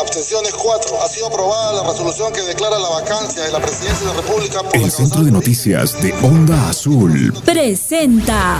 [0.00, 1.02] abstenciones 4.
[1.02, 4.62] Ha sido aprobada la resolución que declara la vacancia de la presidencia de la República
[4.62, 8.58] por El Centro de Noticias de Onda Azul presenta.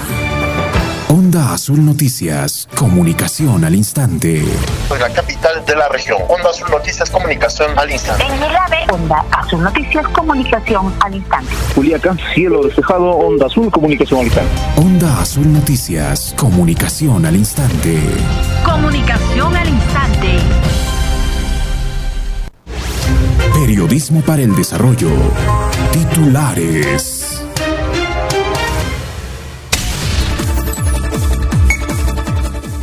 [1.08, 4.42] Onda Azul Noticias, comunicación al instante.
[4.88, 6.18] Soy la capital de la región.
[6.28, 8.24] Onda Azul Noticias, comunicación al instante.
[8.24, 11.54] En Milave, Onda Azul Noticias, comunicación al instante.
[11.74, 14.50] Juliaca, cielo despejado, Onda Azul, comunicación al instante.
[14.76, 18.00] Onda Azul Noticias, comunicación al instante.
[18.64, 20.73] Comunicación al instante.
[23.66, 25.08] Periodismo para el desarrollo.
[25.90, 27.42] Titulares.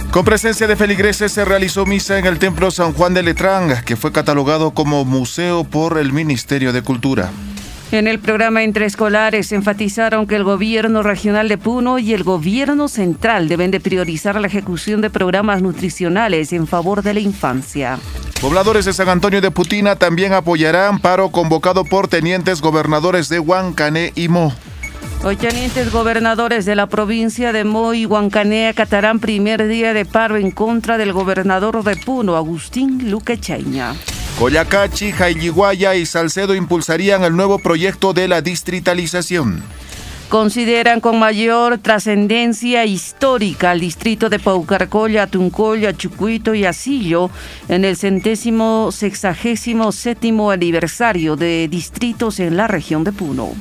[0.09, 3.95] Con presencia de feligreses se realizó misa en el Templo San Juan de Letrán, que
[3.95, 7.29] fue catalogado como museo por el Ministerio de Cultura.
[7.91, 12.87] En el programa Entre Escolares enfatizaron que el gobierno regional de Puno y el gobierno
[12.87, 17.99] central deben de priorizar la ejecución de programas nutricionales en favor de la infancia.
[18.39, 24.13] Pobladores de San Antonio de Putina también apoyarán paro convocado por tenientes gobernadores de Huancané
[24.15, 24.53] y Mo.
[25.25, 30.37] Hoy tenientes gobernadores de la provincia de Mo y Huancané acatarán primer día de paro
[30.37, 33.95] en contra del gobernador de Puno, Agustín Luque Chaña.
[34.41, 39.61] Coyacachi, Jailiguaya y Salcedo impulsarían el nuevo proyecto de la distritalización.
[40.29, 47.29] Consideran con mayor trascendencia histórica al distrito de Paucarcolla, Tuncoya, Chucuito y Asillo
[47.69, 53.51] en el centésimo sexagésimo séptimo aniversario de distritos en la región de Puno.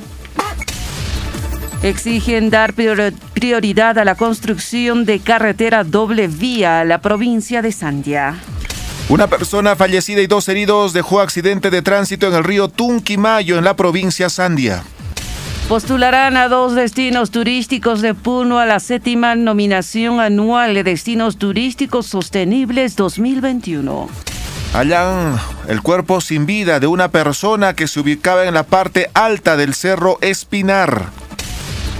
[1.83, 8.39] Exigen dar prioridad a la construcción de carretera doble vía a la provincia de Sandia.
[9.11, 13.65] Una persona fallecida y dos heridos dejó accidente de tránsito en el río Tunquimayo, en
[13.65, 14.83] la provincia Sandia.
[15.67, 22.05] Postularán a dos destinos turísticos de Puno a la séptima nominación anual de Destinos Turísticos
[22.05, 24.07] Sostenibles 2021.
[24.71, 25.37] Hallan
[25.67, 29.73] el cuerpo sin vida de una persona que se ubicaba en la parte alta del
[29.73, 31.07] cerro Espinar.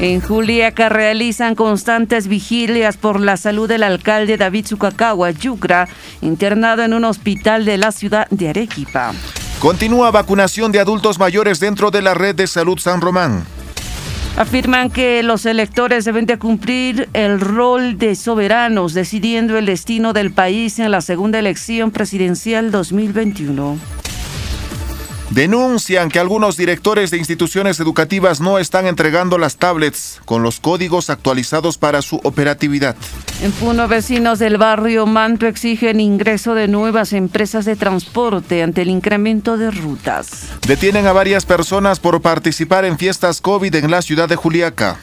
[0.02, 5.88] En Juliaca realizan constantes vigilias por la salud del alcalde David Zucacagua Yucra,
[6.24, 9.14] internado en un hospital de la ciudad de Arequipa.
[9.60, 13.46] Continúa vacunación de adultos mayores dentro de la red de salud San Román.
[14.38, 20.32] Afirman que los electores deben de cumplir el rol de soberanos decidiendo el destino del
[20.32, 23.78] país en la segunda elección presidencial 2021.
[25.32, 31.10] Denuncian que algunos directores de instituciones educativas no están entregando las tablets con los códigos
[31.10, 32.98] actualizados para su operatividad.
[33.42, 38.90] En Puno, vecinos del barrio Manto exigen ingreso de nuevas empresas de transporte ante el
[38.90, 40.48] incremento de rutas.
[40.68, 45.00] Detienen a varias personas por participar en fiestas COVID en la ciudad de Juliaca.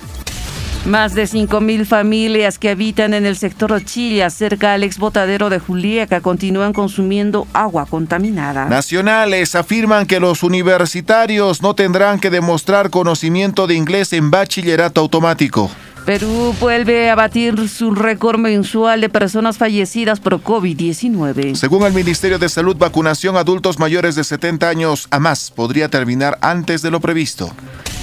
[0.89, 6.23] Más de 5.000 familias que habitan en el sector Chilla, cerca al exbotadero de Juliaca,
[6.23, 8.65] continúan consumiendo agua contaminada.
[8.71, 15.71] Nacionales afirman que los universitarios no tendrán que demostrar conocimiento de inglés en bachillerato automático.
[16.09, 21.55] Perú vuelve a batir su récord mensual de personas fallecidas por COVID-19.
[21.55, 25.91] Según el Ministerio de Salud, vacunación a adultos mayores de 70 años a más podría
[25.91, 27.53] terminar antes de lo previsto.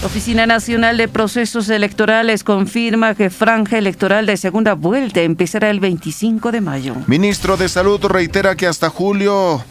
[0.04, 6.52] Oficina Nacional de Procesos Electorales confirma que franja electoral de segunda vuelta empezará el 25
[6.52, 6.96] de mayo.
[7.08, 9.66] Ministro de Salud reitera que hasta julio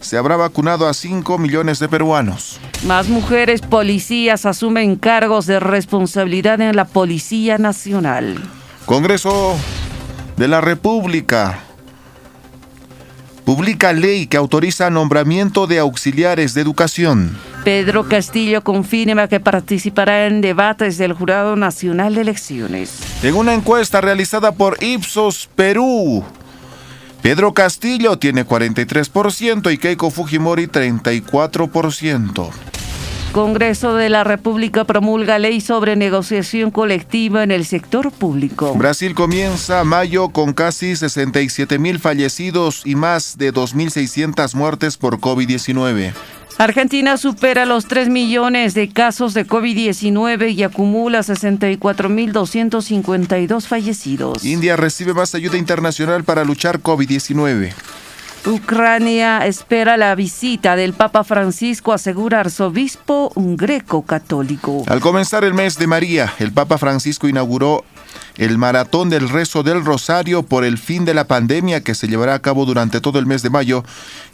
[0.00, 2.58] se habrá vacunado a 5 millones de peruanos.
[2.84, 8.38] Más mujeres policías asumen cargos de responsabilidad en la Policía Nacional.
[8.86, 9.56] Congreso
[10.36, 11.60] de la República
[13.44, 17.36] publica ley que autoriza nombramiento de auxiliares de educación.
[17.64, 23.00] Pedro Castillo confirma que participará en debates del Jurado Nacional de Elecciones.
[23.22, 26.24] En una encuesta realizada por Ipsos Perú,
[27.22, 32.50] Pedro Castillo tiene 43% y Keiko Fujimori 34%.
[33.32, 38.74] Congreso de la República promulga ley sobre negociación colectiva en el sector público.
[38.74, 46.12] Brasil comienza mayo con casi 67 mil fallecidos y más de 2.600 muertes por COVID-19.
[46.60, 54.44] Argentina supera los 3 millones de casos de COVID-19 y acumula 64.252 fallecidos.
[54.44, 57.72] India recibe más ayuda internacional para luchar COVID-19.
[58.44, 64.82] Ucrania espera la visita del Papa Francisco, asegura arzobispo greco-católico.
[64.86, 67.86] Al comenzar el mes de María, el Papa Francisco inauguró
[68.36, 72.34] el maratón del rezo del Rosario por el fin de la pandemia que se llevará
[72.34, 73.84] a cabo durante todo el mes de mayo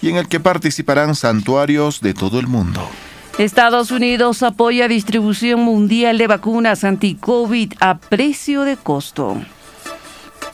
[0.01, 2.89] y en el que participarán santuarios de todo el mundo.
[3.39, 9.37] Estados Unidos apoya distribución mundial de vacunas anti-COVID a precio de costo.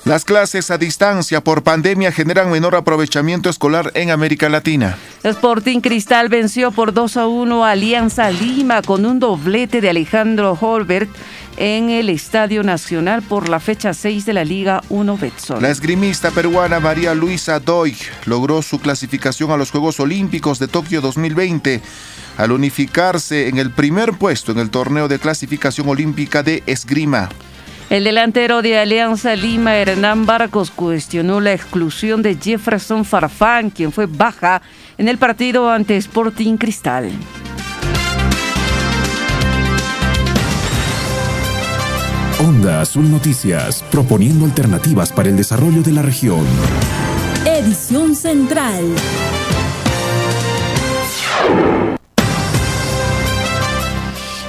[0.04, 4.98] Las clases a distancia por pandemia generan menor aprovechamiento escolar en América Latina.
[5.22, 10.58] Sporting Cristal venció por 2 a 1 a Alianza Lima con un doblete de Alejandro
[10.60, 11.08] Holbert
[11.56, 15.62] en el Estadio Nacional por la fecha 6 de la Liga 1 Betson.
[15.62, 17.96] La esgrimista peruana María Luisa Doig
[18.26, 21.80] logró su clasificación a los Juegos Olímpicos de Tokio 2020
[22.38, 27.28] al unificarse en el primer puesto en el torneo de clasificación olímpica de esgrima.
[27.92, 34.06] El delantero de Alianza Lima, Hernán Barcos, cuestionó la exclusión de Jefferson Farfán, quien fue
[34.06, 34.62] baja
[34.96, 37.10] en el partido ante Sporting Cristal.
[42.40, 46.46] Onda Azul Noticias, proponiendo alternativas para el desarrollo de la región.
[47.44, 48.86] Edición Central.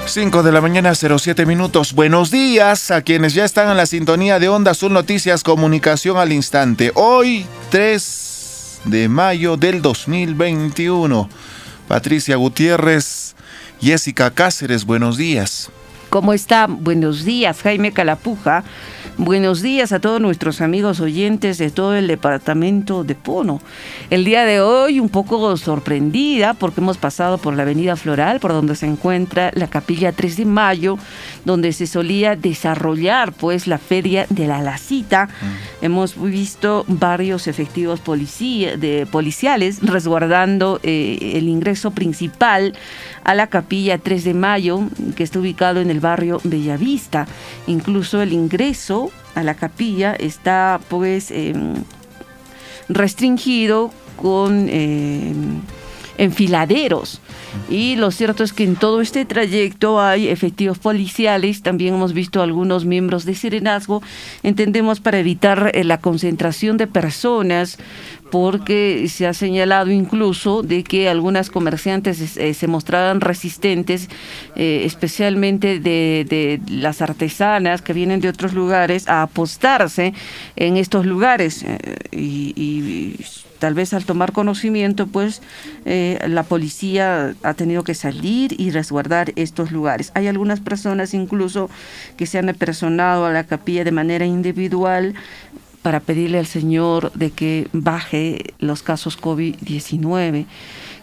[0.05, 1.93] 5 de la mañana, 07 minutos.
[1.93, 6.31] Buenos días a quienes ya están en la sintonía de Onda Azul Noticias Comunicación al
[6.31, 6.91] Instante.
[6.95, 11.29] Hoy, 3 de mayo del 2021.
[11.87, 13.35] Patricia Gutiérrez,
[13.81, 15.71] Jessica Cáceres, buenos días.
[16.09, 16.67] ¿Cómo está?
[16.67, 18.63] Buenos días, Jaime Calapuja.
[19.17, 23.61] Buenos días a todos nuestros amigos oyentes de todo el departamento de Pono.
[24.09, 28.53] El día de hoy un poco sorprendida porque hemos pasado por la Avenida Floral, por
[28.53, 30.97] donde se encuentra la Capilla 3 de Mayo,
[31.45, 35.27] donde se solía desarrollar pues la Feria de la Lacita.
[35.27, 35.85] Mm.
[35.85, 42.73] Hemos visto varios efectivos policía, de policiales resguardando eh, el ingreso principal
[43.23, 44.81] a la Capilla 3 de Mayo,
[45.15, 47.27] que está ubicado en el barrio Bellavista.
[47.67, 51.75] Incluso el ingreso a la capilla está pues em,
[52.89, 55.61] restringido con em,
[56.17, 57.21] enfiladeros.
[57.69, 62.41] Y lo cierto es que en todo este trayecto hay efectivos policiales, también hemos visto
[62.41, 64.01] algunos miembros de Serenazgo,
[64.43, 67.77] entendemos para evitar eh, la concentración de personas,
[68.31, 74.09] porque se ha señalado incluso de que algunas comerciantes eh, se mostraban resistentes,
[74.55, 80.13] eh, especialmente de, las artesanas que vienen de otros lugares, a apostarse
[80.55, 81.63] en estos lugares.
[82.11, 83.15] y,
[83.63, 85.41] tal vez al tomar conocimiento, pues
[85.85, 90.11] la policía ha tenido que salir y resguardar estos lugares.
[90.15, 91.69] Hay algunas personas incluso
[92.17, 95.13] que se han apersonado a la capilla de manera individual
[95.81, 100.45] para pedirle al Señor de que baje los casos COVID-19,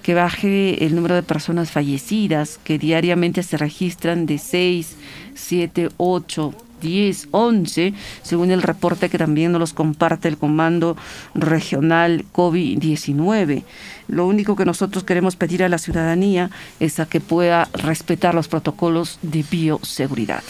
[0.03, 4.97] que baje el número de personas fallecidas, que diariamente se registran de 6,
[5.35, 10.97] 7, 8, 10, 11, según el reporte que también nos comparte el Comando
[11.35, 13.65] Regional COVID-19.
[14.09, 16.50] Lo único que nosotros queremos pedir a la ciudadanía
[16.81, 20.43] es a que pueda respetar los protocolos de bioseguridad.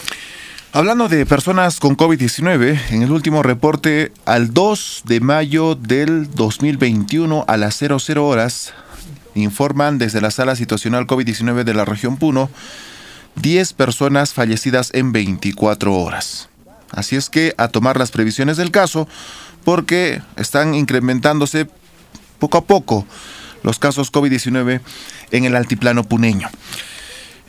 [0.72, 7.44] Hablando de personas con COVID-19, en el último reporte al 2 de mayo del 2021
[7.48, 8.72] a las 00 horas,
[9.34, 12.50] informan desde la sala situacional COVID-19 de la región Puno,
[13.36, 16.48] 10 personas fallecidas en 24 horas.
[16.90, 19.08] Así es que a tomar las previsiones del caso,
[19.64, 21.68] porque están incrementándose
[22.38, 23.06] poco a poco
[23.62, 24.80] los casos COVID-19
[25.30, 26.48] en el altiplano puneño.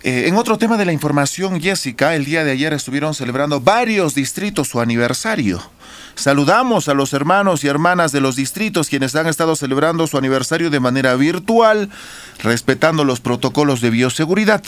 [0.03, 4.15] Eh, en otro tema de la información, Jessica, el día de ayer estuvieron celebrando varios
[4.15, 5.61] distritos su aniversario.
[6.15, 10.71] Saludamos a los hermanos y hermanas de los distritos quienes han estado celebrando su aniversario
[10.71, 11.89] de manera virtual,
[12.39, 14.63] respetando los protocolos de bioseguridad.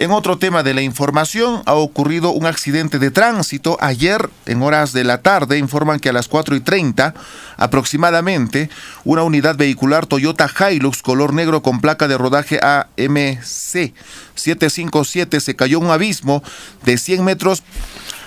[0.00, 3.76] En otro tema de la información, ha ocurrido un accidente de tránsito.
[3.82, 7.12] Ayer, en horas de la tarde, informan que a las 4 y 30
[7.58, 8.70] aproximadamente,
[9.04, 13.92] una unidad vehicular Toyota Hilux color negro con placa de rodaje AMC
[14.36, 16.42] 757 se cayó en un abismo
[16.82, 17.62] de 100 metros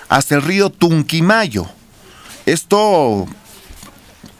[0.10, 1.66] hasta el río Tunquimayo.
[2.46, 3.26] Esto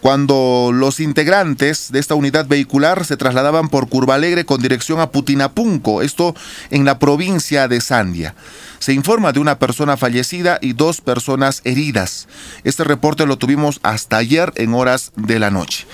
[0.04, 5.12] cuando los integrantes de esta unidad vehicular se trasladaban por Curva Alegre con dirección a
[5.12, 6.36] Putinapunco, esto
[6.72, 8.36] en la provincia de Sandia.
[8.80, 12.28] Se informa de una persona fallecida y dos personas heridas.
[12.66, 15.88] Este reporte lo tuvimos hasta ayer en horas de la noche.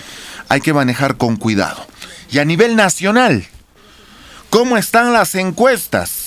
[0.47, 1.85] Hay que manejar con cuidado.
[2.31, 3.45] Y a nivel nacional,
[4.49, 6.18] ¿cómo están las encuestas?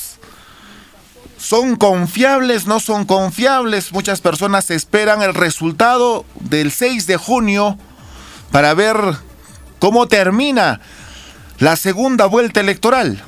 [1.42, 2.68] ¿Son confiables?
[2.68, 3.92] ¿No son confiables?
[3.92, 7.76] Muchas personas esperan el resultado del 6 de junio
[8.52, 8.96] para ver
[9.80, 10.80] cómo termina
[11.58, 13.24] la segunda vuelta electoral.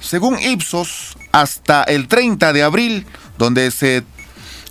[0.00, 3.06] Según Ipsos, hasta el 30 de abril,
[3.36, 4.02] donde se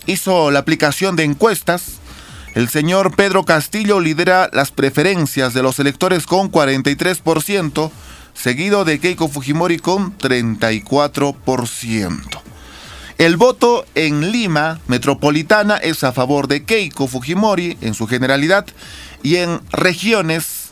[0.07, 1.99] hizo la aplicación de encuestas,
[2.55, 7.91] el señor Pedro Castillo lidera las preferencias de los electores con 43%,
[8.33, 12.41] seguido de Keiko Fujimori con 34%.
[13.17, 18.67] El voto en Lima metropolitana es a favor de Keiko Fujimori en su generalidad
[19.23, 20.67] y en regiones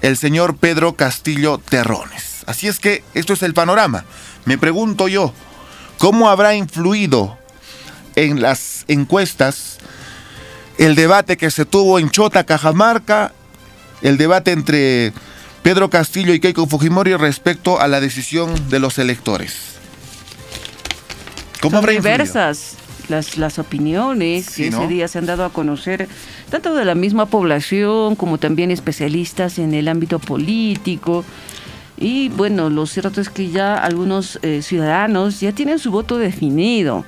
[0.00, 2.42] el señor Pedro Castillo Terrones.
[2.46, 4.04] Así es que esto es el panorama.
[4.46, 5.32] Me pregunto yo,
[5.98, 7.38] ¿cómo habrá influido
[8.16, 9.78] en las encuestas
[10.76, 13.32] el debate que se tuvo en Chota, Cajamarca,
[14.00, 15.12] el debate entre
[15.62, 19.71] Pedro Castillo y Keiko Fujimori respecto a la decisión de los electores?
[21.62, 22.76] ¿Cómo habrá diversas
[23.08, 26.08] las, las opiniones que ese día se han dado a conocer,
[26.50, 31.24] tanto de la misma población como también especialistas en el ámbito político.
[31.96, 37.04] Y bueno, lo cierto es que ya algunos eh, ciudadanos ya tienen su voto definido,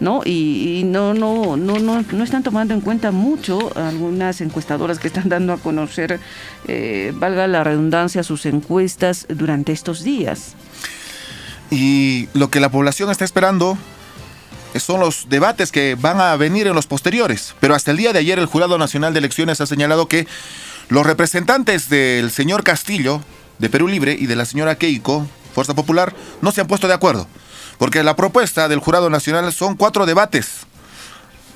[0.00, 0.22] ¿no?
[0.24, 5.28] Y, no, no, no, no, no están tomando en cuenta mucho algunas encuestadoras que están
[5.28, 6.18] dando a conocer,
[6.66, 10.54] eh, valga la redundancia, sus encuestas durante estos días.
[11.70, 13.76] Y lo que la población está esperando
[14.76, 17.54] son los debates que van a venir en los posteriores.
[17.60, 20.26] Pero hasta el día de ayer el Jurado Nacional de Elecciones ha señalado que
[20.88, 23.22] los representantes del señor Castillo,
[23.58, 26.94] de Perú Libre, y de la señora Keiko, Fuerza Popular, no se han puesto de
[26.94, 27.26] acuerdo.
[27.78, 30.66] Porque la propuesta del Jurado Nacional son cuatro debates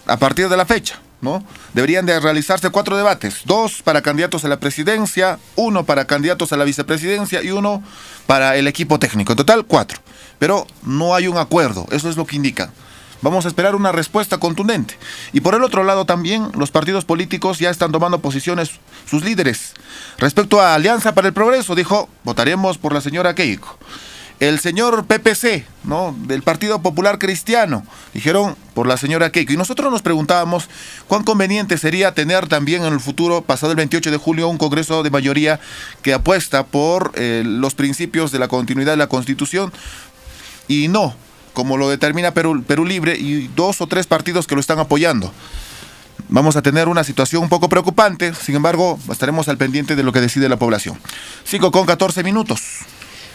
[0.06, 1.00] a partir de la fecha.
[1.22, 1.44] ¿no?
[1.72, 6.56] Deberían de realizarse cuatro debates, dos para candidatos a la presidencia, uno para candidatos a
[6.56, 7.82] la vicepresidencia y uno
[8.26, 9.32] para el equipo técnico.
[9.32, 10.00] En total, cuatro.
[10.40, 12.72] Pero no hay un acuerdo, eso es lo que indica.
[13.22, 14.98] Vamos a esperar una respuesta contundente.
[15.32, 18.72] Y por el otro lado también los partidos políticos ya están tomando posiciones,
[19.08, 19.74] sus líderes.
[20.18, 23.78] Respecto a Alianza para el Progreso, dijo, votaremos por la señora Keiko.
[24.40, 26.16] El señor PPC, ¿no?
[26.26, 29.52] Del Partido Popular Cristiano, dijeron por la señora Keiko.
[29.52, 30.68] Y nosotros nos preguntábamos
[31.06, 35.04] cuán conveniente sería tener también en el futuro, pasado el 28 de julio, un Congreso
[35.04, 35.60] de mayoría
[36.02, 39.72] que apuesta por eh, los principios de la continuidad de la Constitución.
[40.66, 41.14] Y no,
[41.52, 45.32] como lo determina Perú, Libre, y dos o tres partidos que lo están apoyando.
[46.28, 50.12] Vamos a tener una situación un poco preocupante, sin embargo, estaremos al pendiente de lo
[50.12, 50.98] que decide la población.
[51.44, 52.60] 5 con 14 minutos.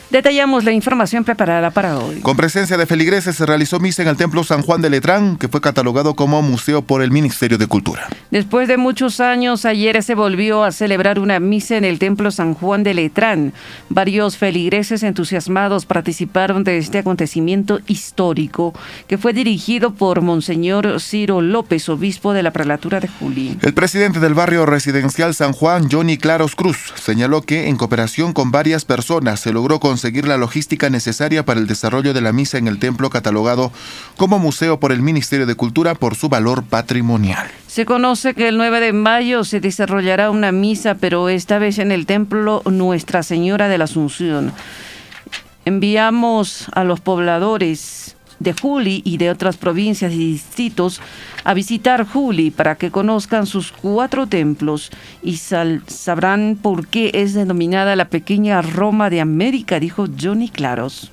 [0.10, 2.22] Detallamos la información preparada para hoy.
[2.22, 5.50] Con presencia de feligreses se realizó misa en el Templo San Juan de Letrán, que
[5.50, 8.08] fue catalogado como museo por el Ministerio de Cultura.
[8.32, 12.54] Después de muchos años, ayer se volvió a celebrar una misa en el Templo San
[12.54, 13.52] Juan de Letrán.
[13.90, 18.74] Varios feligreses entusiasmados participaron de este acontecimiento histórico,
[19.08, 23.58] que fue dirigido por Monseñor Ciro López, obispo de la prelatura de Juli.
[23.62, 28.52] El presidente del barrio residencial San Juan, Johnny Claros Cruz, señaló que en cooperación con
[28.52, 32.60] varias personas se logró con conseguir la logística necesaria para el desarrollo de la misa
[32.60, 33.72] en el templo catalogado
[34.16, 37.48] como museo por el Ministerio de Cultura por su valor patrimonial.
[37.66, 41.92] Se conoce que el 9 de mayo se desarrollará una misa, pero esta vez en
[41.92, 44.54] el templo Nuestra Señora de la Asunción.
[45.66, 51.02] Enviamos a los pobladores de Juli y de otras provincias y distritos
[51.44, 54.92] a visitar Juli para que conozcan sus cuatro templos
[55.24, 61.12] y sabrán por qué es denominada la pequeña Roma de América, dijo Johnny Claros.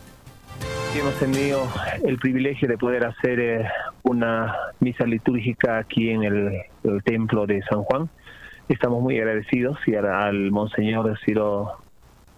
[0.96, 1.66] Hemos tenido
[2.04, 3.68] el privilegio de poder hacer eh,
[4.04, 6.52] una misa litúrgica aquí en el,
[7.04, 8.08] templo de San Juan.
[8.68, 11.83] Estamos muy agradecidos y al, al Monseñor Ciro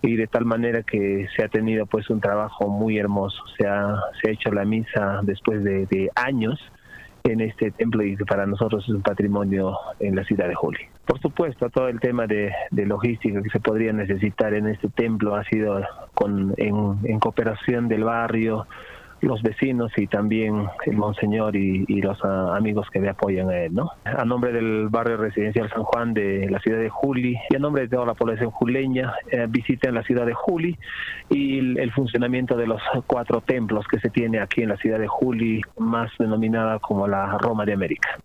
[0.07, 3.43] y de tal manera que se ha tenido pues un trabajo muy hermoso.
[3.59, 6.61] Se ha, se ha hecho la misa después de, años
[7.25, 10.79] en este templo y que para nosotros es un patrimonio en la ciudad de Juli.
[11.07, 15.35] Por supuesto, todo el tema de, de logística que se podría necesitar en este templo
[15.35, 15.83] ha sido
[16.15, 18.67] con, en cooperación del barrio,
[19.27, 23.75] los vecinos y también el monseñor y, los ah, amigos que me apoyan a él,
[23.75, 23.91] ¿no?
[24.05, 27.83] A nombre del barrio residencial San Juan de la ciudad de Juli y a nombre
[27.83, 30.79] de toda la población juleña, eh, visiten la ciudad de Juli
[31.31, 35.07] y el, funcionamiento de los cuatro templos que se tiene aquí en la ciudad de
[35.07, 38.19] Juli, más denominada como la Roma de América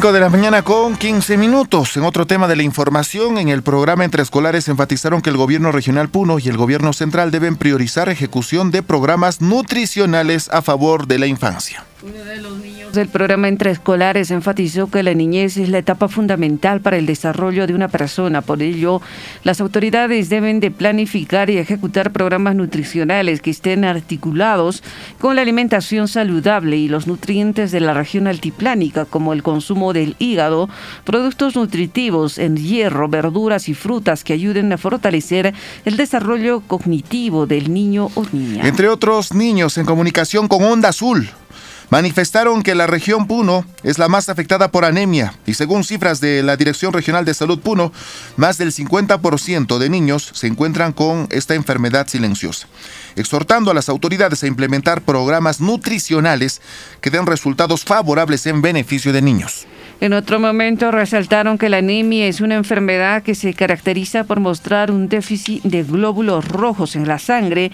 [0.00, 1.94] de la mañana con 15 minutos.
[1.98, 5.72] En otro tema de la información, en el programa Entre Escolares enfatizaron que el gobierno
[5.72, 11.18] regional Puno y el gobierno central deben priorizar ejecución de programas nutricionales a favor de
[11.18, 11.84] la infancia.
[12.92, 17.66] Del programa Entre Escolares enfatizó que la niñez es la etapa fundamental para el desarrollo
[17.66, 18.42] de una persona.
[18.42, 19.00] Por ello,
[19.44, 24.82] las autoridades deben de planificar y ejecutar programas nutricionales que estén articulados
[25.18, 30.16] con la alimentación saludable y los nutrientes de la región altiplánica, como el consumo del
[30.18, 30.68] hígado,
[31.04, 35.54] productos nutritivos en hierro, verduras y frutas que ayuden a fortalecer
[35.84, 38.66] el desarrollo cognitivo del niño o niña.
[38.66, 41.28] Entre otros niños en comunicación con Onda Azul
[41.90, 46.42] manifestaron que la región Puno es la más afectada por anemia y según cifras de
[46.42, 47.92] la Dirección Regional de Salud Puno,
[48.36, 52.68] más del 50% de niños se encuentran con esta enfermedad silenciosa,
[53.16, 56.62] exhortando a las autoridades a implementar programas nutricionales
[57.00, 59.66] que den resultados favorables en beneficio de niños.
[60.00, 64.90] En otro momento resaltaron que la anemia es una enfermedad que se caracteriza por mostrar
[64.90, 67.70] un déficit de glóbulos rojos en la sangre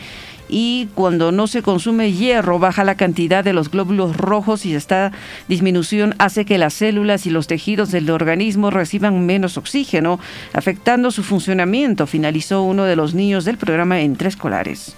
[0.48, 5.12] y cuando no se consume hierro baja la cantidad de los glóbulos rojos y esta
[5.48, 10.20] disminución hace que las células y los tejidos del organismo reciban menos oxígeno,
[10.52, 14.94] afectando su funcionamiento, finalizó uno de los niños del programa Entre Escolares.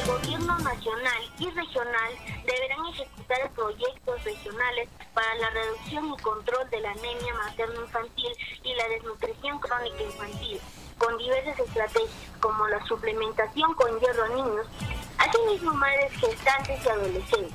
[0.00, 2.12] El gobierno nacional y regional
[2.46, 8.32] deberán ejecutar proyectos regionales para la reducción y control de la anemia materno-infantil
[8.64, 10.60] y la desnutrición crónica infantil,
[10.98, 12.10] con diversas estrategias
[12.40, 14.66] como la suplementación con hierro a niños,
[15.18, 17.54] asimismo madres gestantes y adolescentes.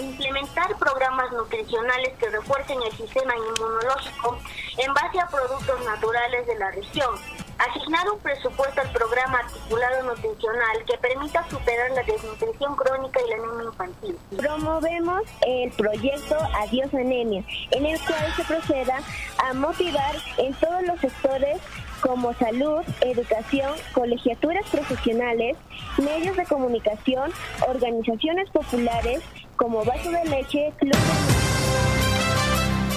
[0.00, 4.38] Implementar programas nutricionales que refuercen el sistema inmunológico
[4.78, 7.14] en base a productos naturales de la región,
[7.58, 13.36] asignar un presupuesto al programa articulado nutricional que permita superar la desnutrición crónica y la
[13.36, 14.18] anemia infantil.
[14.36, 18.98] Promovemos el proyecto Adiós Anemia, en el cual se proceda
[19.38, 21.60] a motivar en todos los sectores
[22.04, 25.56] como salud, educación, colegiaturas profesionales,
[25.96, 27.30] medios de comunicación,
[27.66, 29.22] organizaciones populares
[29.56, 30.94] como Vaso de Leche, Club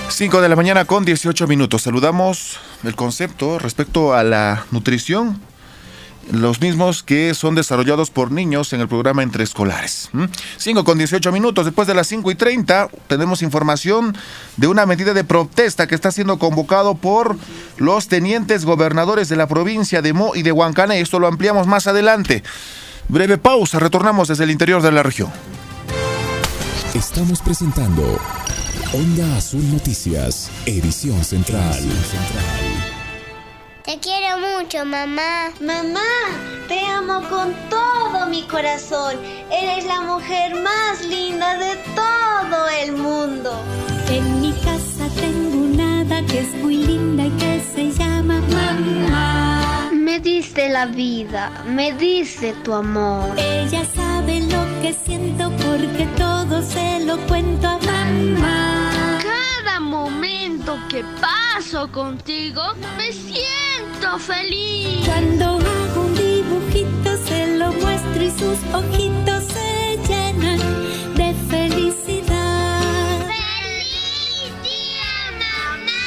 [0.09, 1.83] 5 de la mañana con 18 minutos.
[1.83, 5.39] Saludamos el concepto respecto a la nutrición,
[6.31, 10.10] los mismos que son desarrollados por niños en el programa Entre Escolares.
[10.57, 11.65] 5 con 18 minutos.
[11.65, 14.15] Después de las 5 y 30 tenemos información
[14.57, 17.38] de una medida de protesta que está siendo convocado por
[17.77, 21.00] los tenientes gobernadores de la provincia de Mo y de Huancané.
[21.00, 22.43] Esto lo ampliamos más adelante.
[23.07, 25.31] Breve pausa, retornamos desde el interior de la región.
[26.93, 28.19] Estamos presentando
[28.93, 31.77] Onda Azul Noticias, edición central.
[33.88, 35.53] Te quiero mucho, mamá.
[35.62, 36.01] Mamá,
[36.67, 39.15] te amo con todo mi corazón.
[39.50, 43.50] Eres la mujer más linda de todo el mundo.
[44.10, 49.89] En mi casa tengo una hada que es muy linda y que se llama mamá.
[49.94, 53.29] Me diste la vida, me diste tu amor.
[53.38, 58.87] Ella sabe lo que siento porque todo se lo cuento a mamá.
[59.88, 62.62] Momento que paso contigo
[62.97, 65.08] me siento feliz.
[65.08, 70.60] Cuando hago un dibujito se lo muestro y sus ojitos se llenan
[71.15, 72.82] de felicidad.
[73.32, 76.04] ¡Feliz día, mamá!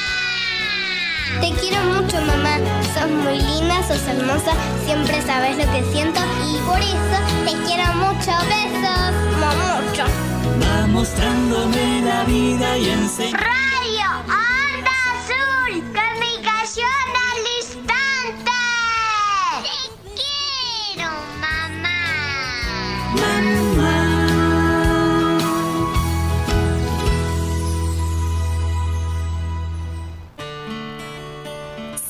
[1.40, 2.58] Te quiero mucho, mamá.
[2.92, 4.52] Sos muy linda, sos hermosa,
[4.84, 8.32] siempre sabes lo que siento y por eso te quiero mucho.
[8.46, 10.04] Besos, mucho.
[10.62, 13.69] Va mostrándome la vida y enseñando.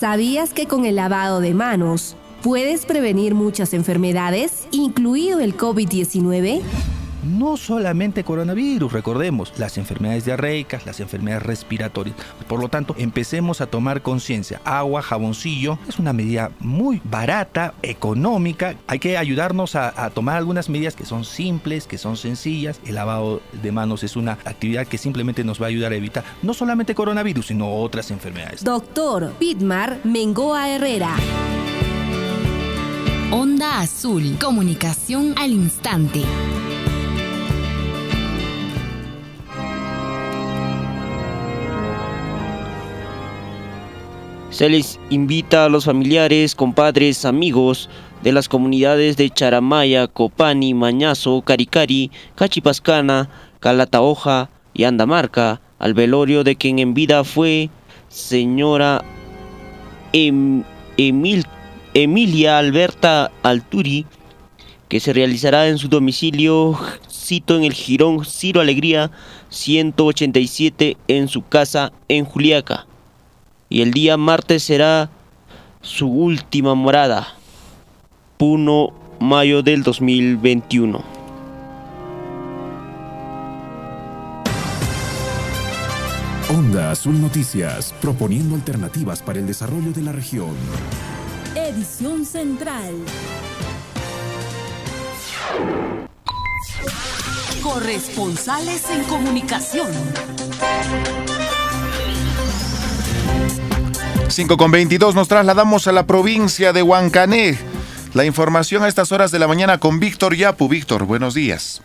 [0.01, 6.63] ¿Sabías que con el lavado de manos puedes prevenir muchas enfermedades, incluido el COVID-19?
[7.23, 12.17] No solamente coronavirus, recordemos, las enfermedades diarreicas, las enfermedades respiratorias.
[12.49, 14.61] Por lo tanto, empecemos a tomar conciencia.
[14.65, 18.77] Agua, jaboncillo, es una medida muy barata, económica.
[18.87, 22.81] Hay que ayudarnos a, tomar algunas medidas que son simples, que son sencillas.
[22.87, 26.25] El lavado de manos es una actividad que simplemente nos va a ayudar a evitar
[26.43, 28.65] no solamente coronavirus, sino otras enfermedades.
[28.65, 31.17] Doctor Pitmar Mengoa Herrera.
[33.31, 36.23] Onda Azul, comunicación al instante.
[44.51, 47.89] Se les invita a los familiares, compadres, amigos
[48.25, 56.57] de las comunidades de Charamaya, Copani, Mañazo, Caricari, Cachipascana, Calatahoja y Andamarca al velorio de
[56.57, 57.71] quien en vida fue
[58.09, 59.05] señora
[60.13, 60.65] em,
[60.97, 61.47] Emil,
[61.95, 64.05] Emilia Alberta Alturi,
[64.89, 66.77] que se realizará en su domicilio,
[67.09, 69.13] cito en el Girón Ciro Alegría
[69.51, 72.89] 187 en su casa en Juliaca
[73.71, 75.11] y el día martes será
[75.81, 77.35] su última morada,
[78.37, 81.03] Puno, mayo del 2021.
[86.51, 90.51] Onda Azul Noticias, proponiendo alternativas para el desarrollo de la región.
[91.55, 92.95] Edición Central.
[97.63, 99.91] Corresponsales en comunicación.
[104.31, 107.59] 5 con 22 nos trasladamos a la provincia de Huancané.
[108.15, 110.69] La información a estas horas de la mañana con Víctor Yapu.
[110.69, 111.83] Víctor, buenos días.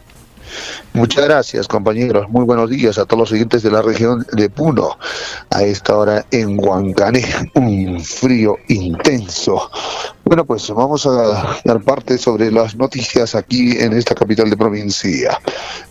[0.93, 2.29] Muchas gracias, compañeros.
[2.29, 4.97] Muy buenos días a todos los siguientes de la región de Puno.
[5.49, 9.71] A esta hora en Huancané, un frío intenso.
[10.27, 15.39] Bueno, pues vamos a dar parte sobre las noticias aquí en esta capital de provincia.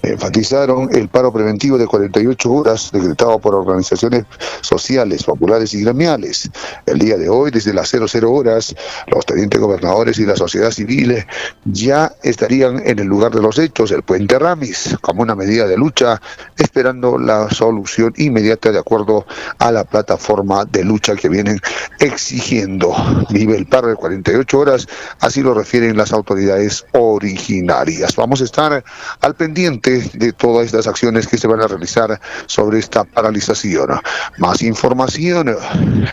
[0.03, 4.25] Enfatizaron el paro preventivo de 48 horas decretado por organizaciones
[4.61, 6.51] sociales, populares y gremiales.
[6.85, 8.75] El día de hoy, desde las 00 horas,
[9.07, 11.25] los tenientes gobernadores y la sociedad civil
[11.65, 15.77] ya estarían en el lugar de los hechos, el puente Ramis, como una medida de
[15.77, 16.21] lucha,
[16.59, 19.27] esperando la solución inmediata de acuerdo
[19.61, 21.61] a la plataforma de lucha que vienen
[22.01, 22.93] exigiendo.
[23.31, 24.24] Vive el paro de 48
[24.55, 24.87] horas,
[25.21, 28.17] así lo refieren las autoridades originarias.
[28.17, 28.85] Vamos a estar
[29.21, 34.01] al pendiente de todas estas acciones que se van a realizar sobre esta paralización.
[34.39, 35.57] Más información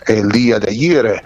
[0.06, 1.22] el día de ayer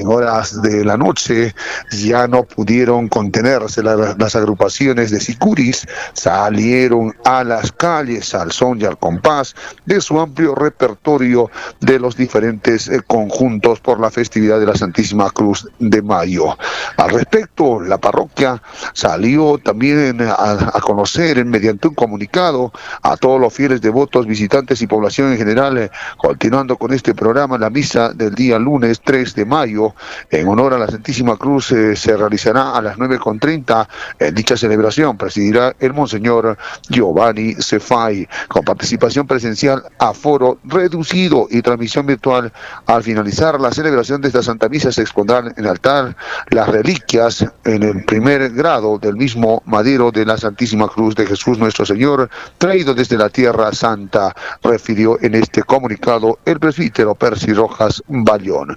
[0.00, 1.54] en horas de la noche
[1.92, 8.84] ya no pudieron contenerse las agrupaciones de Sicuris, salieron a las calles al son y
[8.84, 9.54] al compás
[9.84, 15.30] de su amplio repertorio de los diferentes eh, conjuntos por la festividad de la Santísima
[15.30, 16.56] Cruz de Mayo.
[16.96, 20.34] Al respecto, la parroquia salió también a,
[20.74, 25.78] a conocer mediante un comunicado a todos los fieles devotos, visitantes y población en general,
[25.78, 29.85] eh, continuando con este programa, la misa del día lunes 3 de mayo
[30.30, 35.16] en honor a la Santísima Cruz eh, se realizará a las 9.30 en dicha celebración.
[35.16, 36.56] Presidirá el Monseñor
[36.88, 42.52] Giovanni Cefai, con participación presencial a foro reducido y transmisión virtual.
[42.86, 46.16] Al finalizar la celebración de esta Santa Misa se expondrán en altar
[46.50, 51.58] las reliquias en el primer grado del mismo madero de la Santísima Cruz de Jesús
[51.58, 58.02] nuestro Señor, traído desde la Tierra Santa, refirió en este comunicado el presbítero Percy Rojas
[58.08, 58.76] Bayón.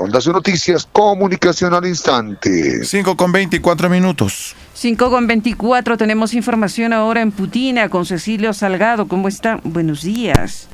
[0.00, 2.84] Ondas Noticias, comunicación al instante.
[2.84, 4.54] 5 con 24 minutos.
[4.74, 9.08] 5 con 24, tenemos información ahora en Putina con Cecilio Salgado.
[9.08, 9.60] ¿Cómo está?
[9.64, 10.68] Buenos días.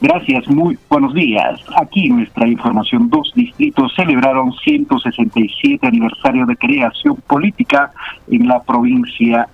[0.00, 1.60] Gracias, muy buenos días.
[1.80, 3.08] Aquí nuestra información.
[3.08, 7.92] Dos distritos celebraron 167 aniversario de creación política
[8.28, 9.48] en la provincia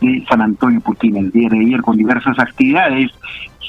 [0.00, 1.20] de San Antonio Putina.
[1.20, 3.12] El día de ayer con diversas actividades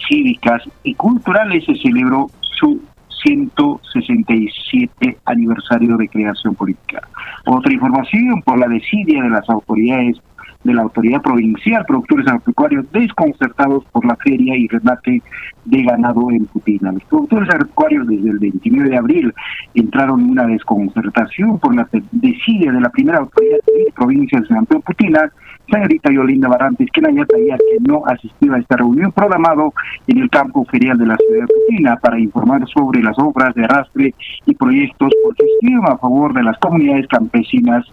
[0.08, 2.82] cívicas y culturales se celebró su
[3.26, 7.02] 167 aniversario de creación política.
[7.46, 10.18] Otra información por la desidia de las autoridades
[10.66, 15.22] de la autoridad provincial, productores agropecuarios desconcertados por la feria y remate
[15.64, 16.92] de ganado en Putina.
[16.92, 19.34] Los productores agropecuarios desde el 29 de abril
[19.76, 24.48] entraron en una desconcertación por la desidia de la primera autoridad de la provincia de
[24.48, 25.32] San Antonio Putina,
[25.70, 29.74] señorita Yolinda Barantes, que que no asistió a esta reunión programado
[30.08, 33.64] en el campo ferial de la ciudad de Putina para informar sobre las obras de
[33.64, 34.14] arrastre
[34.46, 37.86] y proyectos por gestión a favor de las comunidades campesinas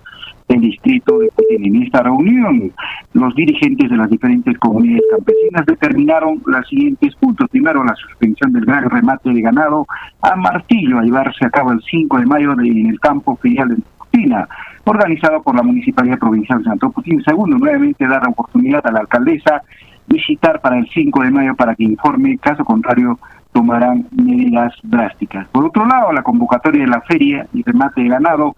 [0.49, 1.65] del distrito de Putin.
[1.65, 2.73] En esta reunión,
[3.15, 7.49] los dirigentes de las diferentes comunidades campesinas determinaron los siguientes puntos.
[7.51, 9.87] Primero, la suspensión del gran remate de ganado
[10.21, 13.77] a martillo a llevarse a cabo el 5 de mayo en el campo ferial de
[13.99, 14.49] Putina
[14.85, 17.23] organizado por la Municipalidad Provincial de Santo Putin.
[17.23, 19.63] Segundo, nuevamente dar la oportunidad a la alcaldesa
[20.07, 23.19] visitar para el 5 de mayo para que informe, caso contrario
[23.53, 25.47] tomarán medidas drásticas.
[25.49, 28.57] Por otro lado, la convocatoria de la feria y remate de ganado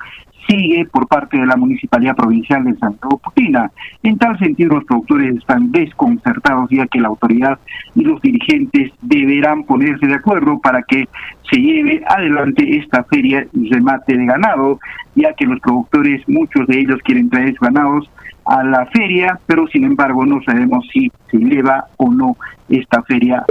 [0.49, 3.71] sigue por parte de la Municipalidad Provincial de Santa Putina.
[4.03, 7.59] En tal sentido, los productores están desconcertados ya que la autoridad
[7.95, 11.09] y los dirigentes deberán ponerse de acuerdo para que
[11.51, 14.79] se lleve adelante esta feria y remate de ganado,
[15.15, 18.11] ya que los productores, muchos de ellos quieren traer sus ganados
[18.47, 22.37] a la feria, pero sin embargo no sabemos si se lleva o no
[22.69, 23.45] esta feria.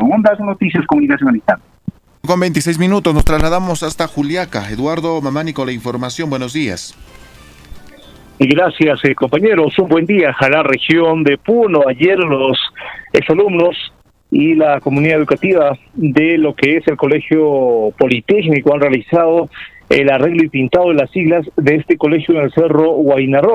[0.00, 1.28] Ondas Noticias Comunicación
[2.28, 4.70] con 26 minutos nos trasladamos hasta Juliaca.
[4.70, 6.28] Eduardo Mamánico, la información.
[6.28, 6.94] Buenos días.
[8.38, 9.78] Gracias, eh, compañeros.
[9.78, 11.84] Un buen día a la región de Puno.
[11.88, 12.58] Ayer los
[13.14, 13.74] exalumnos
[14.30, 19.48] y la comunidad educativa de lo que es el Colegio Politécnico han realizado
[19.88, 22.96] el arreglo y pintado de las siglas de este colegio en el Cerro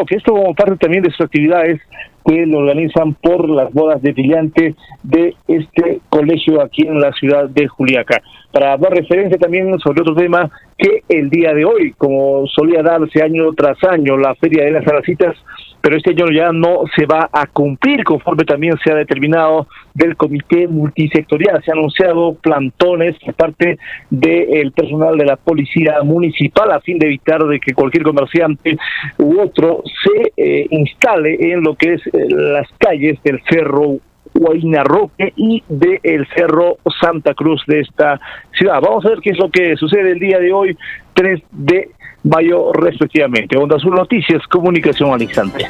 [0.08, 1.80] que Esto como parte también de sus actividades
[2.26, 7.50] que lo organizan por las bodas de brillante de este colegio aquí en la ciudad
[7.50, 8.22] de Juliaca.
[8.52, 13.22] Para dar referencia también sobre otro tema que el día de hoy, como solía darse
[13.22, 15.36] año tras año, la Feria de las Aracitas
[15.84, 20.16] pero este año ya no se va a cumplir conforme también se ha determinado del
[20.16, 21.62] comité multisectorial.
[21.62, 23.78] Se han anunciado plantones por parte
[24.10, 28.78] del personal de la policía municipal a fin de evitar de que cualquier comerciante
[29.18, 33.98] u otro se eh, instale en lo que es eh, las calles del cerro
[34.34, 38.20] Huayna Roque y del el Cerro Santa Cruz de esta
[38.58, 38.82] ciudad.
[38.82, 40.78] Vamos a ver qué es lo que sucede el día de hoy,
[41.14, 41.92] 3 de
[42.24, 43.58] mayo respectivamente.
[43.58, 45.68] Onda Azul Noticias, comunicación al instante.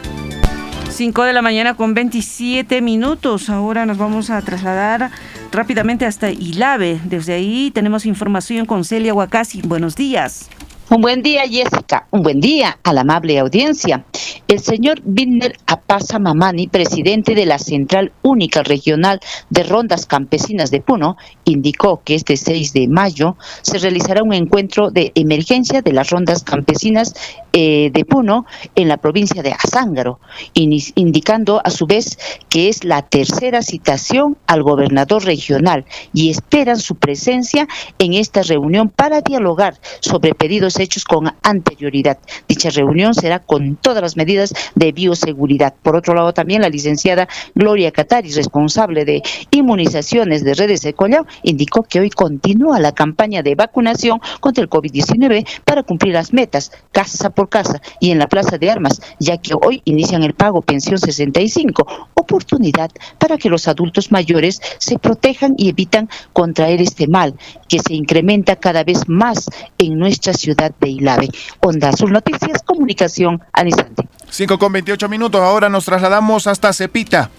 [0.89, 3.49] 5 de la mañana con 27 minutos.
[3.49, 5.09] Ahora nos vamos a trasladar
[5.51, 6.99] rápidamente hasta Ilave.
[7.05, 9.61] Desde ahí tenemos información con Celia Huacasi.
[9.63, 10.49] Buenos días.
[10.93, 12.05] Un buen día, Jessica.
[12.11, 14.05] Un buen día a la amable audiencia.
[14.47, 20.81] El señor Binder Apasa Mamani, presidente de la Central Única Regional de Rondas Campesinas de
[20.81, 26.11] Puno, indicó que este 6 de mayo se realizará un encuentro de emergencia de las
[26.11, 27.15] rondas campesinas
[27.53, 30.19] eh, de Puno en la provincia de Azángaro,
[30.53, 36.95] indicando a su vez que es la tercera citación al gobernador regional y esperan su
[36.95, 42.19] presencia en esta reunión para dialogar sobre pedidos hechos con anterioridad.
[42.47, 45.73] Dicha reunión será con todas las medidas de bioseguridad.
[45.81, 51.25] Por otro lado, también la licenciada Gloria Catari, responsable de inmunizaciones de redes de Collao,
[51.41, 56.71] indicó que hoy continúa la campaña de vacunación contra el COVID-19 para cumplir las metas
[56.91, 60.61] casa por casa y en la Plaza de Armas, ya que hoy inician el pago
[60.61, 67.35] pensión 65, oportunidad para que los adultos mayores se protejan y evitan contraer este mal
[67.67, 71.29] que se incrementa cada vez más en nuestra ciudad de Ilave.
[71.61, 74.07] Onda Azul Noticias, comunicación al instante.
[74.29, 77.29] 5 con 28 minutos, ahora nos trasladamos hasta Cepita.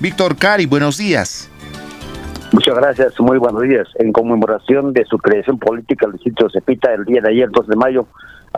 [0.00, 1.48] Víctor Cari, buenos días.
[2.52, 3.88] Muchas gracias, muy buenos días.
[3.94, 7.66] En conmemoración de su creación política, el distrito de Cepita, el día de ayer, 2
[7.66, 8.06] de mayo,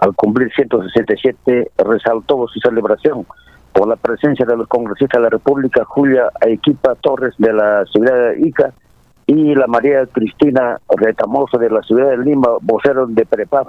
[0.01, 3.25] al cumplir 167, resaltó su celebración
[3.73, 8.31] por la presencia de los congresistas de la República, Julia Equipa Torres de la ciudad
[8.31, 8.73] de Ica
[9.27, 13.67] y la María Cristina Retamoso de la ciudad de Lima, vocero de Prepar.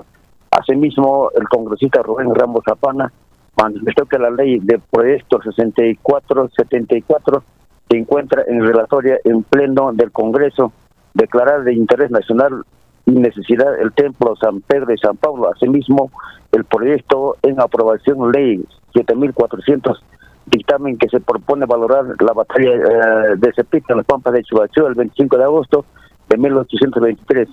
[0.52, 3.12] Asimismo, el congresista Rubén Ramos Zapana
[3.58, 7.44] manifestó que la ley de proyecto 6474
[7.90, 10.72] se encuentra en relatoria en pleno del Congreso,
[11.14, 12.64] declarar de interés nacional
[13.06, 15.52] y necesidad el templo San Pedro y San Pablo.
[15.54, 16.12] Asimismo,
[16.52, 20.04] el proyecto en aprobación ley 7400
[20.48, 24.86] dictamen que se propone valorar la batalla eh, de Cepita en las Pampas de Chubachú
[24.86, 25.86] el 25 de agosto
[26.30, 27.50] de 1823.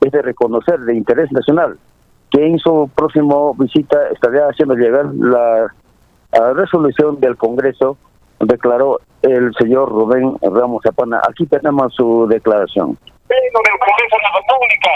[0.00, 1.78] Es de reconocer de interés nacional
[2.30, 5.72] que en su próximo visita estaría haciendo llegar la,
[6.54, 7.96] resolución del Congreso,
[8.40, 11.20] declaró el señor Rubén Ramos Zapana.
[11.28, 12.98] Aquí tenemos su declaración.
[13.28, 14.90] del Congreso de la República.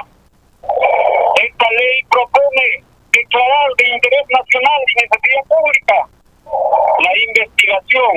[1.43, 6.21] Esta ley propone declarar de interés nacional y necesidad pública
[7.01, 8.12] la investigación,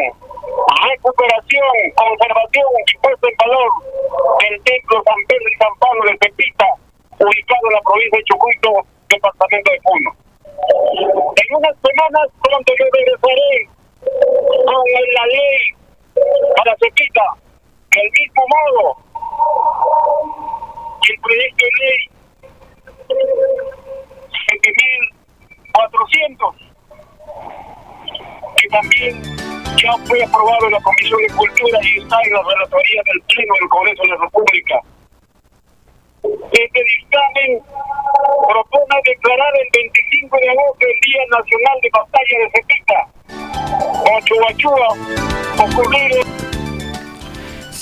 [0.89, 3.69] recuperación, conservación y puesta en valor
[4.41, 6.67] del templo San Pedro y San Pablo de Pepita,
[7.19, 8.71] ubicado en la provincia de Chucuito,
[9.13, 10.11] departamento de Puno.
[11.35, 13.67] En unas semanas pronto yo regresaré
[14.65, 15.75] con la ley
[16.57, 17.35] para Cepita,
[17.91, 18.97] del mismo modo
[21.09, 21.99] el proyecto de ley
[24.49, 26.55] 7400
[28.57, 29.21] que también
[29.77, 33.53] ya fue aprobado en la Comisión de Cultura y está en la relatoría del Pleno
[33.59, 34.81] del Congreso de la República.
[36.23, 37.59] Este dictamen
[38.47, 42.99] propone declarar el 25 de agosto el Día Nacional de Batalla de Cepita.
[44.17, 44.89] Ochuachua,
[45.65, 46.43] ocurrido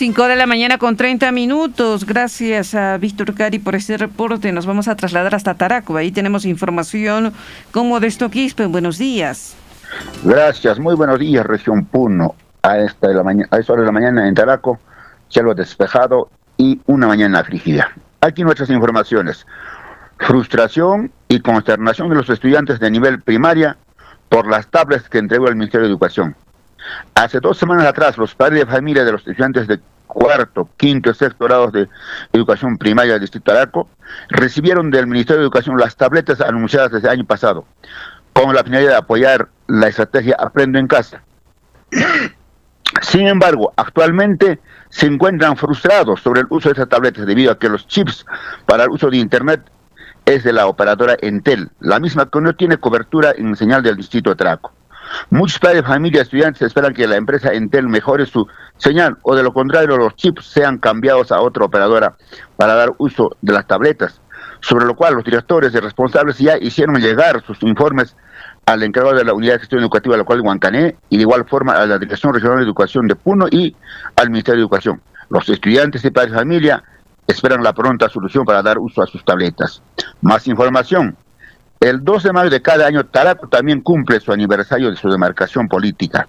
[0.01, 2.07] 5 de la mañana con 30 minutos.
[2.07, 4.51] Gracias a Víctor Cari por este reporte.
[4.51, 5.95] Nos vamos a trasladar hasta Taraco.
[5.95, 7.33] Ahí tenemos información
[7.71, 8.65] con Modesto Quispe.
[8.65, 9.55] Buenos días.
[10.23, 10.79] Gracias.
[10.79, 12.33] Muy buenos días, región Puno.
[12.63, 14.79] A esta, de la mañana, a esta hora de la mañana en Taraco,
[15.29, 17.91] cielo despejado y una mañana afligida.
[18.21, 19.47] Aquí nuestras informaciones.
[20.19, 23.77] Frustración y consternación de los estudiantes de nivel primaria
[24.29, 26.35] por las tablets que entregó el Ministerio de Educación.
[27.15, 31.15] Hace dos semanas atrás, los padres de familia de los estudiantes de cuarto, quinto y
[31.15, 31.89] sexto grados de
[32.31, 33.89] educación primaria del Distrito Araco
[34.29, 37.65] recibieron del Ministerio de Educación las tabletas anunciadas desde el año pasado,
[38.33, 41.23] con la finalidad de apoyar la estrategia Aprendo en Casa.
[43.01, 44.59] Sin embargo, actualmente
[44.91, 48.25] se encuentran frustrados sobre el uso de esas tabletas debido a que los chips
[48.65, 49.61] para el uso de Internet
[50.25, 54.35] es de la operadora Entel, la misma que no tiene cobertura en señal del distrito
[54.35, 54.71] Traco.
[55.29, 59.43] Muchos padres de familia estudiantes esperan que la empresa Entel mejore su señal o de
[59.43, 62.15] lo contrario los chips sean cambiados a otra operadora
[62.57, 64.21] para dar uso de las tabletas,
[64.59, 68.15] sobre lo cual los directores y responsables ya hicieron llegar sus informes
[68.71, 71.73] al encargado de la Unidad de Gestión Educativa local de Huancané y de igual forma
[71.73, 73.75] a la Dirección Regional de Educación de Puno y
[74.15, 75.01] al Ministerio de Educación.
[75.29, 76.83] Los estudiantes y padres de familia
[77.27, 79.81] esperan la pronta solución para dar uso a sus tabletas.
[80.21, 81.15] Más información.
[81.79, 85.67] El 12 de mayo de cada año, Taraco también cumple su aniversario de su demarcación
[85.67, 86.27] política.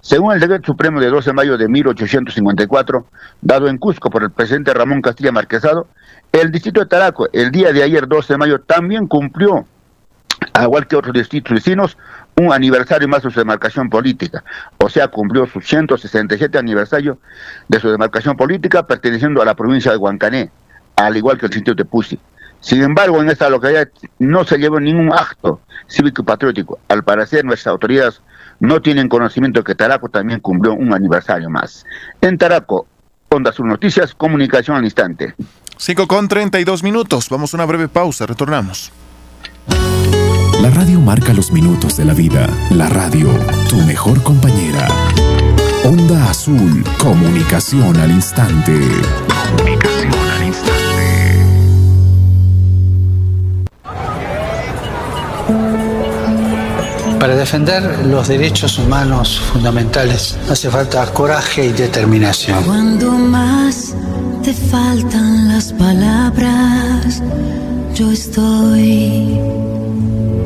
[0.00, 3.06] Según el decreto supremo de 12 de mayo de 1854,
[3.42, 5.86] dado en Cusco por el presidente Ramón Castilla Marquesado,
[6.32, 9.66] el distrito de Taraco, el día de ayer, 12 de mayo, también cumplió,
[10.52, 11.96] al igual que otros distritos vecinos,
[12.36, 14.42] un aniversario más de su demarcación política.
[14.78, 17.18] O sea, cumplió su 167 aniversario
[17.68, 20.50] de su demarcación política perteneciendo a la provincia de Huancané,
[20.96, 22.18] al igual que el distrito de Pusi.
[22.60, 26.78] Sin embargo, en esta localidad no se llevó ningún acto cívico y patriótico.
[26.88, 28.20] Al parecer, nuestras autoridades
[28.60, 31.84] no tienen conocimiento que Taraco también cumplió un aniversario más.
[32.20, 32.86] En Taraco,
[33.30, 35.34] Onda sus Noticias, comunicación al instante.
[35.76, 37.28] 5 con 32 minutos.
[37.30, 38.26] Vamos a una breve pausa.
[38.26, 38.92] Retornamos.
[40.60, 42.46] La radio marca los minutos de la vida.
[42.68, 43.28] La radio,
[43.70, 44.88] tu mejor compañera.
[45.84, 48.78] Onda Azul, comunicación al instante.
[49.56, 50.80] Comunicación al instante.
[57.18, 62.62] Para defender los derechos humanos fundamentales hace falta coraje y determinación.
[62.64, 63.94] Cuando más
[64.42, 67.22] te faltan las palabras,
[67.94, 69.40] yo estoy.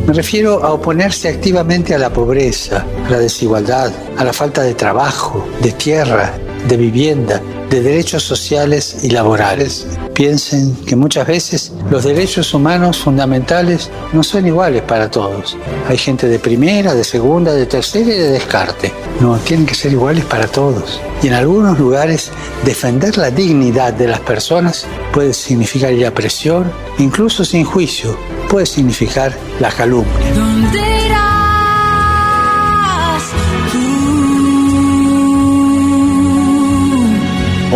[0.07, 4.75] Me refiero a oponerse activamente a la pobreza, a la desigualdad, a la falta de
[4.75, 6.35] trabajo, de tierra,
[6.69, 9.87] de vivienda, de derechos sociales y laborales.
[10.15, 15.57] Piensen que muchas veces los derechos humanos fundamentales no son iguales para todos.
[15.89, 18.93] Hay gente de primera, de segunda, de tercera y de descarte.
[19.21, 21.01] No, tienen que ser iguales para todos.
[21.23, 22.31] Y en algunos lugares
[22.65, 28.17] defender la dignidad de las personas puede significar ir a presión, incluso sin juicio,
[28.49, 30.54] puede significar la calumnia.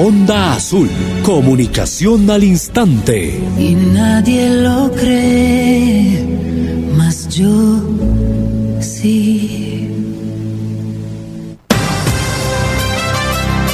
[0.00, 0.88] Onda Azul,
[1.24, 3.42] comunicación al instante.
[3.58, 6.24] Y nadie lo cree,
[6.96, 7.82] mas yo
[8.78, 9.90] sí.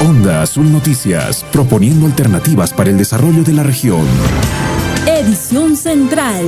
[0.00, 4.06] Onda Azul Noticias, proponiendo alternativas para el desarrollo de la región.
[5.06, 6.46] Edición Central.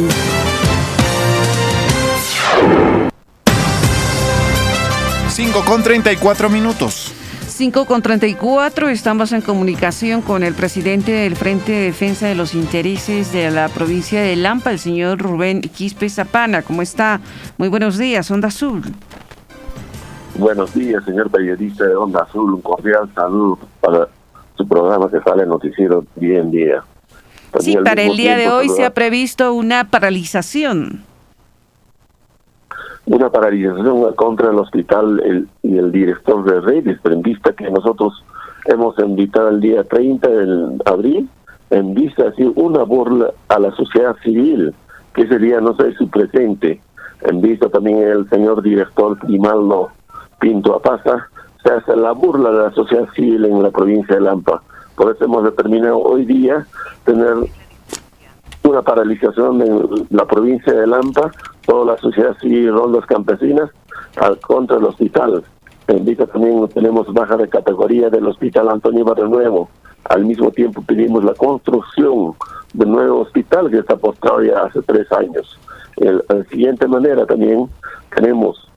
[5.29, 7.13] Cinco con 34 minutos.
[7.57, 12.55] 5 con 34, estamos en comunicación con el presidente del Frente de Defensa de los
[12.55, 16.61] Intereses de la provincia de Lampa, el señor Rubén Quispe Zapana.
[16.61, 17.19] ¿Cómo está?
[17.57, 18.83] Muy buenos días, Onda Azul.
[20.35, 22.53] Buenos días, señor periodista de Onda Azul.
[22.53, 24.07] Un cordial saludo para
[24.55, 26.85] su programa que sale en Noticiero día en día.
[27.61, 31.06] Sí, También para el día de hoy se ha previsto una paralización.
[33.07, 37.71] Una paralización contra el hospital el- y el director de redes, pero en vista que
[37.71, 38.25] nosotros
[38.67, 41.29] hemos invitado el día 30 de abril,
[41.71, 44.75] en vista así una burla a la sociedad civil,
[45.15, 46.81] que ese día no sé su presente,
[47.23, 49.89] en vista también el señor director Grimaldo
[50.41, 51.29] Pinto Apaza,
[51.63, 54.63] se hace la burla de la sociedad civil en la provincia de Lampa.
[54.97, 56.67] Por eso hemos determinado hoy día
[57.05, 57.35] tener
[58.65, 61.31] una paralización en la provincia de Lampa,
[61.67, 63.71] toda la sociedad civil y rondas campesinas
[64.17, 65.43] al, contra el hospital.
[65.89, 69.69] En Vita también tenemos baja de categoría del hospital Antonio Barrio Nuevo.
[70.09, 72.35] Al mismo tiempo pedimos la construcción
[72.73, 75.59] de nuevo hospital que está postrado ya hace tres años.
[75.97, 77.69] El- de siguiente manera también
[78.15, 78.69] tenemos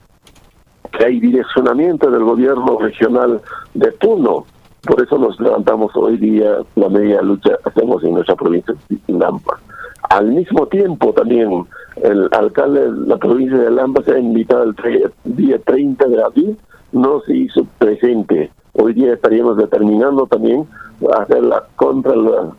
[0.92, 3.42] que hay direccionamiento del gobierno regional
[3.74, 4.46] de Puno.
[4.88, 9.60] Por eso nos levantamos hoy día, la media lucha hacemos en nuestra provincia de Lampa.
[10.10, 11.66] Al mismo tiempo también
[12.04, 16.58] el alcalde de la provincia de Lampa se ha invitado el día 30 de abril,
[16.92, 18.52] no se hizo presente.
[18.74, 20.66] Hoy día estaríamos determinando también
[21.18, 22.54] hacerla contra la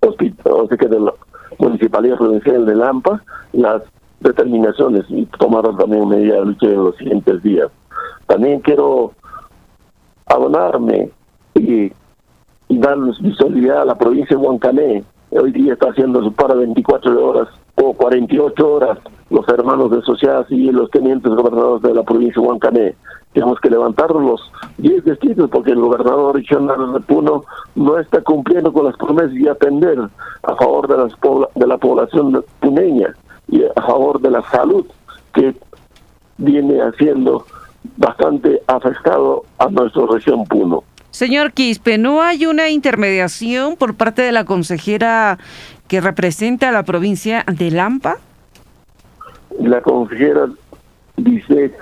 [0.00, 1.12] hospital, o que de la
[1.58, 3.82] Municipalidad Provincial de Lampa, las
[4.20, 7.70] determinaciones y tomar también medida de lucha en los siguientes días.
[8.26, 9.12] También quiero
[10.26, 11.10] abonarme
[11.54, 11.92] y,
[12.68, 15.04] y darles visibilidad a la provincia de Huancané.
[15.30, 20.46] Hoy día está haciendo su para 24 horas o 48 horas los hermanos de sociedad
[20.46, 22.94] civil, los tenientes gobernadores de la provincia de Huancané.
[23.32, 24.40] Tenemos que levantar los
[24.78, 29.48] 10 distritos porque el gobernador regional de Puno no está cumpliendo con las promesas y
[29.48, 29.98] atender
[30.42, 31.12] a favor de, las
[31.54, 33.14] de la población puneña
[33.48, 34.86] y a favor de la salud
[35.34, 35.54] que
[36.38, 37.44] viene haciendo
[37.96, 40.84] bastante afectado a nuestra región Puno.
[41.16, 45.38] Señor Quispe, ¿no hay una intermediación por parte de la consejera
[45.88, 48.18] que representa a la provincia de Lampa?
[49.58, 50.50] La consejera
[51.16, 51.72] dice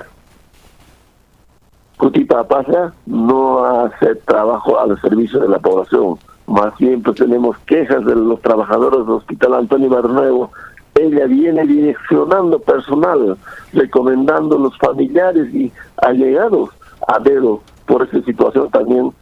[1.97, 6.16] Cutipa pasa no hace trabajo al servicio de la población,
[6.47, 10.53] más bien pues tenemos quejas de los trabajadores del Hospital Antonio Barnuevo.
[10.95, 13.37] Ella viene direccionando personal,
[13.72, 16.70] recomendando los familiares y allegados
[17.09, 19.12] a dedo por esa situación también.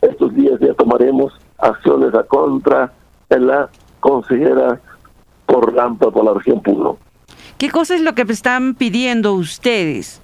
[0.00, 2.92] Estos días ya tomaremos acciones a contra
[3.30, 3.68] de la
[4.00, 4.80] consejera
[5.46, 6.98] por Lampa por la región Puno.
[7.58, 10.20] ¿Qué cosa es lo que están pidiendo ustedes?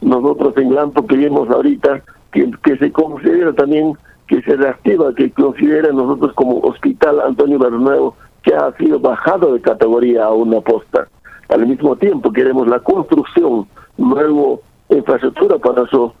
[0.00, 2.02] Nosotros en Lampa pedimos ahorita
[2.32, 3.92] que, que se considere también,
[4.26, 9.60] que se reactiva, que considere nosotros como Hospital Antonio Bernuevo, que ha sido bajado de
[9.60, 11.08] categoría a una posta.
[11.48, 13.66] Al mismo tiempo queremos la construcción,
[13.98, 16.12] nuevo infraestructura para su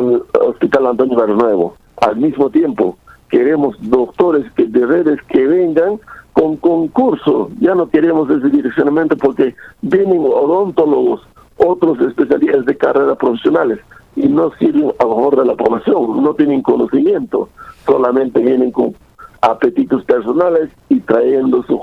[0.00, 1.76] Hospital Antonio Bernuevo.
[2.00, 2.96] Al mismo tiempo
[3.28, 6.00] queremos doctores que, de que vengan
[6.32, 7.50] con concurso.
[7.60, 11.22] Ya no queremos ese direccionamiento porque vienen odontólogos,
[11.56, 13.78] otros especialistas de carrera profesionales
[14.16, 17.48] y no sirven a favor de la población, no tienen conocimiento,
[17.86, 18.94] solamente vienen con
[19.40, 21.80] apetitos personales y trayendo su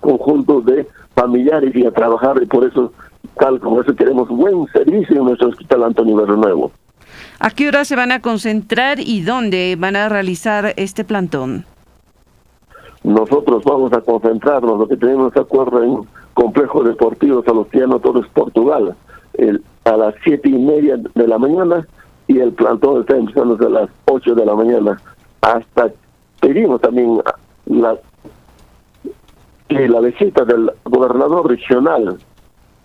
[0.00, 2.92] conjunto de familiares y a trabajar y por eso
[3.38, 6.70] tal como eso queremos buen servicio en nuestro hospital Antonio Berro Nuevo.
[7.38, 11.64] ¿A qué hora se van a concentrar y dónde van a realizar este plantón?
[13.04, 16.00] Nosotros vamos a concentrarnos, lo que tenemos de acuerdo en
[16.34, 18.96] Complejo Deportivo Salustiano Torres Portugal,
[19.84, 21.86] a las siete y media de la mañana
[22.26, 25.00] y el plantón está empezando a las ocho de la mañana.
[25.42, 25.92] Hasta
[26.40, 27.20] pedimos también
[27.66, 27.96] la,
[29.68, 32.18] la visita del gobernador regional.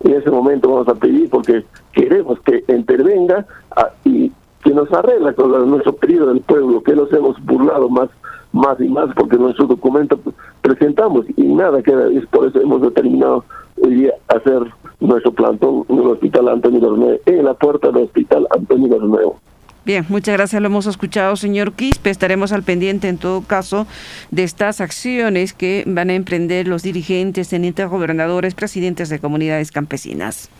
[0.03, 3.45] En ese momento vamos a pedir porque queremos que intervenga
[3.75, 4.31] ah, y
[4.63, 8.09] que nos arregla con nuestro pedido del pueblo, que nos hemos burlado más
[8.53, 10.19] más y más porque nuestro documento
[10.61, 13.45] presentamos y nada queda, es por eso hemos determinado
[13.81, 14.61] hoy día hacer
[14.99, 19.39] nuestro plantón en el Hospital Antonio Bernuevo, en la puerta del Hospital Antonio Bernuevo.
[19.83, 22.11] Bien, muchas gracias, lo hemos escuchado, señor Quispe.
[22.11, 23.87] Estaremos al pendiente, en todo caso,
[24.29, 30.51] de estas acciones que van a emprender los dirigentes, tenientes gobernadores, presidentes de comunidades campesinas.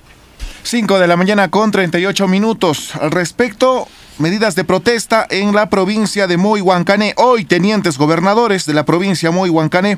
[0.63, 2.95] 5 de la mañana con 38 minutos.
[2.95, 3.87] Al respecto,
[4.19, 7.13] medidas de protesta en la provincia de Moihuancané.
[7.17, 9.97] Hoy, tenientes gobernadores de la provincia Moihuancané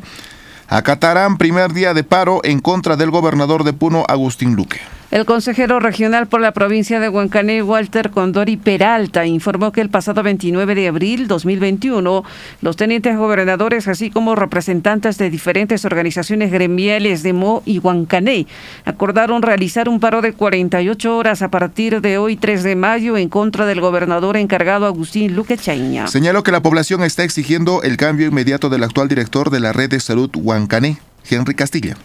[0.67, 4.79] acatarán primer día de paro en contra del gobernador de Puno, Agustín Luque.
[5.13, 10.23] El consejero regional por la provincia de Huancané, Walter Condori Peralta, informó que el pasado
[10.23, 12.23] 29 de abril 2021,
[12.61, 18.47] los tenientes gobernadores, así como representantes de diferentes organizaciones gremiales de Mo y Huancané,
[18.85, 23.29] acordaron realizar un paro de 48 horas a partir de hoy, 3 de mayo, en
[23.29, 26.07] contra del gobernador encargado Agustín Luque Chaña.
[26.07, 29.91] Señaló que la población está exigiendo el cambio inmediato del actual director de la red
[29.91, 30.97] de salud Huancané,
[31.29, 31.97] Henry Castilla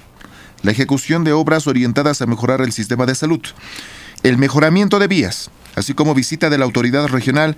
[0.63, 3.41] la ejecución de obras orientadas a mejorar el sistema de salud,
[4.23, 7.57] el mejoramiento de vías, así como visita de la autoridad regional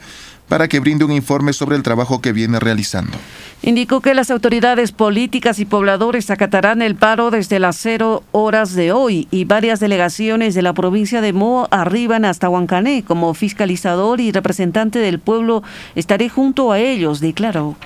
[0.49, 3.17] para que brinde un informe sobre el trabajo que viene realizando.
[3.63, 8.91] Indicó que las autoridades políticas y pobladores acatarán el paro desde las cero horas de
[8.91, 13.05] hoy y varias delegaciones de la provincia de Mo arriban hasta Huancané.
[13.05, 15.63] Como fiscalizador y representante del pueblo
[15.95, 17.77] estaré junto a ellos, declaró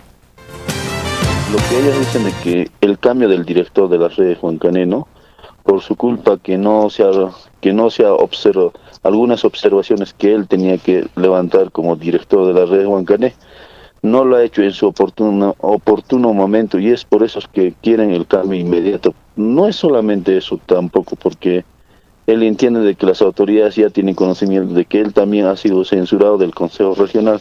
[1.55, 5.07] lo que ellos dicen es que el cambio del director de la red Juan Caneno,
[5.63, 7.11] por su culpa que no se ha,
[7.61, 8.73] que no se ha observado
[9.05, 13.35] algunas observaciones que él tenía que levantar como director de la red Juan Cané,
[14.03, 18.11] no lo ha hecho en su oportuno, oportuno momento y es por eso que quieren
[18.11, 19.15] el cambio inmediato.
[19.37, 21.65] No es solamente eso tampoco, porque
[22.27, 25.85] él entiende de que las autoridades ya tienen conocimiento de que él también ha sido
[25.85, 27.41] censurado del Consejo Regional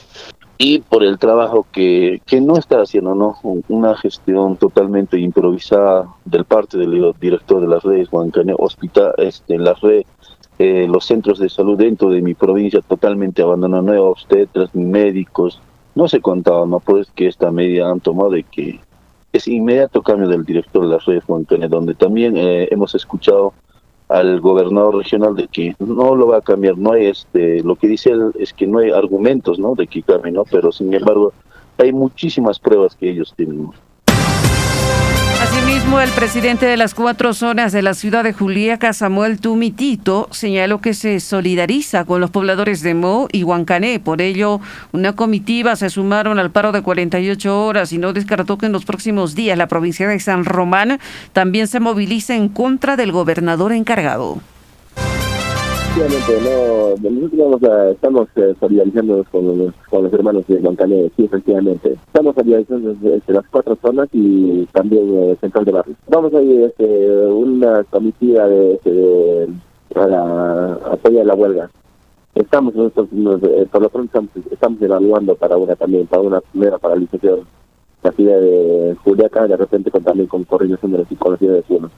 [0.66, 3.36] y por el trabajo que, que no está haciendo, ¿no?
[3.68, 9.58] Una gestión totalmente improvisada del parte del director de las redes, Juan Cané, hospital, este,
[9.58, 10.04] la red,
[10.60, 15.60] eh, los centros de salud dentro de mi provincia totalmente abandonados, no obstetras médicos,
[15.96, 16.80] no se contaba, ¿no?
[16.80, 18.80] Pues que esta medida han tomado de que
[19.34, 23.54] es inmediato cambio del director de las redes, Juan Cané, donde también eh, hemos escuchado
[24.10, 27.88] al gobernador regional de que no lo va a cambiar, no hay este, lo que
[27.88, 29.76] dice él es que no hay argumentos, ¿no?
[29.76, 30.44] De que cambie, ¿no?
[30.44, 31.34] Pero sin embargo
[31.78, 33.70] hay muchísimas pruebas que ellos tienen.
[35.44, 40.80] Asimismo, el presidente de las cuatro zonas de la ciudad de Juliaca, Samuel Tumitito, señaló
[40.80, 44.00] que se solidariza con los pobladores de Mo y Huancané.
[44.00, 44.62] Por ello,
[44.94, 48.86] una comitiva se sumaron al paro de 48 horas y no descartó que en los
[48.86, 51.02] próximos días la provincia de San Román
[51.34, 54.40] también se movilice en contra del gobernador encargado
[55.96, 57.00] efectivamente,
[57.32, 61.94] no, nosotros estamos eh, solidarizándonos con los, con los hermanos de Montané, sí, efectivamente.
[62.08, 65.96] Estamos solidarizándonos entre las cuatro zonas y también eh, Central de Barrio.
[66.08, 69.48] Vamos a ir este, un una comitiva de, de-
[69.94, 71.70] para apoyar la huelga.
[72.34, 76.42] Estamos nosotros, nos- eh, por lo pronto estamos, estamos evaluando para una también, para una
[76.42, 77.42] primera paralización,
[78.02, 81.90] la ciudad de Juliaca, de repente con, también con coordinación de la psicología de Puno.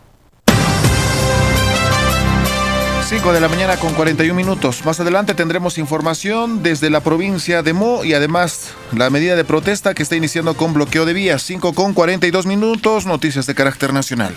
[3.07, 4.83] 5 de la mañana con 41 minutos.
[4.83, 9.93] Más adelante tendremos información desde la provincia de Mo y además la medida de protesta
[9.93, 11.43] que está iniciando con bloqueo de vías.
[11.43, 13.05] 5 con 42 minutos.
[13.05, 14.33] Noticias de carácter nacional.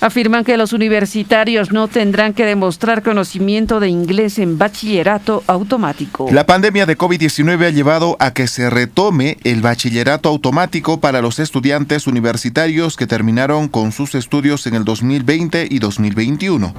[0.00, 6.26] Afirman que los universitarios no tendrán que demostrar conocimiento de inglés en bachillerato automático.
[6.32, 11.38] La pandemia de COVID-19 ha llevado a que se retome el bachillerato automático para los
[11.38, 16.74] estudiantes universitarios que terminaron con sus estudios en el 2020 y 2021.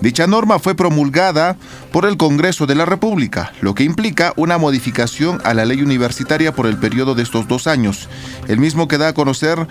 [0.00, 1.56] Dicha norma fue promulgada
[1.92, 6.52] por el Congreso de la República, lo que implica una modificación a la ley universitaria
[6.52, 8.08] por el periodo de estos dos años,
[8.48, 9.66] el mismo que da a conocer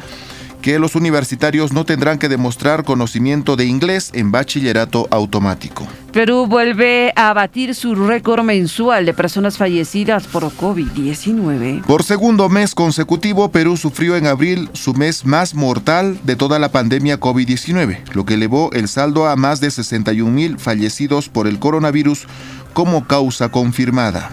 [0.62, 5.88] que los universitarios no tendrán que demostrar conocimiento de inglés en bachillerato automático.
[6.12, 11.84] Perú vuelve a batir su récord mensual de personas fallecidas por COVID-19.
[11.84, 16.70] Por segundo mes consecutivo, Perú sufrió en abril su mes más mortal de toda la
[16.70, 21.60] pandemia COVID-19, lo que elevó el saldo a más de 61 mil fallecidos por el
[21.60, 22.28] coronavirus
[22.74, 24.32] como causa confirmada.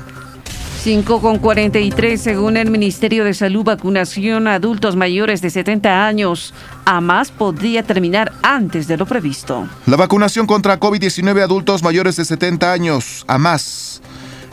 [0.83, 6.55] 5 con 43, según el Ministerio de Salud, vacunación a adultos mayores de 70 años
[6.85, 9.69] a más podría terminar antes de lo previsto.
[9.87, 14.01] La vacunación contra COVID-19 adultos mayores de 70 años a más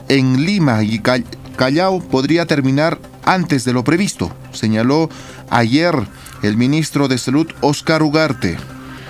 [0.09, 1.21] en Lima y Ca-
[1.55, 5.09] Callao podría terminar antes de lo previsto, señaló
[5.49, 5.95] ayer
[6.41, 8.57] el ministro de Salud Oscar Ugarte.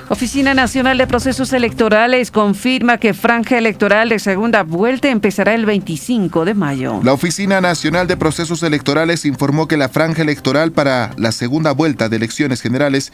[0.08, 6.46] Oficina Nacional de Procesos Electorales confirma que franja electoral de segunda vuelta empezará el 25
[6.46, 7.02] de mayo.
[7.04, 12.08] La Oficina Nacional de Procesos Electorales informó que la franja electoral para la segunda vuelta
[12.08, 13.12] de elecciones generales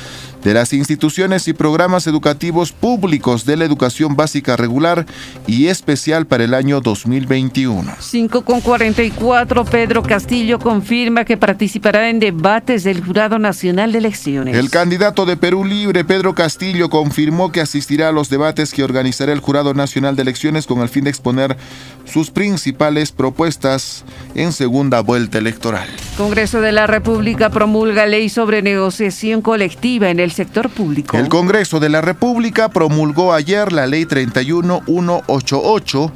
[0.42, 5.06] de las instituciones y programas educativos públicos de la educación básica regular
[5.46, 7.94] y especial para el año 2021.
[7.98, 14.56] 5 con 44, Pedro Castillo confirma que participará en debates del Jurado Nacional de Elecciones.
[14.56, 19.32] El candidato de Perú Libre, Pedro Castillo, confirmó que asistirá a los debates que organizará
[19.32, 21.56] el Jurado Nacional de Elecciones con el fin de exponer
[22.04, 25.88] sus principales propuestas en segunda vuelta electoral.
[26.16, 31.16] Congreso de la República promulga ley sobre negociación colectiva en el sector público.
[31.16, 36.12] El Congreso de la República promulgó ayer la Ley 31188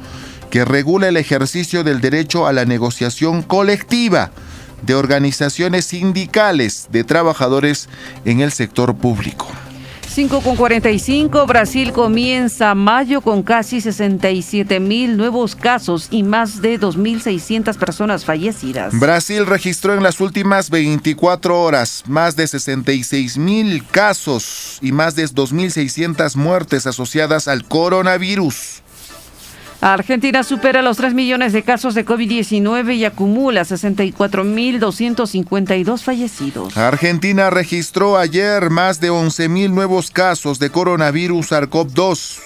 [0.49, 4.31] que regula el ejercicio del derecho a la negociación colectiva
[4.83, 7.89] de organizaciones sindicales de trabajadores
[8.25, 9.47] en el sector público.
[10.13, 16.79] 5 con 45, Brasil comienza mayo con casi 67 mil nuevos casos y más de
[16.79, 18.93] 2.600 personas fallecidas.
[18.99, 25.25] Brasil registró en las últimas 24 horas más de 66 mil casos y más de
[25.25, 28.82] 2.600 muertes asociadas al coronavirus.
[29.91, 36.77] Argentina supera los 3 millones de casos de COVID-19 y acumula 64.252 fallecidos.
[36.77, 42.39] Argentina registró ayer más de 11.000 nuevos casos de coronavirus SARS-CoV-2,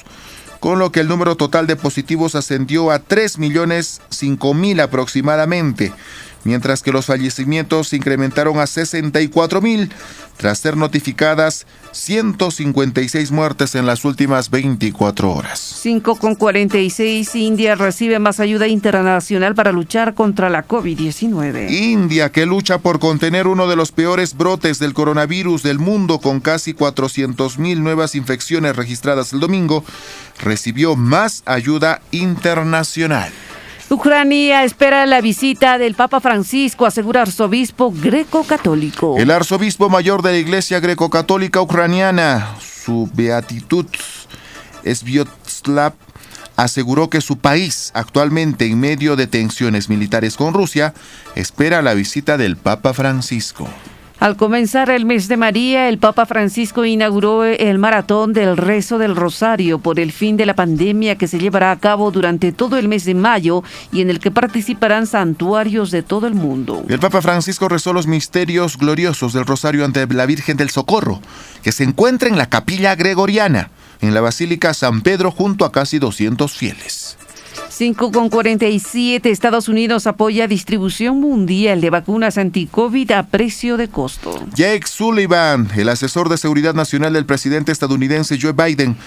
[0.59, 5.93] con lo que el número total de positivos ascendió a 3 millones 5 mil aproximadamente,
[6.43, 9.91] mientras que los fallecimientos se incrementaron a 64 mil,
[10.37, 15.59] tras ser notificadas 156 muertes en las últimas 24 horas.
[15.59, 21.69] 5 con 46, India recibe más ayuda internacional para luchar contra la COVID-19.
[21.71, 26.39] India, que lucha por contener uno de los peores brotes del coronavirus del mundo con
[26.39, 29.83] casi 400 mil nuevas infecciones registradas el domingo,
[30.39, 33.31] recibió más ayuda internacional.
[33.89, 39.15] Ucrania espera la visita del Papa Francisco, asegura arzobispo greco-católico.
[39.17, 43.85] El arzobispo mayor de la Iglesia greco-católica ucraniana, su beatitud
[44.83, 45.93] Svyoslav,
[46.57, 50.93] aseguró que su país, actualmente en medio de tensiones militares con Rusia,
[51.35, 53.69] espera la visita del Papa Francisco.
[54.19, 59.15] Al comenzar el mes de María, el Papa Francisco inauguró el maratón del rezo del
[59.15, 62.87] Rosario por el fin de la pandemia que se llevará a cabo durante todo el
[62.87, 66.83] mes de mayo y en el que participarán santuarios de todo el mundo.
[66.89, 71.21] El Papa Francisco rezó los misterios gloriosos del Rosario ante la Virgen del Socorro,
[71.61, 73.69] que se encuentra en la capilla gregoriana,
[74.01, 77.17] en la Basílica San Pedro junto a casi 200 fieles.
[77.77, 84.33] 5 con 47, Estados Unidos apoya distribución mundial de vacunas anti-COVID a precio de costo.
[84.55, 88.97] Jake Sullivan, el asesor de seguridad nacional del presidente estadounidense Joe Biden,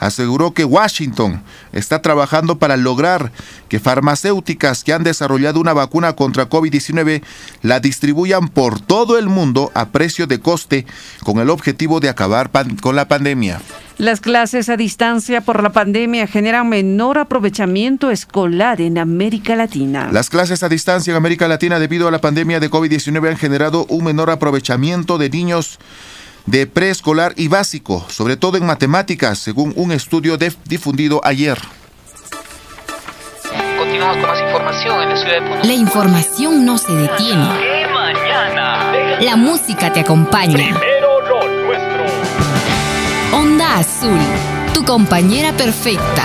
[0.00, 1.42] aseguró que Washington
[1.72, 3.30] está trabajando para lograr
[3.68, 7.22] que farmacéuticas que han desarrollado una vacuna contra COVID-19
[7.62, 10.86] la distribuyan por todo el mundo a precio de coste
[11.22, 13.60] con el objetivo de acabar con la pandemia.
[13.98, 20.08] Las clases a distancia por la pandemia generan menor aprovechamiento escolar en América Latina.
[20.10, 23.84] Las clases a distancia en América Latina debido a la pandemia de COVID-19 han generado
[23.90, 25.78] un menor aprovechamiento de niños
[26.50, 31.58] de preescolar y básico, sobre todo en matemáticas, según un estudio difundido ayer.
[33.78, 35.62] Continuamos con más información en la ciudad de Puno.
[35.62, 37.70] La información no se detiene.
[39.20, 40.54] La música te acompaña.
[40.54, 43.38] Primero lo nuestro.
[43.38, 44.18] Onda Azul,
[44.74, 46.24] tu compañera perfecta.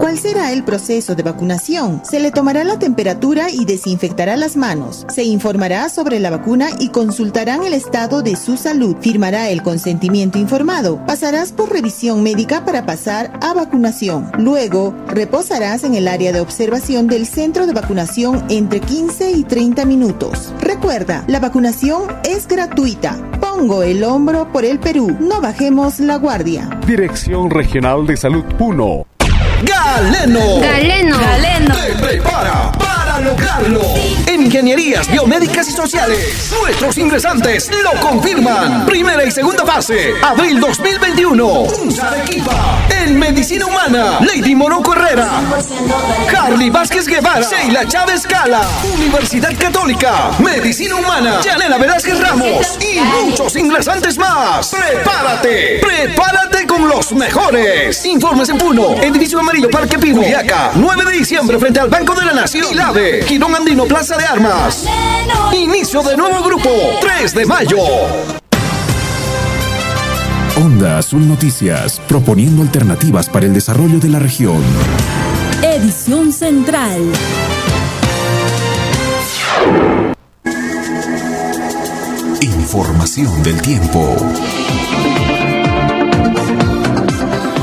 [0.00, 2.00] ¿Cuál será el proceso de vacunación?
[2.06, 5.04] Se le tomará la temperatura y desinfectará las manos.
[5.10, 8.96] Se informará sobre la vacuna y consultarán el estado de su salud.
[9.02, 11.04] Firmará el consentimiento informado.
[11.04, 14.32] Pasarás por revisión médica para pasar a vacunación.
[14.38, 19.84] Luego, reposarás en el área de observación del centro de vacunación entre 15 y 30
[19.84, 20.54] minutos.
[20.62, 23.18] Recuerda, la vacunación es gratuita.
[23.38, 25.14] Pongo el hombro por el Perú.
[25.20, 26.70] No bajemos la guardia.
[26.86, 29.09] Dirección Regional de Salud Puno.
[29.62, 30.60] Galeno.
[30.60, 31.18] Galeno.
[31.18, 31.74] Galeno.
[31.74, 33.82] Te prepara para lograrlo.
[34.26, 38.86] En Ingenierías Biomédicas y Sociales, nuestros ingresantes lo confirman.
[38.86, 41.46] Primera y segunda fase, abril 2021.
[41.46, 42.59] UNSA Arequipa.
[43.18, 45.28] Medicina Humana, Lady Moroco Herrera.
[46.30, 47.42] Carly Vázquez Guevara.
[47.42, 48.60] Sheila Chávez Cala.
[48.94, 50.30] Universidad Católica.
[50.38, 51.40] Medicina Humana.
[51.42, 52.78] Yanela Velázquez Ramos.
[52.80, 54.70] Y muchos ingresantes más.
[54.70, 55.80] Prepárate.
[55.80, 58.04] Prepárate con los mejores.
[58.06, 58.94] Informes en Puno.
[59.02, 60.22] Edificio Amarillo Parque Pino.
[60.22, 60.72] Yaca.
[60.74, 62.66] 9 de diciembre frente al Banco de la Nación.
[62.70, 63.20] Y Lave.
[63.20, 64.86] Quirón Andino Plaza de Armas.
[65.52, 66.70] Inicio de nuevo grupo.
[67.00, 68.39] 3 de mayo.
[70.62, 74.60] Onda Azul Noticias, proponiendo alternativas para el desarrollo de la región.
[75.62, 77.00] Edición Central.
[82.42, 84.16] Información del tiempo.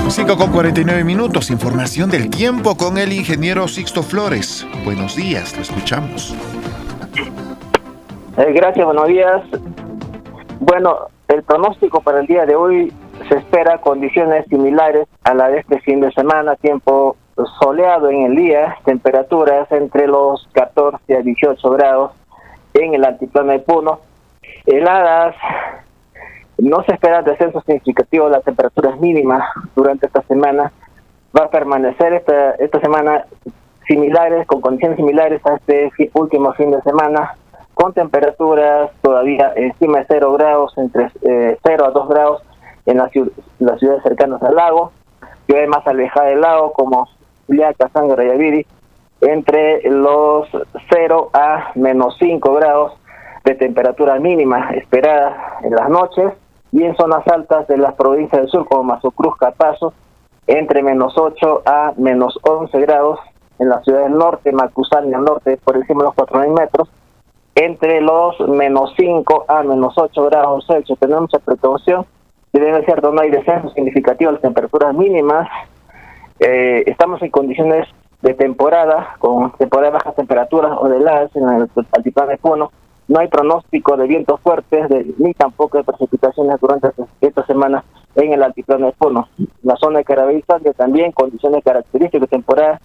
[0.09, 4.65] 5 con 49 minutos, información del tiempo con el ingeniero Sixto Flores.
[4.83, 6.35] Buenos días, lo escuchamos.
[8.37, 9.43] Eh, gracias, buenos días.
[10.59, 12.93] Bueno, el pronóstico para el día de hoy
[13.27, 17.17] se espera condiciones similares a la de este fin de semana, tiempo
[17.59, 22.11] soleado en el día, temperaturas entre los 14 a 18 grados
[22.73, 23.99] en el altiplano de Puno,
[24.65, 25.35] heladas,
[26.57, 29.43] no se espera descenso significativo las temperaturas mínimas
[29.75, 30.71] durante esta semana,
[31.37, 33.25] va a permanecer esta, esta semana
[33.87, 37.35] similares, con condiciones similares a este último fin de semana,
[37.77, 42.41] con temperaturas todavía encima de 0 grados, entre eh, 0 a 2 grados
[42.87, 43.11] en las,
[43.59, 44.91] las ciudades cercanas al lago,
[45.45, 47.07] ciudades más alejadas del lago como
[47.45, 48.65] Juliaca, Sangre, Rayaviri,
[49.21, 50.47] entre los
[50.89, 52.93] 0 a menos 5 grados
[53.45, 56.33] de temperatura mínima esperada en las noches
[56.71, 59.93] y en zonas altas de las provincias del sur como Mazocruz, Capazo,
[60.47, 63.19] entre menos 8 a menos 11 grados
[63.59, 66.89] en la ciudad del norte, Macusani al norte, por encima de los 4.000 metros,
[67.57, 70.99] entre los menos 5 a menos 8 grados Celsius.
[70.99, 72.05] Tenemos mucha precaución.
[72.51, 75.49] Si bien es cierto, no hay descenso significativo las temperaturas mínimas,
[76.39, 77.87] eh, estamos en condiciones
[78.21, 82.71] de temporada, con temporada de bajas temperaturas o de heladas en el altiplano de Puno.
[83.07, 84.87] No hay pronóstico de vientos fuertes
[85.17, 86.89] ni tampoco de precipitaciones durante
[87.21, 87.83] esta semana
[88.15, 89.29] en el altiplano de Puno.
[89.63, 90.43] La zona de Carabay
[90.77, 92.81] también condiciones características de temporada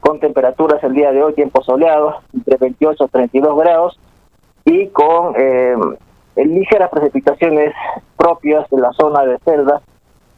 [0.00, 3.98] con temperaturas el día de hoy, tiempo soleado, entre 28 y 32 grados,
[4.64, 5.76] y con eh,
[6.36, 7.74] ligeras precipitaciones
[8.16, 9.82] propias de la zona de Cerda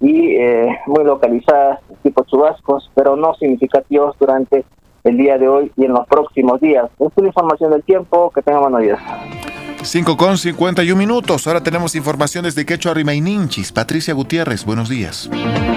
[0.00, 4.64] y eh, muy localizadas, tipo chubascos, pero no significativos durante
[5.04, 6.90] el día de hoy y en los próximos días.
[6.98, 9.55] Esta es la información del tiempo, que tengan buenos días.
[9.86, 11.46] 5 con 51 minutos.
[11.46, 13.70] Ahora tenemos informaciones de Quechua Rimaininchis.
[13.70, 15.30] Patricia Gutiérrez, buenos días.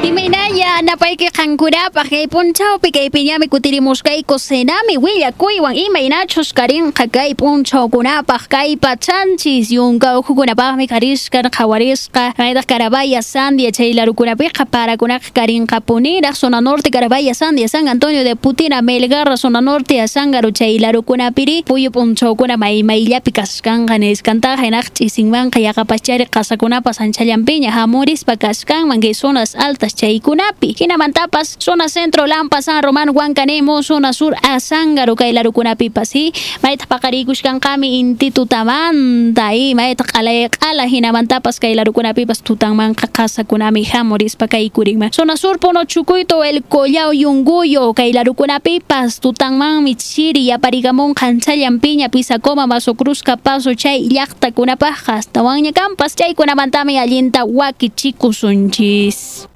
[0.04, 8.78] Imaynaya napayki qankurapa kay punchawpi kay piñami kutirimushkayku senami willakuywan imaynachus karinqa kay punchawkunapaq kay
[8.78, 16.90] pachanchis yunka ujukunapaqmi karishkan qhawarisqa maytaq Carabaya Sandia chay larukunapiqa parakunaqa karinqa puniraq zona norte
[16.90, 23.32] Carabaya Sandia San Antonio de Putina Melgarra zona norte Asangaru chay larukunapiri puyu punchawkuna maymayllapi
[23.32, 31.88] kasqanqa niskantaqa hinaq ch'isinmanqa yaqapachari qasakunapas anchallampilla hamurispa kasqanman kay zonas altas chaykunapi hinamantapas zona
[31.90, 36.32] centro Lampa San Román Huancanemo zona sur Azángaro kay larukunapipas hi
[36.64, 45.12] maytaq paqarikushkanqami inti tutamanta y maytaq q'alay q'ala hinamantapas kay larukunapipas tutanmanqa qasakunami hamurispa kaykurinman
[45.12, 52.94] zona sur Puno Chukuyto El Collao Yunguyo kay larukunapipas tutanmanmi chiri yaparigamunqa anchallampiña Pisacoma Maso
[52.96, 59.48] Cruzca Paso chay llaqtakunapaq astawan ñakampas chaykunamantami allinta wakichikusunchis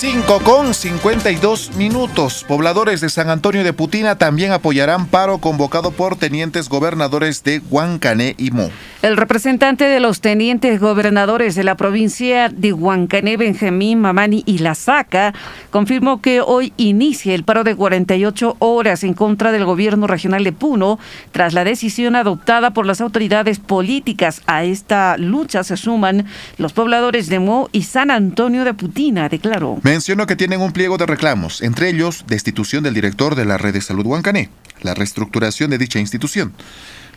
[0.00, 2.44] 5 con 52 minutos.
[2.46, 8.36] Pobladores de San Antonio de Putina también apoyarán paro convocado por tenientes gobernadores de Huancané
[8.38, 8.70] y Mo.
[9.02, 14.76] El representante de los tenientes gobernadores de la provincia de Huancané, Benjamín Mamani y La
[14.76, 15.34] Saca,
[15.70, 20.52] confirmó que hoy inicia el paro de 48 horas en contra del gobierno regional de
[20.52, 21.00] Puno
[21.32, 24.42] tras la decisión adoptada por las autoridades políticas.
[24.46, 26.26] A esta lucha se suman
[26.56, 29.78] los pobladores de Mo y San Antonio de Putina, declaró.
[29.88, 33.72] Mencionó que tienen un pliego de reclamos, entre ellos destitución del director de la red
[33.72, 34.50] de salud Huancané,
[34.82, 36.52] la reestructuración de dicha institución,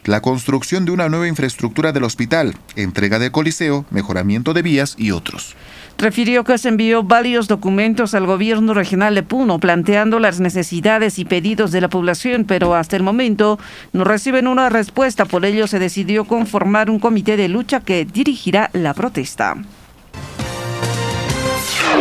[0.05, 5.11] la construcción de una nueva infraestructura del hospital, entrega de coliseo, mejoramiento de vías y
[5.11, 5.57] otros.
[5.97, 11.25] Refirió que se envió varios documentos al gobierno regional de Puno planteando las necesidades y
[11.25, 13.59] pedidos de la población, pero hasta el momento
[13.91, 15.25] no reciben una respuesta.
[15.25, 19.57] Por ello se decidió conformar un comité de lucha que dirigirá la protesta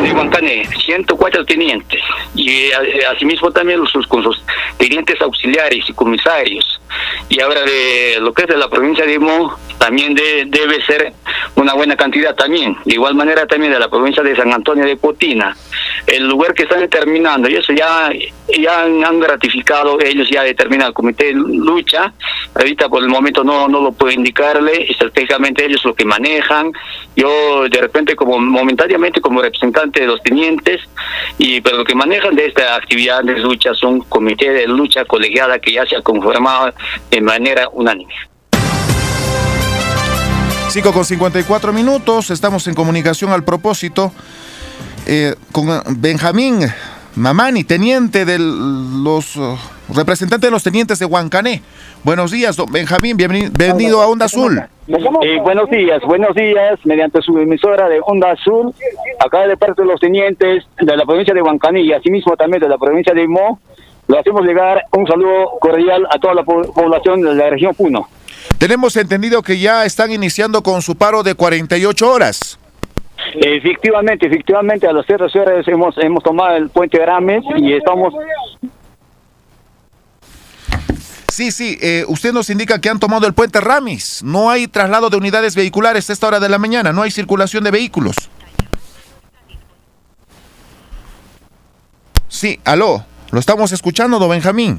[0.03, 2.01] de Huancané, 104 tenientes,
[2.34, 2.72] y eh,
[3.11, 4.42] asimismo también sus, con sus
[4.78, 6.80] tenientes auxiliares y comisarios.
[7.28, 11.12] Y ahora de lo que es de la provincia de Mo, también debe ser
[11.55, 12.76] una buena cantidad también.
[12.84, 15.57] De igual manera también de la provincia de San Antonio de Potina.
[16.07, 18.11] El lugar que están determinando, y eso ya,
[18.59, 22.12] ya han ratificado, ellos ya determinan el comité de lucha.
[22.55, 26.72] Ahorita por el momento no, no lo puedo indicarle, estratégicamente ellos lo que manejan.
[27.20, 30.80] Yo de repente como momentáneamente como representante de los tenientes,
[31.36, 35.58] y pero lo que manejan de esta actividad de lucha son comité de lucha colegiada
[35.58, 36.72] que ya se ha conformado
[37.10, 38.14] de manera unánime.
[40.70, 44.12] 5 con 54 minutos, estamos en comunicación al propósito
[45.06, 45.68] eh, con
[46.00, 46.60] Benjamín
[47.16, 49.58] Mamani, teniente de los uh,
[49.92, 51.60] representante de los tenientes de Huancané.
[52.02, 54.62] Buenos días, don Benjamín, bienvenido a Onda Azul.
[54.93, 58.74] Eh, buenos días, buenos días, mediante su emisora de Onda Azul,
[59.24, 62.68] acá de parte de los tenientes de la provincia de Huancané y asimismo también de
[62.68, 63.61] la provincia de Mo,
[64.09, 68.09] le hacemos llegar un saludo cordial a toda la población de la región Puno.
[68.59, 72.59] Tenemos entendido que ya están iniciando con su paro de 48 horas.
[73.34, 78.12] Efectivamente, efectivamente, a las cierres horas hemos, hemos tomado el puente de Rames y estamos...
[81.41, 84.22] Sí, sí, eh, usted nos indica que han tomado el puente Ramis.
[84.22, 87.64] No hay traslado de unidades vehiculares a esta hora de la mañana, no hay circulación
[87.64, 88.14] de vehículos.
[92.28, 94.76] Sí, aló, lo estamos escuchando, don Benjamín.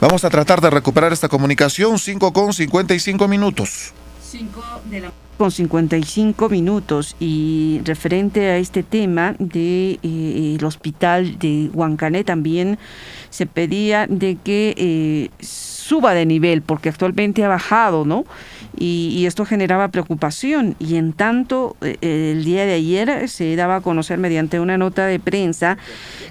[0.00, 3.92] Vamos a tratar de recuperar esta comunicación 5 con 55 minutos.
[4.28, 11.70] 5 de la con 55 minutos y referente a este tema de eh, hospital de
[11.72, 12.78] Huancané también
[13.30, 18.24] se pedía de que eh, suba de nivel porque actualmente ha bajado, ¿no?
[18.78, 23.80] Y, esto generaba preocupación y en tanto eh, el día de ayer se daba a
[23.80, 25.78] conocer mediante una nota de prensa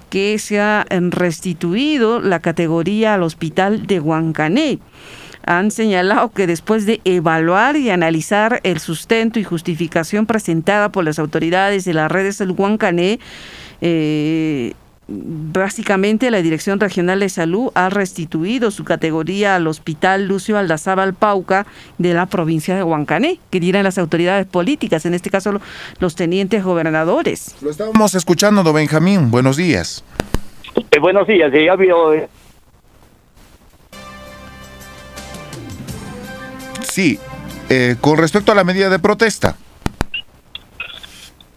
[0.10, 4.80] que se ha restituido la categoría al hospital de Huancané.
[5.46, 11.20] Han señalado que después de evaluar y analizar el sustento y justificación presentada por las
[11.20, 13.20] autoridades de las redes del Huancané,
[13.82, 14.74] eh,
[15.08, 21.68] básicamente la Dirección Regional de Salud ha restituido su categoría al Hospital Lucio Aldazábal Pauca
[22.00, 25.62] de la provincia de Huancané, que dirán las autoridades políticas, en este caso
[26.00, 27.56] los tenientes gobernadores.
[27.62, 29.30] Lo estábamos escuchando, don Benjamín.
[29.30, 30.04] Buenos días.
[30.92, 32.14] Eh, buenos días, ya habido
[36.96, 37.20] Sí,
[37.68, 39.58] eh, con respecto a la medida de protesta.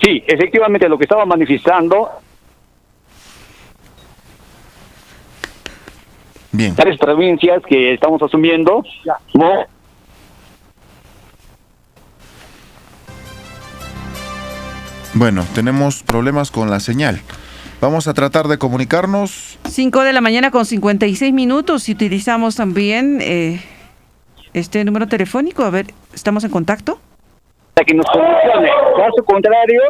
[0.03, 2.11] Sí, efectivamente lo que estaba manifestando.
[6.51, 6.75] Bien.
[6.75, 8.83] Tres provincias que estamos asumiendo.
[9.35, 9.65] ¿no?
[15.15, 17.21] Bueno, tenemos problemas con la señal.
[17.81, 19.57] Vamos a tratar de comunicarnos.
[19.69, 23.63] 5 de la mañana con 56 minutos y utilizamos también eh,
[24.59, 25.63] este número telefónico.
[25.63, 26.99] A ver, ¿estamos en contacto?
[27.75, 28.69] Para que nos solucione.
[28.97, 29.83] Caso contrario,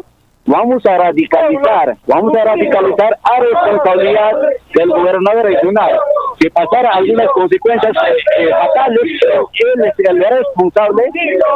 [0.46, 4.32] vamos a radicalizar, vamos a radicalizar a responsabilidad
[4.74, 5.98] del gobernador regional.
[6.40, 7.92] Si pasara algunas consecuencias
[8.38, 11.02] eh, fatales, él el responsable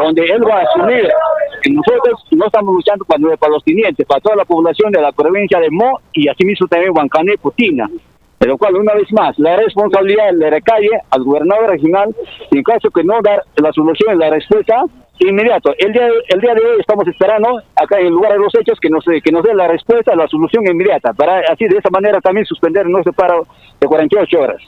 [0.00, 1.08] donde él va a asumir.
[1.64, 5.12] Y nosotros no estamos luchando para, para los tenientes, para toda la población de la
[5.12, 7.88] provincia de Mo y asimismo también Huancané, Putina.
[8.43, 12.12] De lo cual, una vez más, la responsabilidad le recae al gobernador regional
[12.51, 14.82] y en caso que no dar la solución, la respuesta
[15.20, 15.72] inmediato.
[15.78, 18.80] El día, el día de hoy estamos esperando acá en el lugar de los hechos
[18.80, 22.20] que nos, que nos dé la respuesta, la solución inmediata, para así de esa manera
[22.20, 23.47] también suspender nuestro paro
[23.80, 24.61] de 48 horas.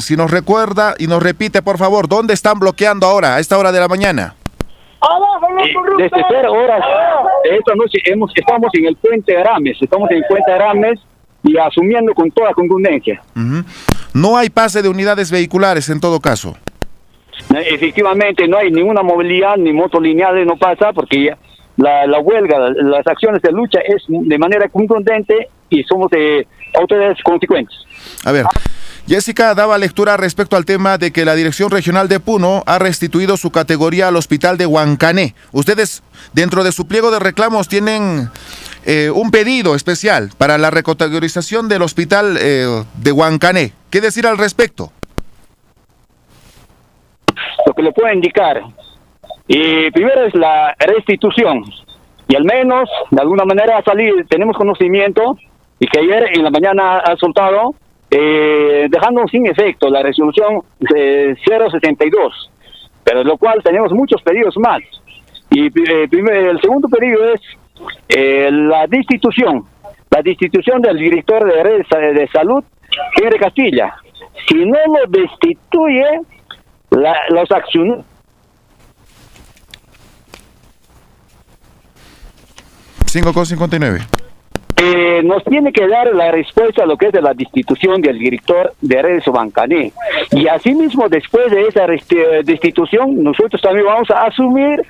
[0.00, 3.70] Si nos recuerda y nos repite, por favor, ¿dónde están bloqueando ahora, a esta hora
[3.70, 4.34] de la mañana?
[5.62, 6.84] Eh, desde cero horas
[7.44, 10.98] de esta noche hemos, estamos en el puente Arames, estamos en el puente Arames
[11.44, 13.22] y asumiendo con toda contundencia.
[14.12, 16.56] No hay pase de unidades vehiculares en todo caso.
[17.54, 21.34] Eh, Efectivamente, no hay ninguna movilidad ni moto lineal, no pasa porque
[21.76, 26.46] la, la huelga, la- las acciones de lucha es de manera contundente y somos de
[26.78, 27.76] autoridades consecuentes.
[28.24, 28.46] A ver,
[29.06, 33.36] Jessica daba lectura respecto al tema de que la Dirección Regional de Puno ha restituido
[33.36, 35.34] su categoría al Hospital de Huancané.
[35.52, 38.30] Ustedes, dentro de su pliego de reclamos, tienen
[38.86, 43.72] eh, un pedido especial para la recategorización del Hospital eh, de Huancané.
[43.90, 44.92] ¿Qué decir al respecto?
[47.66, 48.62] Lo que le puedo indicar,
[49.48, 51.64] y primero es la restitución,
[52.28, 55.36] y al menos de alguna manera ha salido, tenemos conocimiento,
[55.78, 57.74] y que ayer en la mañana ha soltado,
[58.10, 60.62] eh, dejando sin efecto la resolución
[60.94, 62.50] eh, 062,
[63.02, 64.80] pero de lo cual tenemos muchos pedidos más.
[65.50, 67.40] Y eh, el segundo pedido es
[68.08, 69.64] eh, la destitución,
[70.10, 72.62] la destitución del director de redes de salud,
[73.20, 73.94] Henry Castilla.
[74.48, 76.20] Si no lo destituye,
[76.90, 78.04] la, los accionistas
[83.14, 84.00] 5,59.
[84.76, 88.18] eh, nos tiene que dar la respuesta a lo que es de la destitución del
[88.18, 89.92] director de redes Bancané.
[90.32, 91.86] Y asimismo, después de esa
[92.42, 94.84] destitución, nosotros también vamos a asumir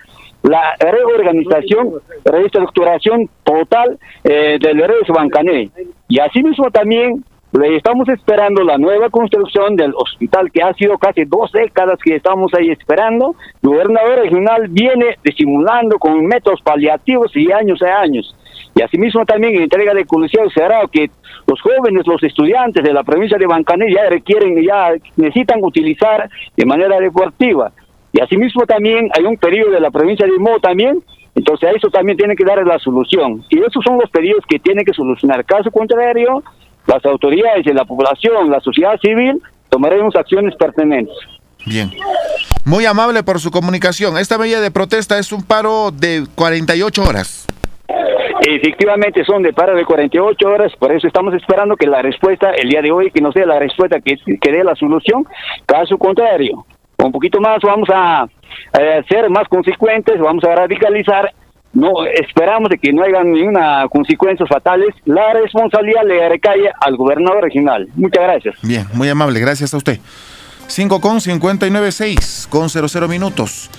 [0.45, 5.70] la reorganización, reestructuración total eh, del redes Bancané.
[6.09, 11.24] Y asimismo también le estamos esperando la nueva construcción del hospital que ha sido casi
[11.24, 13.34] dos décadas que estamos ahí esperando.
[13.62, 18.36] El gobernador regional viene disimulando con métodos paliativos y años a años.
[18.74, 21.11] Y asimismo también en entrega de Coliseo Cerrado que
[21.47, 26.66] los jóvenes, los estudiantes de la provincia de Bancané ya requieren, ya necesitan utilizar de
[26.66, 27.72] manera deportiva.
[28.14, 31.02] Y asimismo también hay un periodo de la provincia de Mo también,
[31.34, 33.44] entonces a eso también tiene que dar la solución.
[33.50, 35.44] Y esos son los pedidos que tiene que solucionar.
[35.44, 36.44] Caso contrario,
[36.86, 41.16] las autoridades de la población, la sociedad civil, tomaremos acciones pertinentes.
[41.66, 41.90] Bien.
[42.64, 44.16] Muy amable por su comunicación.
[44.16, 47.48] Esta medida de protesta es un paro de 48 horas.
[48.46, 52.68] Efectivamente son de paro de 48 horas, por eso estamos esperando que la respuesta, el
[52.68, 55.26] día de hoy, que nos dé la respuesta, que, que dé la solución.
[55.66, 56.64] Caso contrario,
[57.07, 58.26] un poquito más vamos a
[59.09, 61.32] ser más consecuentes, vamos a radicalizar.
[61.72, 64.94] No esperamos de que no haya ninguna consecuencias fatales.
[65.07, 67.88] La responsabilidad le recae al gobernador regional.
[67.96, 68.55] Muchas gracias.
[68.62, 69.98] Bien, muy amable, gracias a usted.
[70.68, 73.70] 5 con 59, 6 con 00 minutos.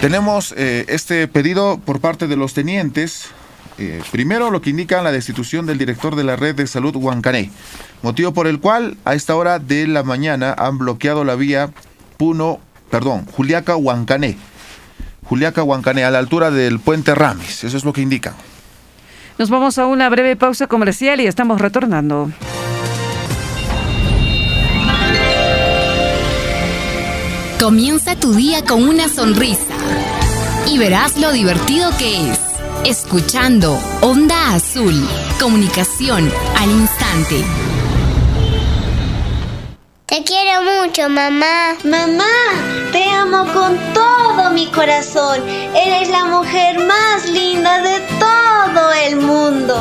[0.00, 3.30] Tenemos eh, este pedido por parte de los tenientes.
[3.78, 7.50] Eh, primero, lo que indica la destitución del director de la red de salud Huancané,
[8.02, 11.70] motivo por el cual a esta hora de la mañana han bloqueado la vía
[12.16, 12.60] Puno,
[12.90, 14.36] perdón, Juliaca Huancané.
[15.24, 17.64] Juliaca Huancané, a la altura del puente Ramis.
[17.64, 18.34] Eso es lo que indica.
[19.38, 22.30] Nos vamos a una breve pausa comercial y estamos retornando.
[27.60, 29.74] Comienza tu día con una sonrisa
[30.66, 32.40] y verás lo divertido que es.
[32.84, 35.06] Escuchando Onda Azul,
[35.40, 37.65] comunicación al instante.
[40.06, 41.74] Te quiero mucho, mamá.
[41.82, 42.36] Mamá,
[42.92, 45.40] te amo con todo mi corazón.
[45.74, 49.74] Eres la mujer más linda de todo el mundo.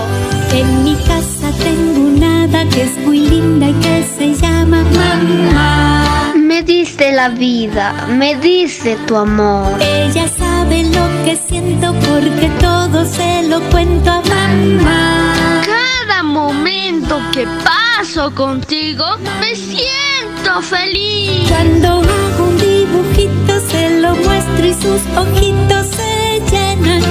[0.51, 6.33] En mi casa tengo una hada que es muy linda y que se llama mamá.
[6.35, 9.79] Me diste la vida, me diste tu amor.
[9.79, 15.61] Ella sabe lo que siento porque todo se lo cuento a mamá.
[15.63, 19.05] Cada momento que paso contigo,
[19.39, 20.14] me siento
[20.61, 21.49] feliz.
[21.49, 27.01] Cuando hago un dibujito se lo muestro y sus ojitos se llenan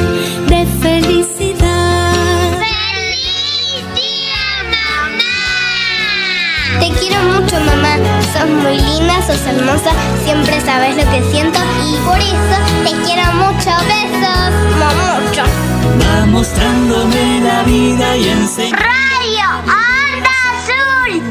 [0.46, 2.12] de felicidad.
[2.58, 5.34] ¡Feliz día, mamá!
[6.80, 7.96] Te quiero mucho, mamá.
[8.32, 9.90] Sos muy linda, sos hermosa,
[10.24, 13.70] siempre sabes lo que siento y por eso te quiero mucho.
[13.90, 15.42] Besos, mucho.
[16.00, 18.76] Va mostrándome la vida y enseña.
[18.76, 21.22] Radio Onda Azul,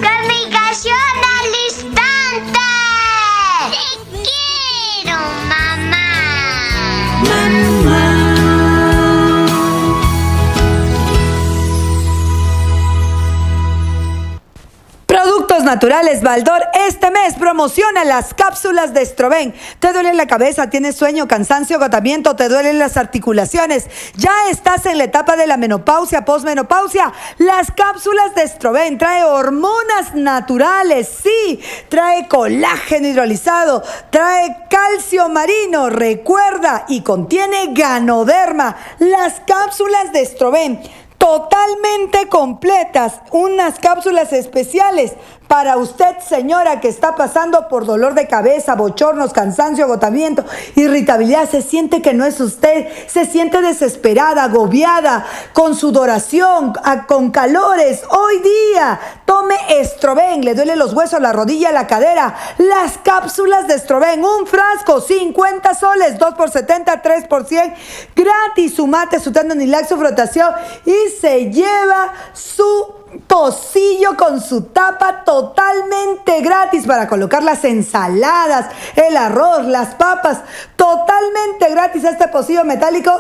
[15.74, 19.56] Naturales Baldor este mes promociona las cápsulas de Estroven.
[19.80, 20.70] ¿Te duele la cabeza?
[20.70, 22.36] ¿Tienes sueño, cansancio, agotamiento?
[22.36, 23.88] ¿Te duelen las articulaciones?
[24.16, 27.12] ¿Ya estás en la etapa de la menopausia, posmenopausia?
[27.40, 31.60] Las cápsulas de Estroven trae hormonas naturales, sí,
[31.90, 38.76] trae colágeno hidrolizado, trae calcio marino, recuerda, y contiene ganoderma.
[39.00, 40.80] Las cápsulas de Estroven
[41.24, 45.14] totalmente completas, unas cápsulas especiales
[45.54, 50.44] para usted, señora, que está pasando por dolor de cabeza, bochornos, cansancio, agotamiento,
[50.76, 56.74] irritabilidad, se siente que no es usted, se siente desesperada, agobiada, con sudoración,
[57.06, 58.02] con calores.
[58.10, 59.00] Hoy día,
[59.44, 62.36] tome Estroven, le duele los huesos, la rodilla, la cadera.
[62.58, 67.74] Las cápsulas de Estroven, un frasco, 50 soles, 2 por 70, 3 por 100,
[68.16, 70.54] gratis, su mate, su tendonilax, su frotación.
[70.86, 72.94] Y se lleva su
[73.28, 80.40] pocillo con su tapa totalmente gratis para colocar las ensaladas, el arroz, las papas,
[80.76, 83.12] totalmente gratis este pocillo metálico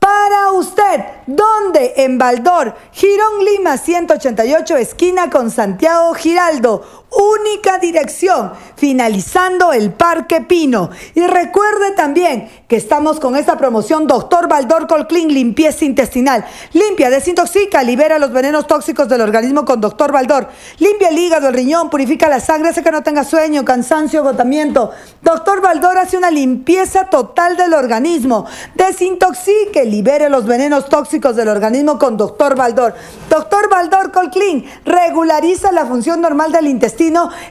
[0.00, 1.04] para usted.
[1.26, 1.92] ¿Dónde?
[1.98, 6.99] En Baldor, Girón Lima 188, esquina con Santiago Giraldo.
[7.10, 10.90] Única dirección, finalizando el Parque Pino.
[11.14, 16.44] Y recuerde también que estamos con esta promoción Doctor Baldor Colclean Limpieza Intestinal.
[16.72, 20.48] Limpia, desintoxica, libera los venenos tóxicos del organismo con Doctor Baldor.
[20.78, 24.92] Limpia el hígado, el riñón, purifica la sangre, hace que no tenga sueño, cansancio, agotamiento.
[25.20, 28.46] Doctor Baldor hace una limpieza total del organismo.
[28.76, 32.94] Desintoxique, libere los venenos tóxicos del organismo con Doctor Baldor.
[33.28, 36.99] Doctor Baldor Colclean regulariza la función normal del intestino,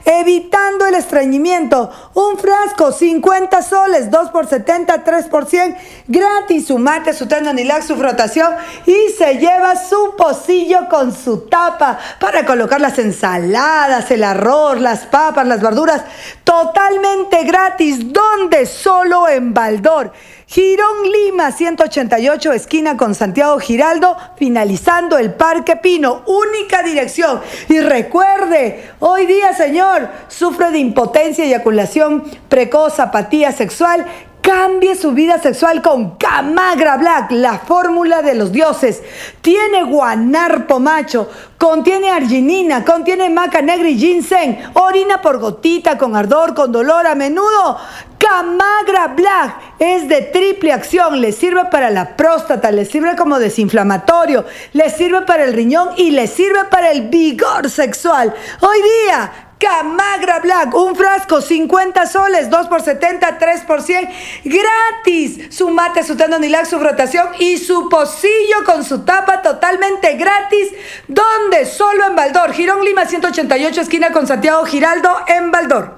[0.05, 1.89] evitando el estreñimiento.
[2.13, 5.75] Un frasco, 50 soles, 2 por 70, 3 por 100,
[6.07, 6.67] gratis.
[6.67, 8.53] Su mate, su tendonilax, su frotación
[8.85, 15.05] y se lleva su pocillo con su tapa para colocar las ensaladas, el arroz, las
[15.05, 16.03] papas, las verduras,
[16.43, 18.13] totalmente gratis.
[18.13, 18.65] ¿Dónde?
[18.65, 20.11] Solo en Baldor.
[20.51, 27.39] Girón Lima 188, esquina con Santiago Giraldo, finalizando el Parque Pino, única dirección.
[27.67, 34.07] Y recuerde, hoy día, señor, sufre de impotencia, eyaculación precoz, apatía sexual.
[34.41, 39.03] Cambie su vida sexual con Camagra Black, la fórmula de los dioses.
[39.41, 46.53] Tiene guanarpo macho, contiene arginina, contiene maca negra y ginseng, orina por gotita, con ardor,
[46.53, 47.77] con dolor a menudo.
[48.17, 54.45] Camagra Black es de triple acción, le sirve para la próstata, le sirve como desinflamatorio,
[54.73, 58.33] le sirve para el riñón y le sirve para el vigor sexual.
[58.61, 64.09] Hoy día, Camagra Black, un frasco, 50 soles, 2 por 70, 3 por 100,
[64.45, 65.53] gratis.
[65.53, 70.69] Su mate, su tendonilax, su frotación y su pocillo con su tapa totalmente gratis.
[71.09, 71.65] ¿Dónde?
[71.65, 72.53] Solo en Baldor.
[72.53, 75.93] Girón Lima 188, esquina con Santiago Giraldo, en Baldor.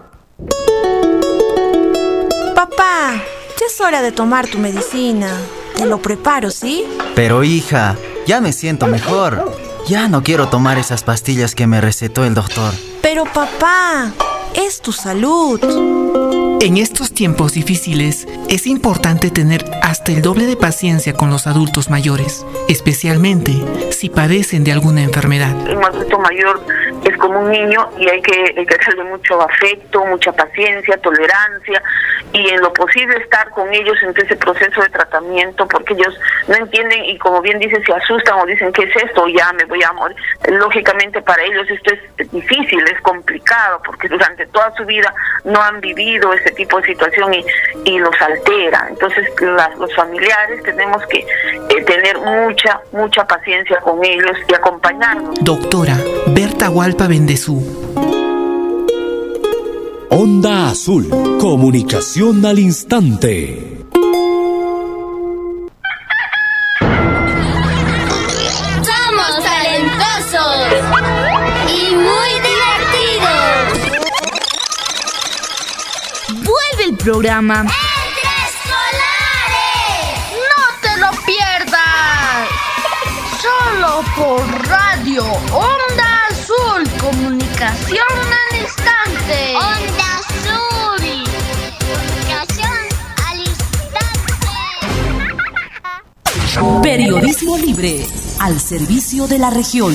[2.55, 3.13] Papá,
[3.59, 5.37] ya es hora de tomar tu medicina.
[5.75, 6.83] Te lo preparo, ¿sí?
[7.13, 7.95] Pero hija,
[8.25, 9.70] ya me siento mejor.
[9.87, 12.73] Ya no quiero tomar esas pastillas que me recetó el doctor.
[13.01, 14.11] Pero papá,
[14.53, 15.59] es tu salud.
[16.61, 21.89] En estos tiempos difíciles es importante tener hasta el doble de paciencia con los adultos
[21.89, 23.53] mayores, especialmente
[23.89, 25.55] si padecen de alguna enfermedad.
[25.55, 26.61] Un adulto mayor
[27.03, 31.81] es como un niño y hay que, hay darle mucho afecto, mucha paciencia, tolerancia
[32.33, 36.55] y en lo posible estar con ellos en ese proceso de tratamiento porque ellos no
[36.55, 39.81] entienden y como bien dicen se asustan o dicen qué es esto ya me voy
[39.83, 40.15] a morir
[40.47, 45.81] lógicamente para ellos esto es difícil es complicado porque durante toda su vida no han
[45.81, 47.45] vivido este tipo de situación y,
[47.85, 48.87] y los altera.
[48.89, 55.97] Entonces los familiares tenemos que eh, tener mucha mucha paciencia con ellos y acompañarnos doctora
[56.27, 57.61] Berta Hualpa Bendezú.
[60.09, 63.80] Onda Azul, comunicación al instante.
[77.01, 77.63] Vuelve el programa.
[77.63, 77.69] ¡No
[80.81, 82.49] te lo pierdas!
[83.41, 88.07] Solo por radio Onda Azul, comunicación
[88.51, 89.55] al instante.
[89.55, 91.01] Onda Azul.
[91.79, 92.79] Comunicación
[93.27, 94.49] al instante.
[96.83, 98.05] Periodismo libre
[98.39, 99.93] al servicio de la región.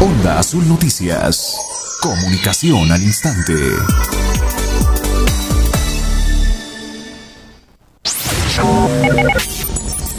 [0.00, 1.56] Onda Azul Noticias.
[2.00, 3.54] Comunicación al instante.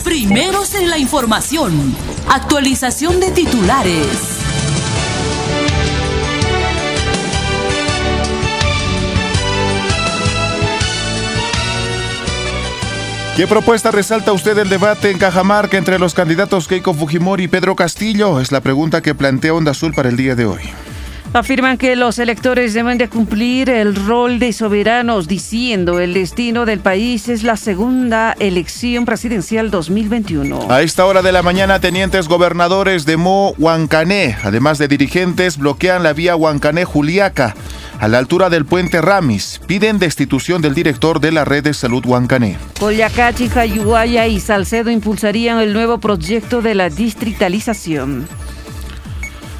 [0.04, 1.96] Primeros en la información.
[2.30, 4.40] Actualización de titulares.
[13.36, 17.76] ¿Qué propuesta resalta usted del debate en Cajamarca entre los candidatos Keiko Fujimori y Pedro
[17.76, 18.40] Castillo?
[18.40, 20.62] Es la pregunta que plantea Onda Azul para el día de hoy.
[21.34, 26.80] Afirman que los electores deben de cumplir el rol de soberanos, diciendo el destino del
[26.80, 30.68] país es la segunda elección presidencial 2021.
[30.70, 36.04] A esta hora de la mañana, tenientes gobernadores de Mo Huancané, además de dirigentes, bloquean
[36.04, 37.56] la vía Huancané-Juliaca
[38.00, 39.60] a la altura del puente Ramis.
[39.66, 42.60] Piden destitución del director de la red de salud Huancané.
[42.80, 48.28] Coyacachi, Jayuaya y Salcedo impulsarían el nuevo proyecto de la distritalización.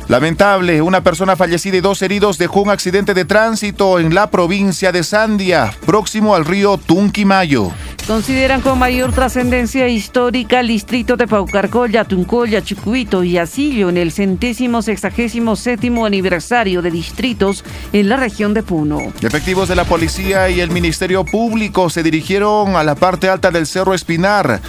[0.10, 4.92] Lamentable, una persona fallecida y dos heridos dejó un accidente de tránsito en la provincia
[4.92, 7.72] de Sandia, próximo al río Tunquimayo.
[8.08, 14.12] Consideran con mayor trascendencia histórica el distrito de Paucarcolla, Tuncoya, Chucuito y Asillo en el
[14.12, 19.00] centésimo sexagésimo séptimo aniversario de distritos en la región de Puno.
[19.22, 23.66] Efectivos de la policía y el Ministerio Público se dirigieron a la parte alta del
[23.66, 24.60] Cerro Espinar,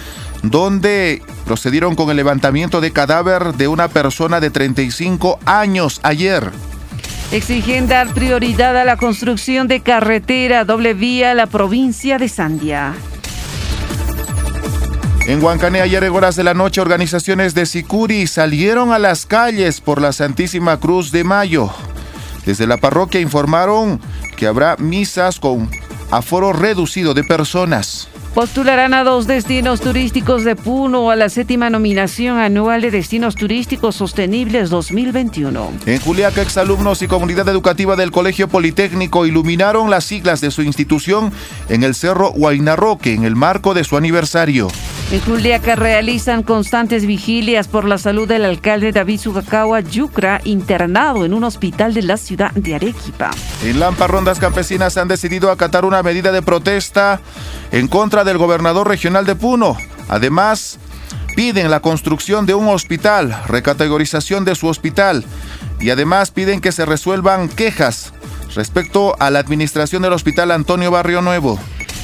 [0.41, 6.51] donde procedieron con el levantamiento de cadáver de una persona de 35 años ayer.
[7.33, 12.93] Exigen dar prioridad a la construcción de carretera doble vía a la provincia de Sandia.
[15.27, 19.81] En Huancané, ayer en horas de la noche, organizaciones de Sicuri salieron a las calles
[19.81, 21.71] por la Santísima Cruz de Mayo.
[22.45, 23.99] Desde la parroquia informaron
[24.37, 25.71] que habrá misas con
[26.11, 28.07] aforo reducido de personas.
[28.35, 33.95] Postularán a dos destinos turísticos de Puno a la séptima nominación anual de Destinos Turísticos
[33.95, 35.71] Sostenibles 2021.
[35.85, 41.31] En Juliaca, exalumnos y comunidad educativa del Colegio Politécnico iluminaron las siglas de su institución
[41.69, 44.67] en el Cerro Huaynarroque en el marco de su aniversario.
[45.11, 51.33] En Juliaca realizan constantes vigilias por la salud del alcalde David Sugakawa Yucra, internado en
[51.33, 53.29] un hospital de la ciudad de Arequipa.
[53.63, 57.21] En Lampa, rondas campesinas han decidido acatar una medida de protesta
[57.71, 59.77] en contra del gobernador regional de Puno.
[60.09, 60.77] Además,
[61.35, 65.23] piden la construcción de un hospital, recategorización de su hospital
[65.79, 68.13] y además piden que se resuelvan quejas
[68.55, 71.59] respecto a la administración del Hospital Antonio Barrio Nuevo.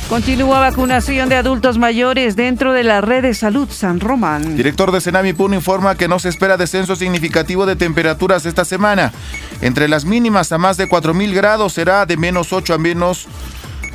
[0.09, 4.57] Continúa vacunación de adultos mayores dentro de la red de salud San Román.
[4.57, 9.13] Director de Senami Puno informa que no se espera descenso significativo de temperaturas esta semana.
[9.61, 13.27] Entre las mínimas a más de 4.000 grados será de menos 8 a menos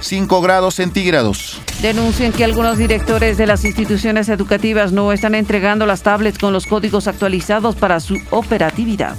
[0.00, 1.60] 5 grados centígrados.
[1.82, 6.66] Denuncian que algunos directores de las instituciones educativas no están entregando las tablets con los
[6.66, 9.16] códigos actualizados para su operatividad.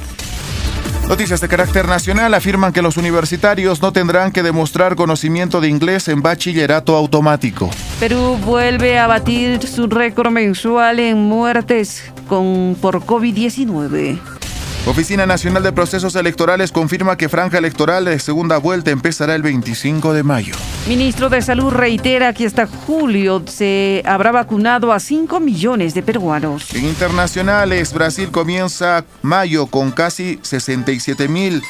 [1.08, 6.10] Noticias de carácter nacional afirman que los universitarios no tendrán que demostrar conocimiento de inglés
[6.10, 7.70] en bachillerato automático.
[7.98, 14.37] Perú vuelve a batir su récord mensual en muertes con, por COVID-19.
[14.90, 20.14] Oficina Nacional de Procesos Electorales confirma que franja electoral de segunda vuelta empezará el 25
[20.14, 20.56] de mayo.
[20.88, 26.74] Ministro de Salud reitera que hasta julio se habrá vacunado a 5 millones de peruanos.
[26.74, 31.62] En internacionales, Brasil comienza mayo con casi 67 mil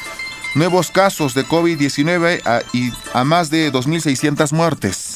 [0.54, 5.07] nuevos casos de COVID-19 y a más de 2.600 muertes.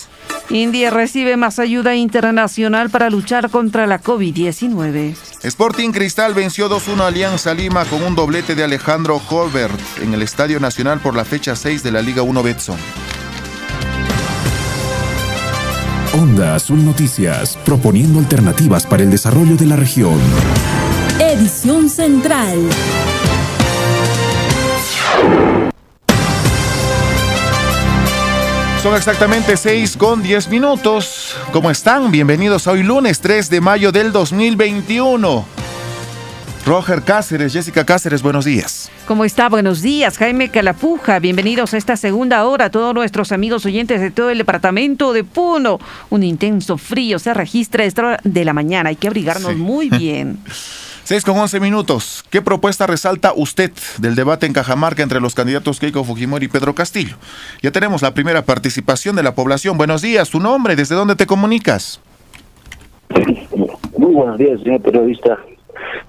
[0.50, 5.14] India recibe más ayuda internacional para luchar contra la COVID-19.
[5.42, 10.22] Sporting Cristal venció 2-1 a Alianza Lima con un doblete de Alejandro Holbert en el
[10.22, 12.78] Estadio Nacional por la fecha 6 de la Liga 1 Betson.
[16.14, 20.20] Onda Azul Noticias, proponiendo alternativas para el desarrollo de la región.
[21.18, 22.58] Edición Central.
[28.82, 31.36] Son exactamente 6 con 10 minutos.
[31.52, 32.10] ¿Cómo están?
[32.10, 35.44] Bienvenidos a hoy lunes 3 de mayo del 2021.
[36.66, 38.90] Roger Cáceres, Jessica Cáceres, buenos días.
[39.06, 39.48] ¿Cómo está?
[39.48, 41.18] Buenos días, Jaime Calapuja.
[41.20, 45.78] Bienvenidos a esta segunda hora, todos nuestros amigos oyentes de todo el departamento de Puno.
[46.10, 48.90] Un intenso frío se registra a esta hora de la mañana.
[48.90, 49.56] Hay que abrigarnos Sí.
[49.58, 50.38] muy bien.
[51.04, 52.24] 6 con 11 minutos.
[52.30, 56.74] ¿Qué propuesta resalta usted del debate en Cajamarca entre los candidatos Keiko Fujimori y Pedro
[56.74, 57.16] Castillo?
[57.60, 59.76] Ya tenemos la primera participación de la población.
[59.76, 62.00] Buenos días, tu nombre, ¿desde dónde te comunicas?
[63.98, 65.38] Muy buenos días, señor periodista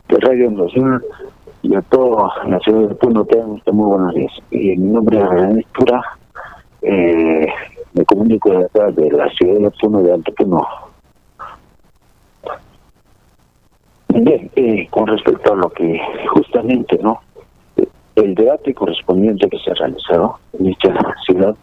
[0.09, 1.01] de Radio Nacional
[1.63, 3.25] y a toda la ciudad de Puno.
[3.71, 4.31] Muy buenos días.
[4.51, 6.01] Y mi nombre es René Tura.
[6.81, 7.47] Eh,
[7.93, 10.92] me comunico de acá de la ciudad de Puno, de Alto Puno.
[14.15, 15.99] Bien, eh, con respecto a lo que
[16.31, 17.21] justamente, ¿no?
[18.15, 21.55] El debate correspondiente que se ha realizado en esta ciudad,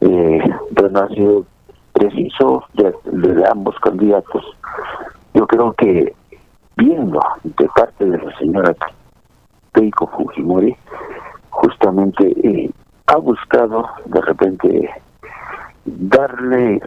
[0.00, 0.40] eh,
[0.70, 1.44] bueno, ha sido
[1.92, 4.42] preciso de, de ambos candidatos.
[5.34, 6.14] Yo creo que
[6.76, 8.74] viendo de parte de la señora
[9.74, 10.74] Keiko Fujimori,
[11.50, 12.70] justamente eh,
[13.06, 14.90] ha buscado de repente
[15.84, 16.80] darle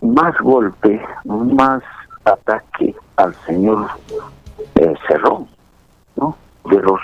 [0.00, 1.82] más golpe, más
[2.24, 3.86] ataque al señor
[4.80, 5.46] eh, Cerrón,
[6.16, 6.36] ¿no?
[6.64, 7.00] De los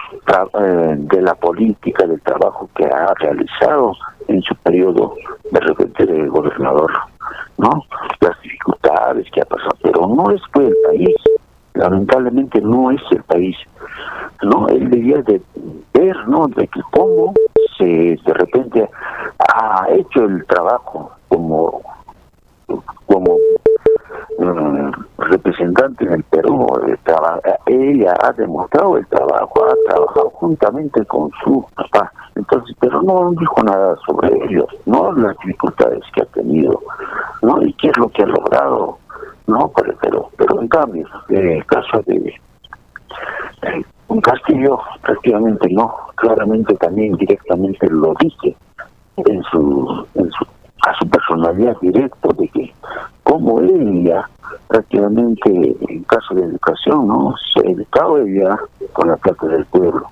[0.60, 3.92] eh, de la política, del trabajo que ha realizado
[4.28, 5.14] en su periodo
[5.50, 6.90] de repente de gobernador,
[7.58, 7.84] ¿no?
[8.20, 11.16] Las dificultades que ha pasado, pero no es por el país,
[11.74, 13.56] lamentablemente no es el país,
[14.42, 14.68] ¿no?
[14.68, 15.42] Él debía de
[15.92, 16.46] ver, ¿no?
[16.48, 17.34] De que cómo
[17.76, 17.84] se
[18.24, 18.88] de repente
[19.38, 21.82] ha hecho el trabajo como
[23.06, 23.36] como
[25.18, 26.96] representante en el Perú, eh,
[27.66, 33.62] ella ha demostrado el trabajo, ha trabajado juntamente con su papá, entonces, pero no dijo
[33.62, 36.80] nada sobre ellos, no las dificultades que ha tenido,
[37.42, 38.98] no y qué es lo que ha logrado,
[39.46, 42.34] no, pero, pero, pero en cambio, en el caso de
[43.62, 48.56] eh, un Castillo, prácticamente no, claramente también directamente lo dice
[49.16, 50.46] en su, en su
[50.86, 52.72] a su personalidad directo de que
[53.26, 54.28] como ella
[54.68, 58.56] prácticamente en caso de educación no se educaba ella
[58.92, 60.08] con la plata del pueblo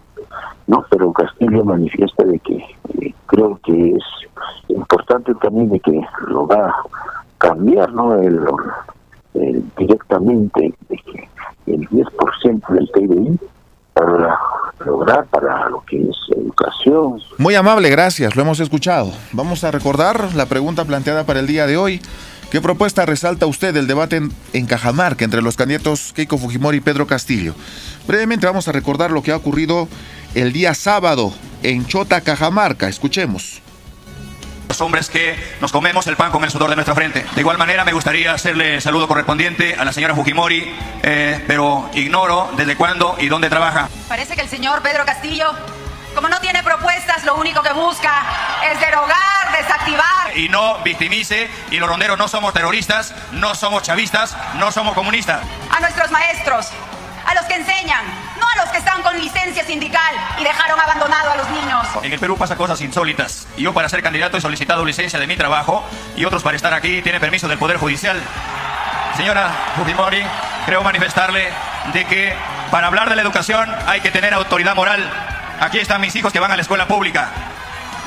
[0.66, 4.02] no pero Castillo manifiesta de que eh, creo que es
[4.66, 6.74] importante también de que lo va a
[7.38, 8.40] cambiar no el,
[9.76, 11.28] directamente de que
[11.66, 13.38] el 10% del PIB
[13.92, 14.36] para
[14.84, 19.12] lograr para lo que es educación Muy amable, gracias, lo hemos escuchado.
[19.32, 22.00] Vamos a recordar la pregunta planteada para el día de hoy.
[22.54, 26.80] ¿Qué propuesta resalta usted del debate en, en Cajamarca entre los candidatos Keiko Fujimori y
[26.80, 27.52] Pedro Castillo?
[28.06, 29.88] Brevemente vamos a recordar lo que ha ocurrido
[30.36, 32.86] el día sábado en Chota, Cajamarca.
[32.86, 33.60] Escuchemos.
[34.68, 37.26] Los hombres que nos comemos el pan con el sudor de nuestra frente.
[37.34, 40.72] De igual manera, me gustaría hacerle el saludo correspondiente a la señora Fujimori,
[41.02, 43.88] eh, pero ignoro desde cuándo y dónde trabaja.
[44.06, 45.46] Parece que el señor Pedro Castillo,
[46.14, 48.12] como no tiene propuestas, lo único que busca
[48.70, 50.36] es derogar, desactivar.
[50.36, 55.42] Y no victimice, y los ronderos no somos terroristas, no somos chavistas, no somos comunistas.
[55.70, 56.70] A nuestros maestros,
[57.26, 58.04] a los que enseñan,
[58.38, 61.86] no a los que están con licencia sindical y dejaron abandonado a los niños.
[62.02, 63.46] En el Perú pasa cosas insólitas.
[63.56, 65.84] Yo para ser candidato he solicitado licencia de mi trabajo
[66.16, 68.20] y otros para estar aquí tienen permiso del Poder Judicial.
[69.16, 70.22] Señora Fujimori,
[70.66, 71.48] creo manifestarle
[71.92, 72.34] de que
[72.70, 75.08] para hablar de la educación hay que tener autoridad moral.
[75.60, 77.30] Aquí están mis hijos que van a la escuela pública.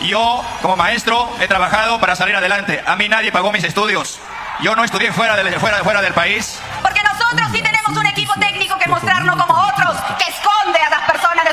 [0.02, 2.84] Yo, como maestro, he trabajado para salir adelante.
[2.86, 4.20] A mí nadie pagó mis estudios.
[4.60, 6.60] Yo no estudié fuera del, fuera, fuera del país.
[6.82, 11.02] Porque nosotros sí tenemos un equipo técnico que mostrarnos como otros, que esconde a las
[11.02, 11.47] personas de.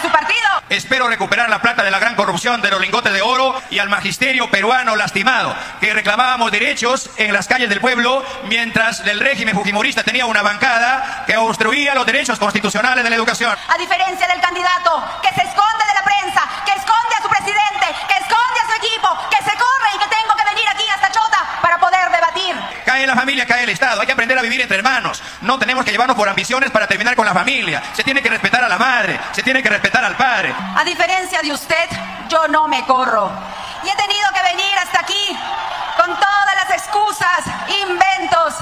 [0.74, 3.88] Espero recuperar la plata de la gran corrupción de los lingotes de oro y al
[3.88, 10.02] magisterio peruano lastimado, que reclamábamos derechos en las calles del pueblo, mientras el régimen fujimorista
[10.02, 13.56] tenía una bancada que obstruía los derechos constitucionales de la educación.
[13.68, 17.86] A diferencia del candidato que se esconde de la prensa, que esconde a su presidente,
[18.08, 21.12] que esconde a su equipo, que se corre y que tengo que venir aquí hasta
[21.12, 22.10] Chota para poder
[22.84, 24.00] Cae la familia, cae el Estado.
[24.00, 25.22] Hay que aprender a vivir entre hermanos.
[25.40, 27.82] No tenemos que llevarnos por ambiciones para terminar con la familia.
[27.92, 30.54] Se tiene que respetar a la madre, se tiene que respetar al padre.
[30.76, 31.88] A diferencia de usted,
[32.28, 33.30] yo no me corro.
[33.84, 35.38] Y he tenido que venir hasta aquí
[35.96, 37.40] con todas las excusas
[37.82, 38.54] inventos.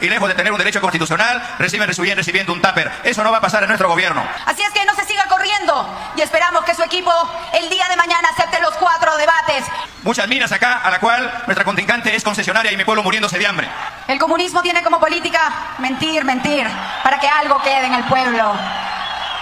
[0.00, 2.90] Y lejos de tener un derecho constitucional, reciben recibiendo un tupper.
[3.02, 4.24] Eso no va a pasar en nuestro gobierno.
[4.46, 7.12] Así es que no se siga corriendo y esperamos que su equipo
[7.52, 9.64] el día de mañana acepte los cuatro debates.
[10.02, 13.46] Muchas minas acá, a la cual nuestra contingente es concesionaria y mi pueblo muriéndose de
[13.46, 13.68] hambre.
[14.06, 16.68] El comunismo tiene como política mentir, mentir,
[17.02, 18.54] para que algo quede en el pueblo.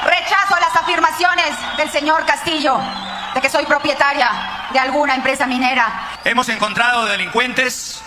[0.05, 2.81] Rechazo las afirmaciones del señor Castillo
[3.37, 4.31] de que soy propietaria
[4.73, 6.17] de alguna empresa minera.
[6.25, 8.03] Hemos encontrado delincuentes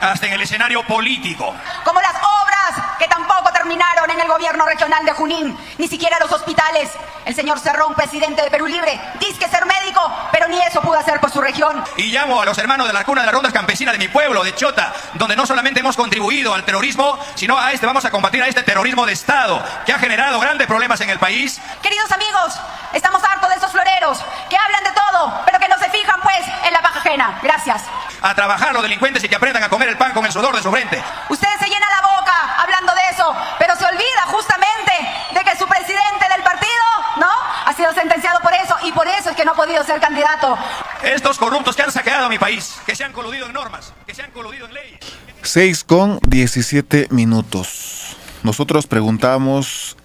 [0.00, 1.54] hasta en el escenario político.
[1.84, 6.32] Como las obras que tampoco terminaron en el gobierno regional de Junín, ni siquiera los
[6.32, 6.90] hospitales.
[7.24, 10.00] El señor Cerrón, presidente de Perú Libre, dice que ser médico,
[10.32, 11.84] pero ni eso pudo hacer por su región.
[11.96, 14.42] Y llamo a los hermanos de la cuna de las rondas campesinas de mi pueblo,
[14.42, 18.42] de Chota, donde no solamente hemos contribuido al terrorismo, sino a este, vamos a combatir
[18.42, 21.60] a este terrorismo de Estado, que ha generado grandes problemas en el país.
[21.82, 22.58] Queridos amigos,
[22.92, 26.40] estamos hartos de esos floreros que hablan de todo, pero que no se fijan pues
[26.64, 27.38] en la paja ajena.
[27.42, 27.82] Gracias.
[28.22, 30.62] A trabajar los delincuentes y que aprendan a comer el pan con el sudor de
[30.62, 31.02] su frente.
[31.28, 34.92] Ustedes se llenan la boca hablando de eso, pero se olvida justamente
[35.34, 36.84] de que su presidente del partido,
[37.16, 37.28] ¿no?
[37.66, 40.56] Ha sido sentenciado por eso y por eso es que no ha podido ser candidato.
[41.02, 44.14] Estos corruptos que han saqueado a mi país, que se han coludido en normas, que
[44.14, 45.00] se han coludido en leyes.
[45.42, 48.16] 6 con 17 minutos.
[48.42, 49.96] Nosotros preguntamos,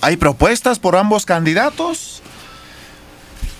[0.00, 2.22] ¿hay propuestas por ambos candidatos?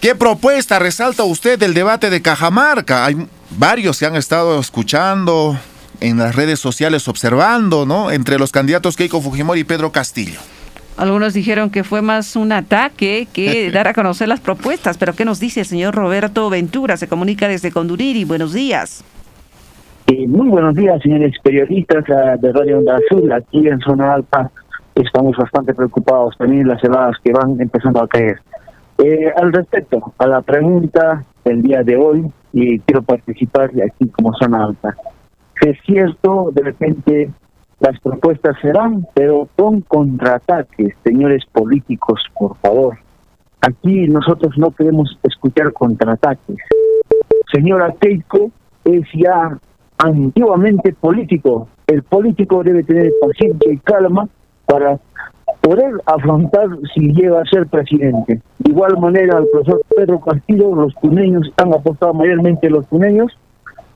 [0.00, 3.06] ¿Qué propuesta resalta usted del debate de Cajamarca?
[3.06, 5.56] Hay varios que han estado escuchando
[6.00, 8.10] en las redes sociales, observando, ¿no?
[8.10, 10.40] Entre los candidatos Keiko Fujimori y Pedro Castillo.
[10.96, 15.24] Algunos dijeron que fue más un ataque que dar a conocer las propuestas, pero ¿qué
[15.24, 16.96] nos dice el señor Roberto Ventura?
[16.96, 18.24] Se comunica desde Conduriri.
[18.24, 19.04] Buenos días.
[20.06, 22.04] Eh, muy buenos días, señores periodistas
[22.40, 23.32] de Radio Onda Azul.
[23.32, 24.50] Aquí en Zona Alta
[24.94, 28.38] estamos bastante preocupados también las heladas que van empezando a caer.
[28.98, 34.32] Eh, al respecto a la pregunta del día de hoy, y quiero participar aquí como
[34.34, 34.96] Zona Alta.
[35.60, 37.30] Es cierto, de repente
[37.80, 42.98] las propuestas serán, pero con contraataques, señores políticos, por favor.
[43.60, 46.56] Aquí nosotros no queremos escuchar contraataques.
[47.52, 48.50] Señora Keiko
[48.84, 49.58] es ya
[49.98, 51.68] antiguamente político.
[51.86, 54.28] El político debe tener paciencia y calma
[54.66, 54.98] para
[55.64, 58.40] poder afrontar si llega a ser presidente.
[58.58, 63.32] De igual manera, el profesor Pedro Castillo, los puneños han apostado mayormente los puneños,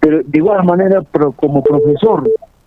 [0.00, 2.24] pero de igual manera, pero como profesor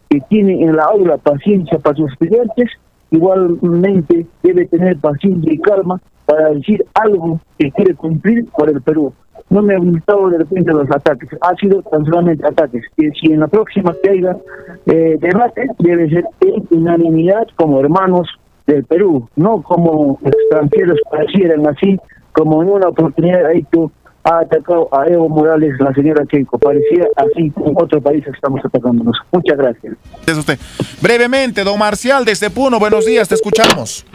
[0.08, 2.70] que tiene en la aula paciencia para sus estudiantes,
[3.10, 9.14] igualmente debe tener paciencia y calma para decir algo que quiere cumplir por el Perú.
[9.50, 12.86] No me ha gustado de repente los ataques, ha sido tan solamente ataques.
[12.96, 14.38] Que si en la próxima que haya
[14.86, 18.28] eh, debate, debe ser en unanimidad como hermanos
[18.68, 22.00] del Perú, no como extranjeros parecieran así,
[22.32, 23.92] como en una oportunidad ahí tú
[24.24, 26.58] ha atacado a Evo Morales, la señora Keiko.
[26.60, 29.18] Parecía así como otro país estamos atacándonos.
[29.32, 29.96] Muchas gracias.
[30.28, 30.60] Es usted.
[31.02, 34.06] Brevemente, don Marcial, desde Puno, buenos días, te escuchamos.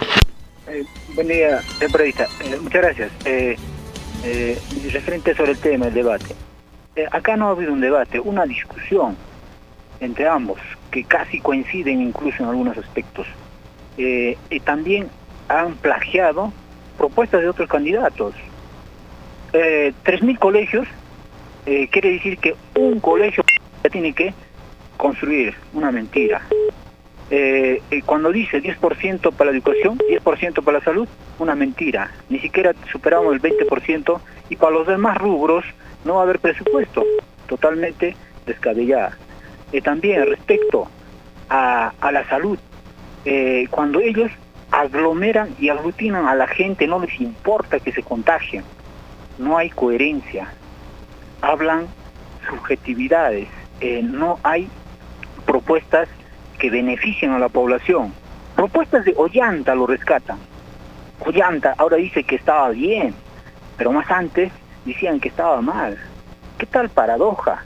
[0.69, 1.61] Eh, buen día,
[1.93, 2.25] periodista.
[2.45, 3.11] Eh, muchas gracias.
[3.25, 3.57] Eh,
[4.25, 4.59] eh,
[4.93, 6.35] referente sobre el tema, el debate.
[6.97, 9.17] Eh, acá no ha habido un debate, una discusión
[10.01, 10.59] entre ambos,
[10.91, 13.27] que casi coinciden incluso en algunos aspectos.
[13.99, 15.09] Eh, y también
[15.49, 16.53] han plagiado
[16.97, 18.35] propuestas de otros candidatos.
[19.53, 20.87] Eh, 3.000 colegios
[21.67, 23.43] eh, quiere decir que un colegio
[23.91, 24.33] tiene que
[24.97, 26.43] construir una mentira.
[27.29, 31.09] Eh, cuando dice 10% para la educación, 10% para la salud,
[31.39, 32.13] una mentira.
[32.29, 35.65] Ni siquiera superamos el 20% y para los demás rubros
[36.05, 37.05] no va a haber presupuesto.
[37.49, 38.17] Totalmente
[38.47, 39.17] descabellada.
[39.73, 40.89] Eh, también respecto
[41.49, 42.59] a la salud,
[43.29, 44.31] eh, cuando ellos
[44.71, 48.63] aglomeran y aglutinan a la gente, no les importa que se contagien.
[49.37, 50.47] No hay coherencia.
[51.43, 51.89] Hablan
[52.49, 53.49] subjetividades.
[53.81, 54.69] Eh, no hay
[55.45, 56.09] propuestas
[56.61, 58.13] que beneficien a la población.
[58.55, 60.39] Propuestas de Ollanta lo rescatan.
[61.19, 63.13] Ollanta ahora dice que estaba bien,
[63.77, 64.53] pero más antes
[64.85, 65.99] decían que estaba mal.
[66.59, 67.65] ¿Qué tal paradoja?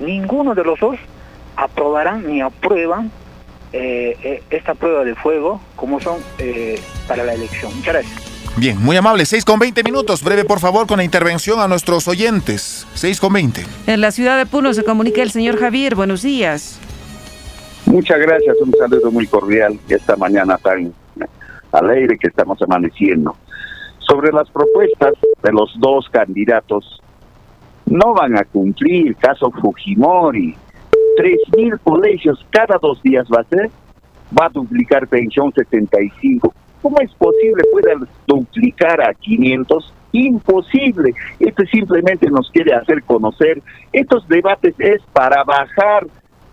[0.00, 0.98] Ninguno de los dos
[1.56, 3.12] aprobarán ni aprueban
[3.72, 6.78] eh, eh, esta prueba de fuego como son eh,
[7.08, 7.74] para la elección.
[7.76, 8.32] Muchas gracias.
[8.56, 9.24] Bien, muy amable.
[9.24, 10.22] 6 con 20 minutos.
[10.22, 12.86] Breve, por favor, con la intervención a nuestros oyentes.
[12.94, 13.62] 6 con 20.
[13.86, 15.94] En la ciudad de Puno se comunica el señor Javier.
[15.94, 16.78] Buenos días.
[17.86, 20.94] Muchas gracias, un saludo muy cordial esta mañana tan
[21.72, 23.36] alegre que estamos amaneciendo.
[23.98, 27.02] Sobre las propuestas de los dos candidatos,
[27.86, 30.56] no van a cumplir, caso Fujimori,
[31.16, 33.70] tres mil colegios cada dos días va a ser,
[34.38, 36.52] va a duplicar pensión 75.
[36.80, 37.94] ¿Cómo es posible pueda
[38.26, 41.14] duplicar a 500 Imposible.
[41.40, 43.62] Esto simplemente nos quiere hacer conocer.
[43.94, 46.06] Estos debates es para bajar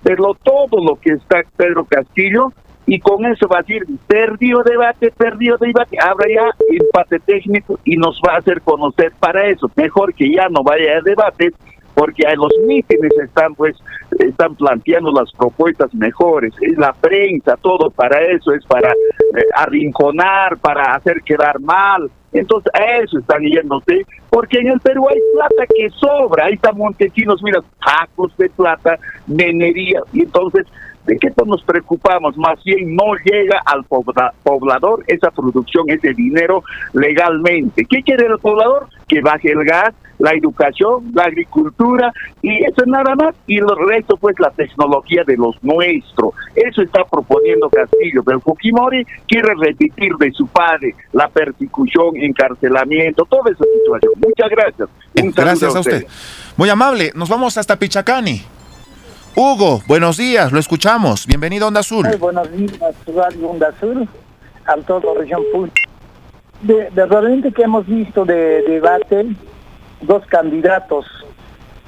[0.03, 2.51] pero todo lo que está Pedro Castillo
[2.85, 7.97] y con eso va a decir, perdió debate, perdió debate, habrá ya empate técnico y
[7.97, 9.69] nos va a hacer conocer para eso.
[9.75, 11.51] Mejor que ya no vaya a debate,
[11.99, 13.75] porque a los mítines están pues
[14.19, 20.57] están planteando las propuestas mejores, es la prensa, todo para eso, es para eh, arrinconar,
[20.59, 22.09] para hacer quedar mal.
[22.31, 26.71] Entonces, a eso están yéndose, porque en el Perú hay plata que sobra, ahí está
[26.71, 28.97] Montesinos, mira, sacos de plata,
[29.27, 30.65] minería, y entonces
[31.05, 32.37] ¿De qué nos preocupamos?
[32.37, 33.83] Más bien no llega al
[34.43, 36.61] poblador esa producción, ese dinero
[36.93, 37.83] legalmente.
[37.89, 38.87] ¿Qué quiere el poblador?
[39.07, 43.35] Que baje el gas, la educación, la agricultura y eso es nada más.
[43.47, 46.33] Y el resto, pues, la tecnología de los nuestros.
[46.55, 48.21] Eso está proponiendo Castillo.
[48.23, 54.13] Pero Fujimori quiere repetir de su padre la persecución, encarcelamiento, toda esa situación.
[54.17, 54.89] Muchas gracias.
[55.35, 56.05] gracias a usted.
[56.57, 57.11] Muy amable.
[57.15, 58.41] Nos vamos hasta Pichacani.
[59.35, 61.25] Hugo, buenos días, lo escuchamos.
[61.25, 62.05] Bienvenido a Onda Azul.
[62.05, 64.09] Muy buenos días, Radio Onda Azul,
[64.65, 65.43] a toda la región
[66.63, 69.27] De, de realmente que hemos visto de debate
[70.01, 71.05] dos candidatos,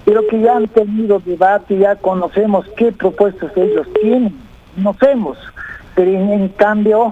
[0.05, 4.35] pero que ya han tenido debate, ya conocemos qué propuestas ellos tienen,
[4.75, 5.37] conocemos,
[5.95, 7.09] pero en, cambio,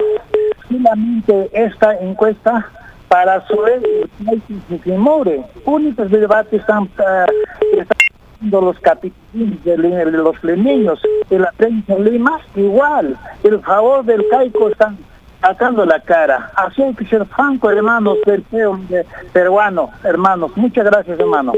[0.67, 2.65] solamente esta encuesta
[3.07, 5.41] para el temores.
[5.65, 13.59] Únicos debates están, uh, los capítulos de, los leñeños, de la prensa Lima, igual, el
[13.61, 14.97] favor del caico están
[15.41, 16.51] sacando la cara.
[16.55, 18.43] Así hay que ser franco, hermanos del
[19.33, 20.51] peruano, hermanos.
[20.55, 21.53] Muchas gracias, hermano.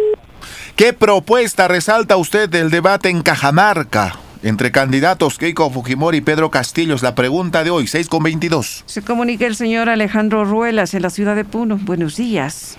[0.75, 4.13] ¿Qué propuesta resalta usted del debate en Cajamarca?
[4.43, 8.83] Entre candidatos Keiko Fujimori y Pedro Castillos, la pregunta de hoy, 6 con 22.
[8.87, 11.77] Se comunica el señor Alejandro Ruelas en la ciudad de Puno.
[11.79, 12.77] Buenos días.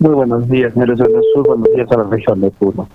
[0.00, 2.88] Muy buenos días, del Sur, buenos días a la región de Puno.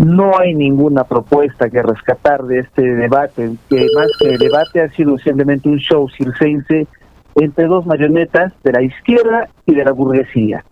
[0.00, 5.18] No hay ninguna propuesta que rescatar de este debate, que más que debate ha sido
[5.18, 6.86] simplemente un show circense
[7.34, 10.64] entre dos marionetas de la izquierda y de la burguesía.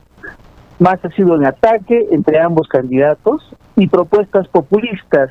[0.79, 3.43] Más ha sido un ataque entre ambos candidatos
[3.77, 5.29] y propuestas populistas,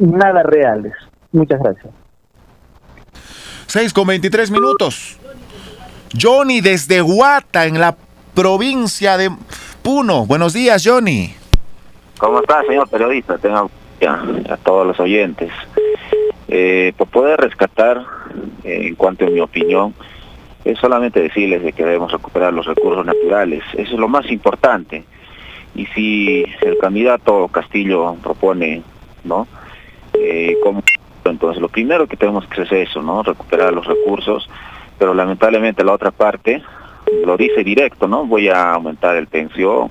[0.00, 0.94] nada reales.
[1.30, 1.94] Muchas gracias.
[3.68, 5.20] 6 con 23 minutos.
[6.20, 7.96] Johnny desde Guata, en la
[8.34, 9.30] provincia de
[9.82, 10.26] Puno.
[10.26, 11.45] Buenos días, Johnny.
[12.18, 13.36] ¿Cómo está, señor periodista?
[13.36, 13.70] Tengo
[14.48, 15.50] a todos los oyentes.
[16.48, 18.02] Eh, por poder rescatar,
[18.64, 19.94] eh, en cuanto a mi opinión,
[20.64, 23.62] es solamente decirles de que debemos recuperar los recursos naturales.
[23.74, 25.04] Eso es lo más importante.
[25.74, 28.82] Y si el candidato Castillo propone,
[29.24, 29.46] ¿no?
[30.14, 30.56] Eh,
[31.24, 33.22] entonces lo primero que tenemos que hacer es eso, ¿no?
[33.22, 34.48] Recuperar los recursos,
[34.98, 36.62] pero lamentablemente la otra parte
[37.24, 38.24] lo dice directo, ¿no?
[38.24, 39.90] Voy a aumentar el pensión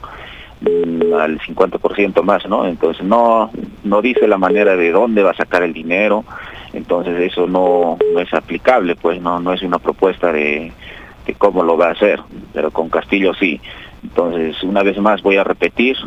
[1.20, 2.66] al 50% más, ¿no?
[2.66, 3.52] Entonces no
[3.84, 6.26] no dice la manera de dónde va a sacar el dinero,
[6.74, 10.72] entonces eso no, es aplicable, pues no no es una propuesta de,
[11.26, 12.22] de cómo lo va a hacer,
[12.54, 13.60] pero con Castillo sí.
[14.04, 15.98] Entonces, una vez más voy a repetir,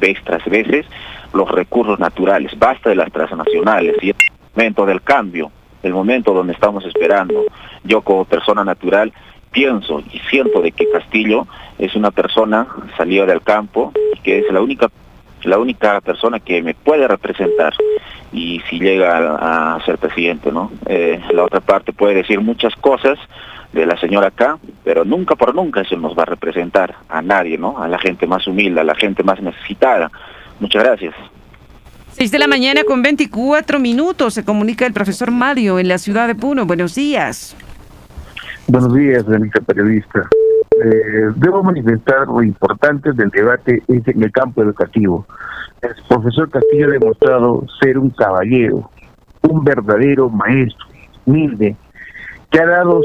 [0.00, 0.86] vez tras veces,
[1.34, 4.16] los recursos naturales, basta de las transnacionales, y el
[4.54, 5.50] momento del cambio,
[5.82, 7.44] el momento donde estamos esperando.
[7.84, 9.12] Yo como persona natural
[9.54, 11.46] pienso y siento de que Castillo
[11.78, 12.66] es una persona
[12.96, 14.90] salida del campo y que es la única
[15.44, 17.74] la única persona que me puede representar
[18.32, 20.72] y si llega a, ser presidente, ¿no?
[20.86, 23.18] Eh, la otra parte puede decir muchas cosas
[23.72, 27.58] de la señora acá, pero nunca por nunca eso nos va a representar a nadie,
[27.58, 27.78] ¿no?
[27.78, 30.10] A la gente más humilde, a la gente más necesitada.
[30.60, 31.14] Muchas gracias.
[32.12, 36.26] 6 de la mañana con 24 minutos se comunica el profesor Mario en la ciudad
[36.26, 36.64] de Puno.
[36.64, 37.54] Buenos días.
[38.66, 40.26] Buenos días, Benita Periodista.
[40.82, 45.26] Eh, debo manifestar lo importante del debate en el campo educativo.
[45.82, 48.90] El profesor Castillo ha demostrado ser un caballero,
[49.42, 50.86] un verdadero maestro,
[51.26, 51.76] humilde,
[52.50, 53.02] que ha dado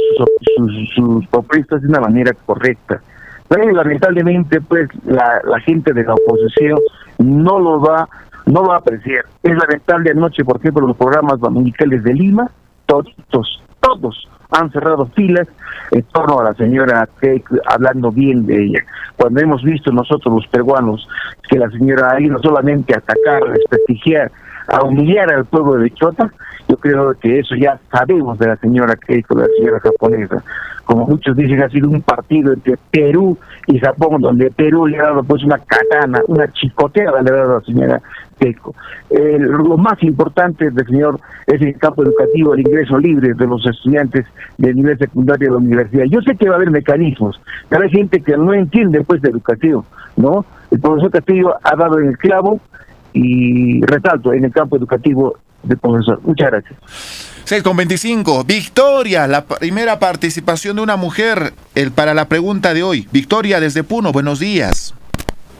[0.95, 3.01] sus, propuestas de una manera correcta.
[3.49, 6.79] Pero lamentablemente, pues, la, gente de la oposición
[7.17, 8.07] no lo va
[8.45, 9.25] no lo va a apreciar.
[9.43, 12.49] Es lamentable anoche, por ejemplo, los programas dominicales de Lima,
[12.85, 13.13] todos,
[13.81, 15.47] todos han cerrado filas
[15.91, 18.79] en torno a la señora Keik, hablando bien de ella.
[19.15, 21.07] Cuando hemos visto nosotros los peruanos
[21.49, 24.31] que la señora ahí no solamente atacar, desprestigiar
[24.67, 26.31] a humillar al pueblo de Chota,
[26.67, 30.43] yo creo que eso ya sabemos de la señora Keiko, de la señora japonesa.
[30.85, 35.03] Como muchos dicen, ha sido un partido entre Perú y Japón, donde Perú le ha
[35.03, 38.01] dado pues una katana, una chicoteada le ha dado a la señora
[38.39, 38.73] Keiko.
[39.09, 44.25] lo más importante del señor es el campo educativo, el ingreso libre de los estudiantes
[44.57, 46.05] de nivel secundario de la universidad.
[46.05, 49.29] Yo sé que va a haber mecanismos, pero hay gente que no entiende pues de
[49.29, 49.85] educativo,
[50.15, 50.45] ¿no?
[50.71, 52.59] El profesor Castillo ha dado el clavo
[53.13, 56.19] y resalto en el campo educativo del profesor.
[56.23, 56.79] Muchas gracias.
[57.45, 58.43] 6 con 25.
[58.43, 63.07] Victoria, la primera participación de una mujer el, para la pregunta de hoy.
[63.11, 64.93] Victoria desde Puno, buenos días.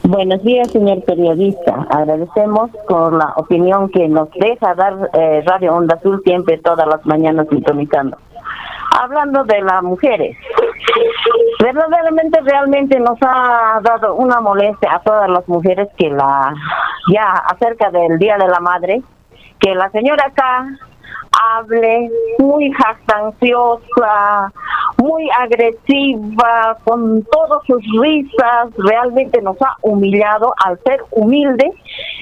[0.02, 1.86] Buenos días, señor periodista.
[1.90, 7.04] Agradecemos por la opinión que nos deja dar eh, Radio Onda Azul siempre, todas las
[7.04, 8.16] mañanas sintonizando.
[8.98, 10.36] Hablando de las mujeres,
[11.62, 16.54] verdaderamente realmente nos ha dado una molestia a todas las mujeres que la,
[17.12, 19.02] ya acerca del Día de la Madre,
[19.60, 20.66] que la señora acá
[21.32, 24.52] hable muy jactanciosa,
[24.98, 31.72] muy agresiva, con todas sus risas, realmente nos ha humillado al ser humilde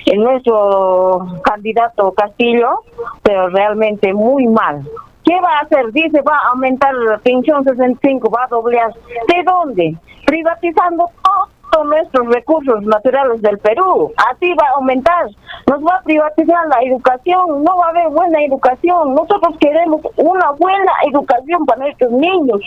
[0.06, 2.80] en nuestro candidato Castillo,
[3.22, 4.82] pero realmente muy mal.
[5.24, 5.92] ¿Qué va a hacer?
[5.92, 8.92] Dice, va a aumentar la pensión 65, va a doblear.
[9.26, 9.94] ¿De dónde?
[10.24, 11.48] Privatizando todo
[11.84, 14.12] nuestros recursos naturales del Perú.
[14.30, 15.26] Así va a aumentar.
[15.66, 17.62] Nos va a privatizar la educación.
[17.64, 19.14] No va a haber buena educación.
[19.14, 22.60] Nosotros queremos una buena educación para nuestros niños,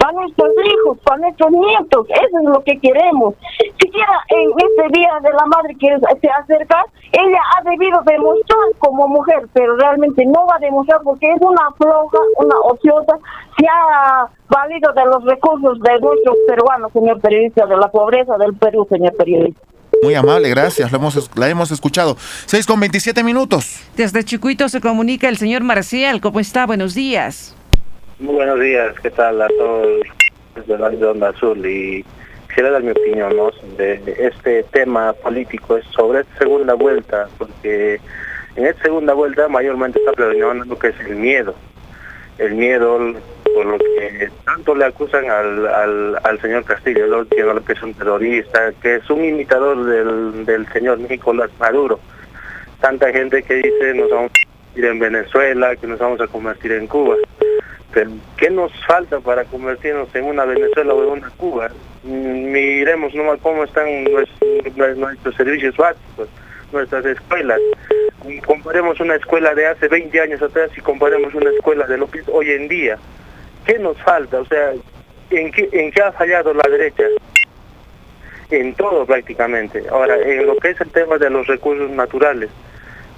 [0.00, 2.06] para nuestros hijos, para nuestros nietos.
[2.08, 3.34] Eso es lo que queremos.
[3.80, 9.08] Siquiera en este Día de la Madre que se acerca, ella ha debido demostrar como
[9.08, 13.18] mujer, pero realmente no va a demostrar porque es una floja, una ociosa.
[13.56, 18.54] Se ha valido de los recursos de nuestros peruanos, señor periodista, de la pobreza del
[18.54, 19.60] Perú, señor periodista.
[20.02, 22.16] Muy amable, gracias, la hemos, la hemos escuchado.
[22.46, 23.80] 6 con 27 minutos.
[23.96, 26.66] Desde Chicuito se comunica el señor Marcial, ¿cómo está?
[26.66, 27.56] Buenos días.
[28.18, 29.88] Muy buenos días, ¿qué tal a todos
[30.54, 31.64] desde la Onda Azul?
[31.64, 32.04] Y
[32.48, 33.50] quisiera dar mi opinión ¿no?
[33.76, 38.00] de este tema político, es sobre esta segunda vuelta, porque
[38.56, 41.54] en esta segunda vuelta mayormente está predominando lo que es el miedo.
[42.38, 42.98] El miedo
[43.54, 48.72] por lo que tanto le acusan al, al, señor Castillo, lo que es un terrorista,
[48.82, 52.00] que es un imitador del, del señor Nicolás Maduro.
[52.80, 56.72] Tanta gente que dice nos vamos a convertir en Venezuela, que nos vamos a convertir
[56.72, 57.16] en Cuba.
[57.92, 61.70] Pero ¿qué nos falta para convertirnos en una Venezuela o en una Cuba?
[62.02, 66.28] Miremos nomás cómo están nuestros, nuestros servicios básicos,
[66.72, 67.60] nuestras escuelas
[68.46, 72.20] comparemos una escuela de hace 20 años atrás y comparemos una escuela de lo que
[72.20, 72.98] es hoy en día.
[73.66, 74.40] ¿Qué nos falta?
[74.40, 74.72] O sea,
[75.30, 77.04] ¿en qué, ¿en qué ha fallado la derecha?
[78.50, 79.84] En todo prácticamente.
[79.90, 82.50] Ahora, en lo que es el tema de los recursos naturales,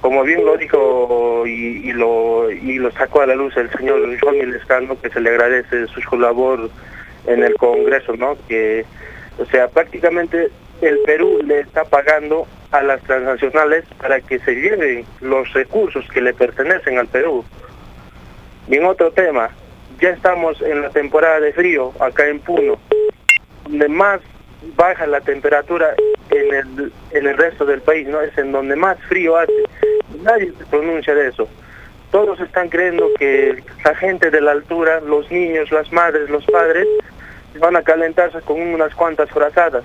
[0.00, 5.00] como bien lo dijo y, lo, y sacó a la luz el señor Juan Lescano,
[5.00, 6.70] que se le agradece su labor
[7.26, 8.36] en el Congreso, ¿no?
[8.46, 8.84] Que,
[9.38, 10.48] o sea, prácticamente
[10.80, 16.20] el Perú le está pagando a las transnacionales para que se lleven los recursos que
[16.20, 17.44] le pertenecen al Perú.
[18.68, 19.50] Y en otro tema,
[20.00, 22.78] ya estamos en la temporada de frío acá en Puno,
[23.64, 24.20] donde más
[24.76, 25.94] baja la temperatura
[26.30, 28.20] en el, en el resto del país, ¿no?
[28.20, 29.52] Es en donde más frío hace.
[30.22, 31.48] Nadie se pronuncia de eso.
[32.10, 36.86] Todos están creyendo que la gente de la altura, los niños, las madres, los padres,
[37.58, 39.84] van a calentarse con unas cuantas frazadas,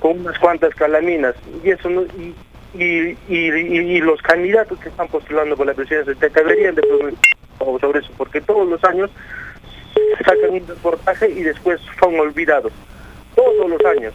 [0.00, 1.34] con unas cuantas calaminas.
[1.62, 2.04] Y eso no,
[2.74, 6.82] y, y, los candidatos que están postulando por la presidencia deberían de
[7.80, 9.10] sobre eso, porque todos los años
[10.24, 12.72] sacan un reportaje y después son olvidados.
[13.34, 14.12] Todos los años.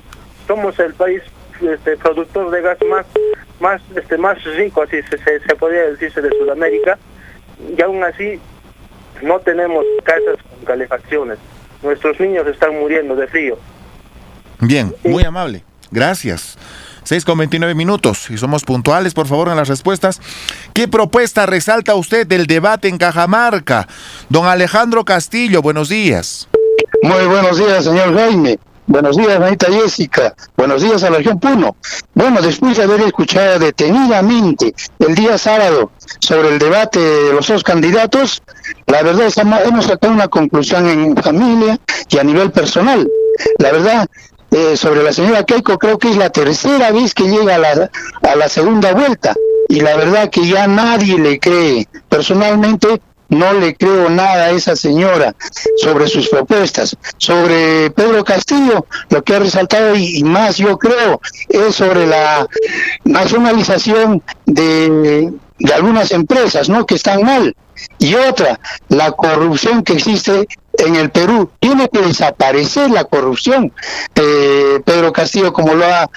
[0.48, 1.22] Somos el país
[1.61, 3.06] este, productor de gas más
[3.60, 6.98] más este más rico, así se, se, podría decirse, de Sudamérica,
[7.77, 8.40] y aún así
[9.22, 11.38] no tenemos casas con calefacciones.
[11.84, 13.57] Nuestros niños están muriendo de frío.
[14.61, 15.64] Bien, muy amable.
[15.91, 16.57] Gracias.
[17.03, 20.21] 6 con 29 minutos y somos puntuales, por favor, en las respuestas.
[20.73, 23.88] ¿Qué propuesta resalta usted del debate en Cajamarca?
[24.30, 26.47] Don Alejandro Castillo, buenos días.
[27.01, 28.59] Muy buenos días, señor Jaime.
[28.89, 30.34] Buenos días, Anita Jessica.
[30.57, 31.76] Buenos días a la región Puno.
[32.15, 37.63] Bueno, después de haber escuchado detenidamente el día sábado sobre el debate de los dos
[37.63, 38.41] candidatos,
[38.88, 39.30] la verdad
[39.63, 43.07] hemos sacado una conclusión en familia y a nivel personal.
[43.59, 44.07] La verdad,
[44.51, 47.91] eh, sobre la señora Keiko, creo que es la tercera vez que llega a la,
[48.23, 49.35] a la segunda vuelta
[49.67, 51.88] y la verdad que ya nadie le cree.
[52.07, 55.35] Personalmente no le creo nada a esa señora
[55.77, 56.97] sobre sus propuestas.
[57.17, 62.47] Sobre Pedro Castillo, lo que ha resaltado y, más yo creo es sobre la
[63.03, 66.85] nacionalización de de algunas empresas, ¿no?
[66.85, 67.55] Que están mal.
[67.97, 70.47] Y otra, la corrupción que existe
[70.80, 71.49] en el Perú.
[71.60, 73.72] Tiene que desaparecer la corrupción,
[74.15, 76.10] eh, Pedro Castillo, como lo, ha,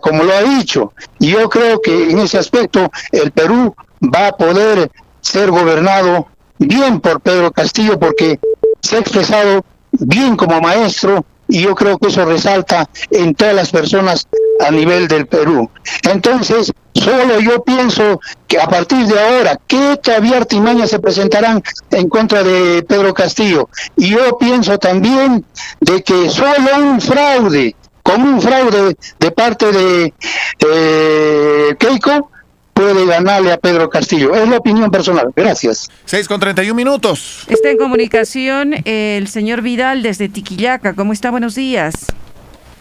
[0.00, 0.92] como lo ha dicho.
[1.18, 6.28] Y yo creo que en ese aspecto el Perú va a poder ser gobernado
[6.58, 8.38] bien por Pedro Castillo porque
[8.80, 13.70] se ha expresado bien como maestro y yo creo que eso resalta en todas las
[13.70, 14.26] personas
[14.60, 15.70] a nivel del Perú.
[16.02, 22.08] Entonces, solo yo pienso que a partir de ahora, ¿qué todavía artimañas se presentarán en
[22.08, 23.68] contra de Pedro Castillo?
[23.96, 25.44] Y yo pienso también
[25.80, 30.14] de que solo un fraude, como un fraude de parte de
[30.60, 32.30] eh, Keiko,
[32.74, 34.34] puede ganarle a Pedro Castillo.
[34.34, 35.32] Es la opinión personal.
[35.34, 35.88] Gracias.
[36.04, 37.44] 6 con 31 minutos.
[37.48, 40.94] Está en comunicación el señor Vidal desde Tiquillaca.
[40.94, 41.30] ¿Cómo está?
[41.30, 41.94] Buenos días.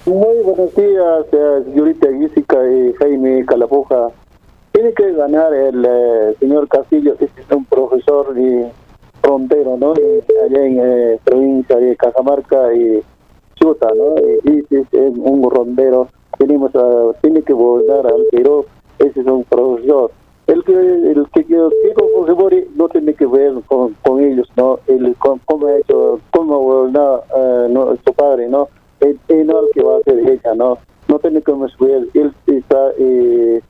[0.05, 4.09] Muy buenos días, eh, señorita Jessica y Jaime Calapuja.
[4.73, 8.65] Tiene que ganar el eh, señor Castillo, que es un profesor y
[9.21, 9.93] frontero, ¿no?
[9.93, 13.01] allá en eh, provincia de Cajamarca y
[13.55, 14.15] Chuta, ¿no?
[14.43, 16.09] Y, es un rondero.
[16.37, 16.71] Tenemos
[17.21, 18.65] tiene que volver al Perú
[18.99, 20.11] ese es un profesor.
[20.47, 24.79] El que, el que yo digo no tiene que ver con, con ellos, ¿no?
[24.87, 28.67] El, cómo ha hecho, cómo no, uh, no, su padre, ¿no?
[29.03, 30.77] Él, no el que va a hacer ella, ¿no?
[31.07, 33.61] No tiene que ver, él está eh,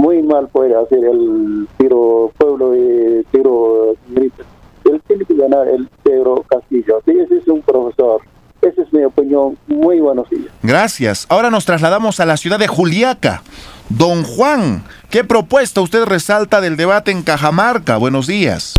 [0.00, 4.42] muy mal puede hacer el tiro pueblo de tiro grito.
[4.84, 7.02] Él tiene que ganar el Pedro Castillo.
[7.04, 8.22] Sí, ese es un profesor.
[8.62, 9.56] Esa es mi opinión.
[9.66, 10.46] Muy buenos días.
[10.62, 11.26] Gracias.
[11.28, 13.42] Ahora nos trasladamos a la ciudad de Juliaca.
[13.88, 17.96] Don Juan, ¿qué propuesta usted resalta del debate en Cajamarca?
[17.96, 18.74] Buenos días.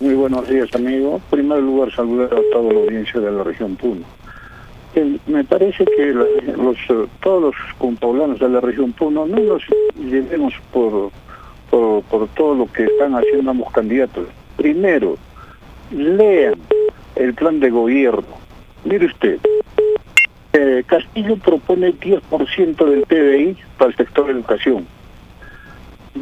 [0.00, 1.16] Muy buenos días, amigo.
[1.16, 4.04] En primer lugar, saludar a toda la audiencia de la región Puno.
[5.26, 6.76] Me parece que los,
[7.20, 9.62] todos los compoblanos de la región Puno no nos
[9.96, 11.10] llevemos por,
[11.70, 14.26] por, por todo lo que están haciendo ambos candidatos.
[14.56, 15.16] Primero,
[15.90, 16.54] lean
[17.16, 18.44] el plan de gobierno.
[18.84, 19.38] Mire usted,
[20.52, 24.86] eh, Castillo propone 10% del PBI para el sector de educación.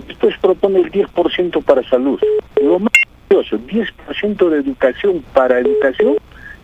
[0.06, 2.18] Después propone el 10% para salud.
[2.62, 2.92] Lo más
[3.28, 6.16] curioso, 10% de educación para educación,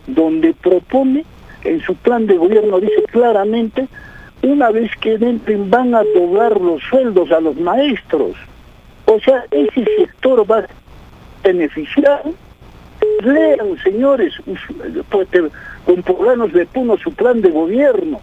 [0.07, 1.25] donde propone
[1.63, 3.87] en su plan de gobierno, dice claramente,
[4.41, 8.35] una vez que entren van a doblar los sueldos a los maestros.
[9.05, 10.67] O sea, ese sector va a
[11.43, 12.23] beneficiar
[13.23, 14.33] Lean, señores,
[15.09, 15.27] pues,
[15.85, 18.21] con programas de Puno su plan de gobierno.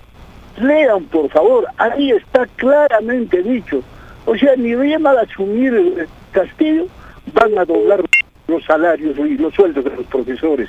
[0.59, 3.83] Lean, por favor, ahí está claramente dicho.
[4.25, 6.87] O sea, ni bien al asumir el Castillo,
[7.35, 8.03] van a doblar
[8.49, 10.69] los salarios y los sueldos de los profesores.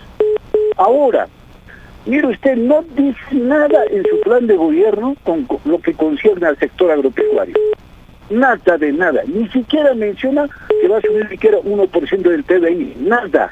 [0.78, 1.28] Ahora,
[2.08, 6.58] mire usted, no dice nada en su plan de gobierno con lo que concierne al
[6.58, 7.56] sector agropecuario.
[8.30, 9.22] Nada de nada.
[9.26, 10.48] Ni siquiera menciona
[10.82, 12.96] que va a subir siquiera 1% del PBI.
[13.00, 13.52] Nada.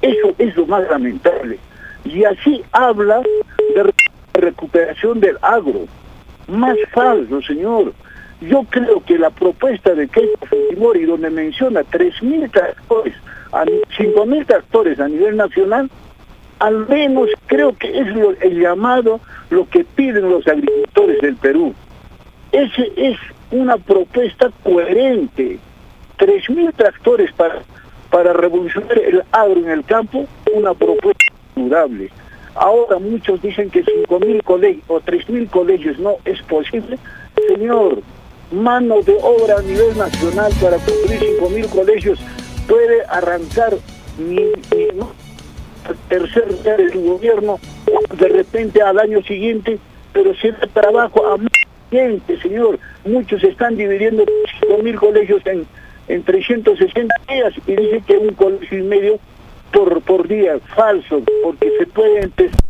[0.00, 1.58] Eso es lo más lamentable.
[2.04, 3.20] Y así habla
[3.74, 3.92] de
[4.40, 5.86] recuperación del agro.
[6.48, 7.92] Más falso, señor.
[8.40, 13.14] Yo creo que la propuesta de Keiko Fujimori, donde menciona 3.000 tractores,
[13.52, 15.90] 5.000 tractores a nivel nacional,
[16.58, 18.06] al menos creo que es
[18.40, 19.20] el llamado,
[19.50, 21.74] lo que piden los agricultores del Perú.
[22.52, 23.16] Ese es
[23.50, 25.58] una propuesta coherente.
[26.18, 27.62] 3.000 tractores para
[28.14, 30.24] para revolucionar el agro en el campo,
[30.54, 31.24] una propuesta
[31.56, 32.12] durable.
[32.54, 36.96] Ahora muchos dicen que 5.000 colegios o 3.000 colegios no es posible.
[37.48, 38.02] Señor,
[38.52, 42.20] mano de obra a nivel nacional para construir 5.000 colegios
[42.68, 43.74] puede arrancar
[44.16, 44.86] mi, mi
[46.08, 47.58] tercer día de su gobierno
[48.16, 49.78] de repente al año siguiente,
[50.12, 51.48] pero da trabajo a más
[51.90, 52.78] gente, señor.
[53.04, 55.66] Muchos están dividiendo 5.000 colegios en
[56.08, 59.18] en 360 días y dice que un colegio y medio
[59.72, 60.58] por, por día.
[60.74, 62.60] Falso, porque se puede empezar.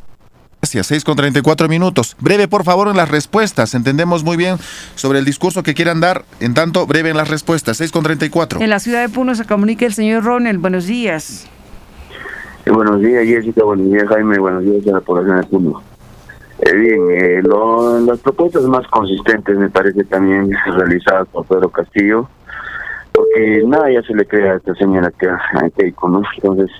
[0.60, 2.16] Gracias, 6 con 34 minutos.
[2.20, 3.74] Breve, por favor, en las respuestas.
[3.74, 4.56] Entendemos muy bien
[4.94, 6.24] sobre el discurso que quieran dar.
[6.40, 7.76] En tanto, breve en las respuestas.
[7.76, 8.60] 6 con 34.
[8.62, 10.56] En la ciudad de Puno se comunica el señor Ronel.
[10.56, 11.46] Buenos días.
[12.66, 13.64] Eh, buenos días, Jessica.
[13.64, 14.38] Buenos días, Jaime.
[14.38, 15.82] Buenos días a la población de Puno.
[16.60, 17.42] Eh, bien, eh,
[18.06, 22.28] las propuestas más consistentes me parece también realizadas por Pedro Castillo
[23.12, 26.22] porque nada ya se le crea a esta señora que a Keiko, ¿no?
[26.36, 26.70] Entonces,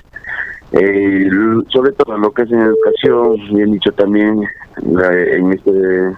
[0.72, 1.28] eh,
[1.68, 4.42] sobre todo lo que es en educación, bien dicho también,
[4.78, 6.16] en este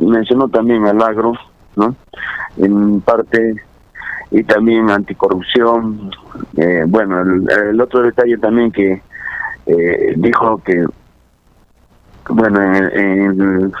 [0.00, 1.34] mencionó, también al agro,
[1.76, 1.94] ¿no?
[2.56, 3.54] En parte,
[4.34, 6.10] y también anticorrupción.
[6.56, 9.00] Eh, bueno, el, otro detalle también que
[9.66, 10.84] eh, dijo que,
[12.28, 13.72] bueno, en,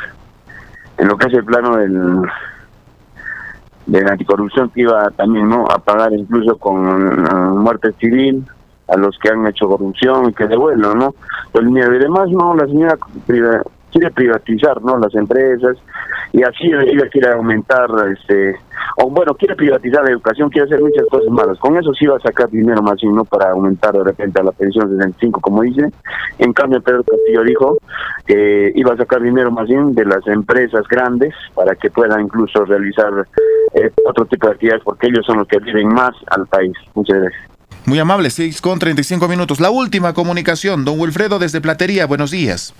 [0.96, 2.22] en, lo que es el plano del
[3.86, 8.46] de la anticorrupción que iba también no a pagar incluso con uh, muerte civil
[8.88, 11.14] a los que han hecho corrupción y que devuelvan, ¿no?
[11.52, 12.96] Pues y además, no, la señora
[13.94, 14.98] quiere privatizar, ¿no?
[14.98, 15.76] Las empresas
[16.32, 18.56] y así ella quiere aumentar, este,
[18.96, 21.58] o bueno, quiere privatizar la educación, quiere hacer muchas cosas malas.
[21.58, 24.44] Con eso sí va a sacar dinero más y no para aumentar de repente a
[24.44, 25.92] la pensión 65, como dice.
[26.40, 27.78] En cambio, Pedro Castillo dijo
[28.26, 32.64] que iba a sacar dinero más bien de las empresas grandes para que puedan incluso
[32.64, 33.12] realizar
[33.74, 36.72] eh, otro tipo de actividades, porque ellos son los que viven más al país.
[36.94, 37.42] Muchas gracias.
[37.86, 39.60] Muy amable, 6 con 35 minutos.
[39.60, 42.74] La última comunicación, don Wilfredo desde Platería, buenos días.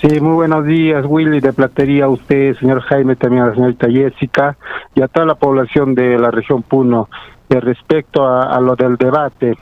[0.00, 3.88] Sí, muy buenos días, Willy de Platería, a usted, señor Jaime, también a la señorita
[3.90, 4.54] Jessica
[4.94, 7.08] y a toda la población de la región Puno.
[7.48, 9.56] De respecto a, lo del debate,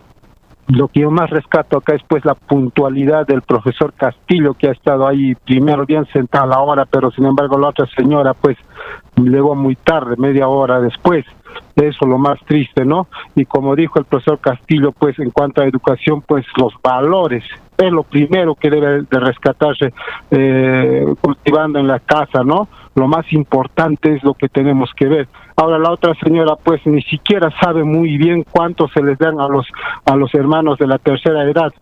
[0.68, 4.72] lo que yo más rescato acá es pues la puntualidad del profesor Castillo que ha
[4.72, 8.56] estado ahí primero bien sentado a la hora, pero sin embargo la otra señora pues
[9.16, 11.24] llegó muy tarde, media hora después.
[11.76, 13.06] Eso lo más triste, ¿no?
[13.36, 17.44] Y como dijo el profesor Castillo, pues en cuanto a educación, pues los valores
[17.76, 19.92] es lo primero que debe de rescatarse
[20.30, 22.68] eh, cultivando en la casa, ¿no?
[22.94, 25.28] Lo más importante es lo que tenemos que ver.
[25.56, 29.48] Ahora la otra señora pues ni siquiera sabe muy bien cuánto se les dan a
[29.48, 29.66] los
[30.04, 31.72] a los hermanos de la tercera edad.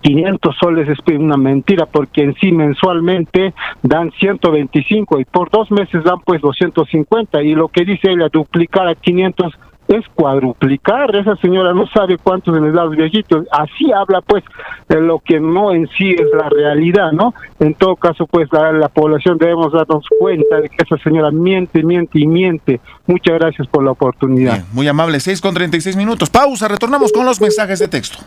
[0.00, 6.02] 500 soles es una mentira porque en sí mensualmente dan 125 y por dos meses
[6.02, 9.56] dan pues 250 y lo que dice ella duplicar a 500
[9.88, 11.14] es cuadruplicar.
[11.14, 13.46] Esa señora no sabe cuántos se les da los viejitos.
[13.50, 14.44] Así habla, pues,
[14.88, 17.34] de lo que no en sí es la realidad, ¿no?
[17.60, 22.18] En todo caso, pues, la, población debemos darnos cuenta de que esa señora miente, miente
[22.18, 22.80] y miente.
[23.06, 24.64] Muchas gracias por la oportunidad.
[24.72, 26.30] muy amable, 6 con 36 minutos.
[26.30, 28.18] Pausa, retornamos con los mensajes de texto.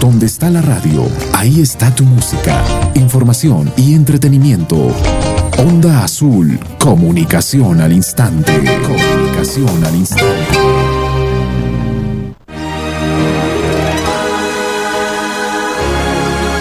[0.00, 1.02] Donde está la radio,
[1.34, 2.62] ahí está tu música,
[2.94, 4.76] información y entretenimiento.
[5.58, 8.50] Onda Azul, comunicación al instante.
[9.40, 10.58] Comunicación al instante.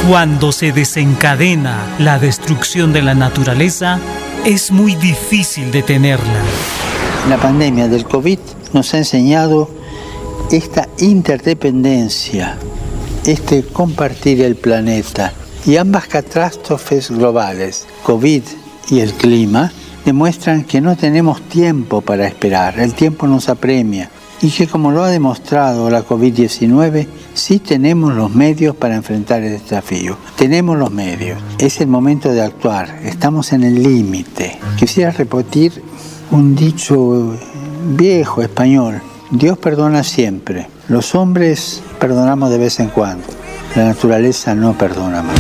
[0.08, 4.00] Cuando se desencadena la destrucción de la naturaleza,
[4.46, 6.42] es muy difícil detenerla.
[7.28, 8.40] La pandemia del COVID
[8.72, 9.70] nos ha enseñado
[10.50, 12.58] esta interdependencia,
[13.26, 15.34] este compartir el planeta
[15.66, 18.44] y ambas catástrofes globales, COVID
[18.90, 19.74] y el clima
[20.06, 24.10] demuestran que no tenemos tiempo para esperar, el tiempo nos apremia.
[24.42, 29.60] Y que como lo ha demostrado la COVID-19, sí tenemos los medios para enfrentar el
[29.60, 30.18] desafío.
[30.38, 34.58] Tenemos los medios, es el momento de actuar, estamos en el límite.
[34.78, 35.84] Quisiera repetir
[36.32, 37.36] un dicho
[37.98, 39.02] viejo español,
[39.32, 43.26] Dios perdona siempre, los hombres perdonamos de vez en cuando,
[43.76, 45.40] la naturaleza no perdona más.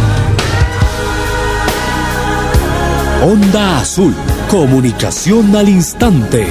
[3.22, 4.16] Onda Azul,
[4.50, 6.48] comunicación al instante.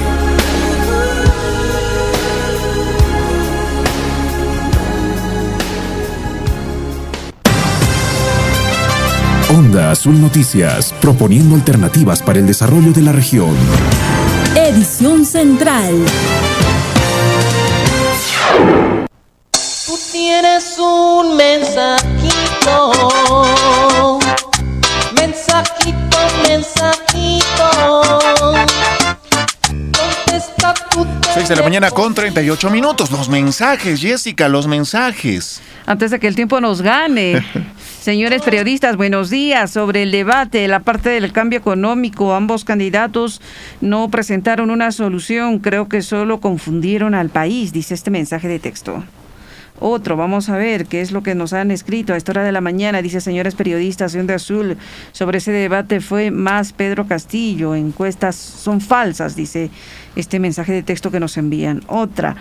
[9.49, 13.53] Onda Azul Noticias, proponiendo alternativas para el desarrollo de la región.
[14.55, 15.93] Edición Central.
[19.85, 22.19] Tú tienes un mensajito
[25.15, 26.17] mensajito,
[26.47, 26.98] mensajito.
[31.33, 33.11] 6 de la mañana con 38 minutos.
[33.11, 35.61] Los mensajes, Jessica, los mensajes.
[35.85, 37.43] Antes de que el tiempo nos gane.
[38.01, 39.71] Señores periodistas, buenos días.
[39.71, 43.41] Sobre el debate, la parte del cambio económico, ambos candidatos
[43.81, 45.59] no presentaron una solución.
[45.59, 49.03] Creo que solo confundieron al país, dice este mensaje de texto.
[49.79, 52.51] Otro, vamos a ver qué es lo que nos han escrito a esta hora de
[52.51, 54.77] la mañana, dice señores periodistas de Azul,
[55.11, 59.69] sobre ese debate fue más Pedro Castillo, encuestas son falsas, dice
[60.15, 61.81] este mensaje de texto que nos envían.
[61.87, 62.35] Otra,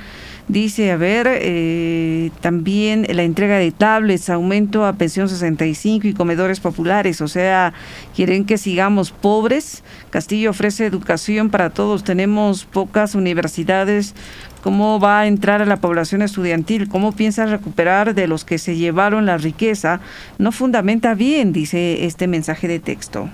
[0.49, 6.61] dice, a ver, eh, también la entrega de tablets, aumento a pensión 65 y comedores
[6.61, 7.73] populares, o sea,
[8.17, 9.85] quieren que sigamos pobres.
[10.11, 14.15] Castillo ofrece educación para todos, tenemos pocas universidades
[14.63, 18.77] cómo va a entrar a la población estudiantil, cómo piensa recuperar de los que se
[18.77, 20.01] llevaron la riqueza,
[20.39, 23.29] no fundamenta bien, dice este mensaje de texto.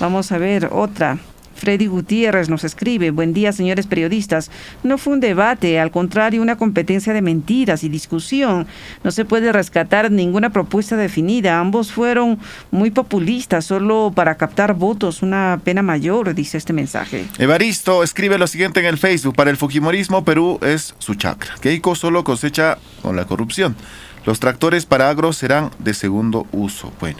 [0.00, 1.18] Vamos a ver otra.
[1.60, 4.50] Freddy Gutiérrez nos escribe, buen día señores periodistas,
[4.82, 8.66] no fue un debate, al contrario una competencia de mentiras y discusión,
[9.04, 12.38] no se puede rescatar ninguna propuesta definida, ambos fueron
[12.70, 17.26] muy populistas, solo para captar votos, una pena mayor, dice este mensaje.
[17.38, 21.94] Evaristo escribe lo siguiente en el Facebook, para el Fujimorismo Perú es su chakra, Keiko
[21.94, 23.76] solo cosecha con la corrupción,
[24.24, 27.18] los tractores para agro serán de segundo uso, bueno.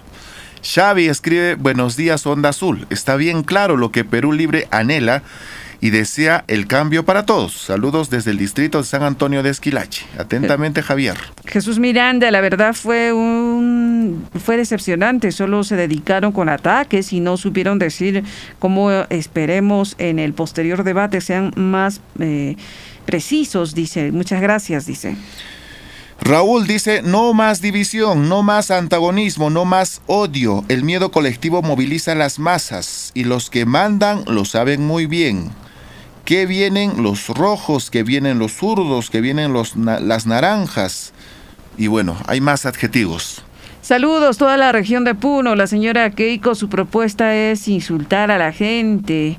[0.62, 2.86] Xavi escribe, buenos días Onda Azul.
[2.90, 5.22] Está bien claro lo que Perú Libre anhela
[5.80, 7.54] y desea el cambio para todos.
[7.54, 10.04] Saludos desde el distrito de San Antonio de Esquilache.
[10.18, 11.16] Atentamente, Javier.
[11.46, 17.38] Jesús Miranda, la verdad fue un fue decepcionante, solo se dedicaron con ataques y no
[17.38, 18.22] supieron decir
[18.58, 22.56] cómo esperemos en el posterior debate sean más eh,
[23.06, 24.12] precisos, dice.
[24.12, 25.16] Muchas gracias, dice.
[26.30, 30.64] Raúl dice, no más división, no más antagonismo, no más odio.
[30.68, 35.50] El miedo colectivo moviliza las masas y los que mandan lo saben muy bien.
[36.24, 41.12] Que vienen los rojos, que vienen los zurdos, que vienen los, las naranjas.
[41.76, 43.42] Y bueno, hay más adjetivos.
[43.82, 45.56] Saludos, toda la región de Puno.
[45.56, 49.36] La señora Keiko, su propuesta es insultar a la gente.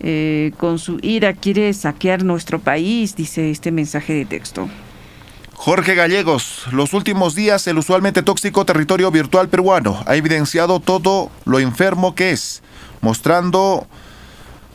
[0.00, 4.68] Eh, con su ira quiere saquear nuestro país, dice este mensaje de texto.
[5.60, 11.58] Jorge Gallegos, los últimos días el usualmente tóxico territorio virtual peruano ha evidenciado todo lo
[11.58, 12.62] enfermo que es,
[13.00, 13.88] mostrando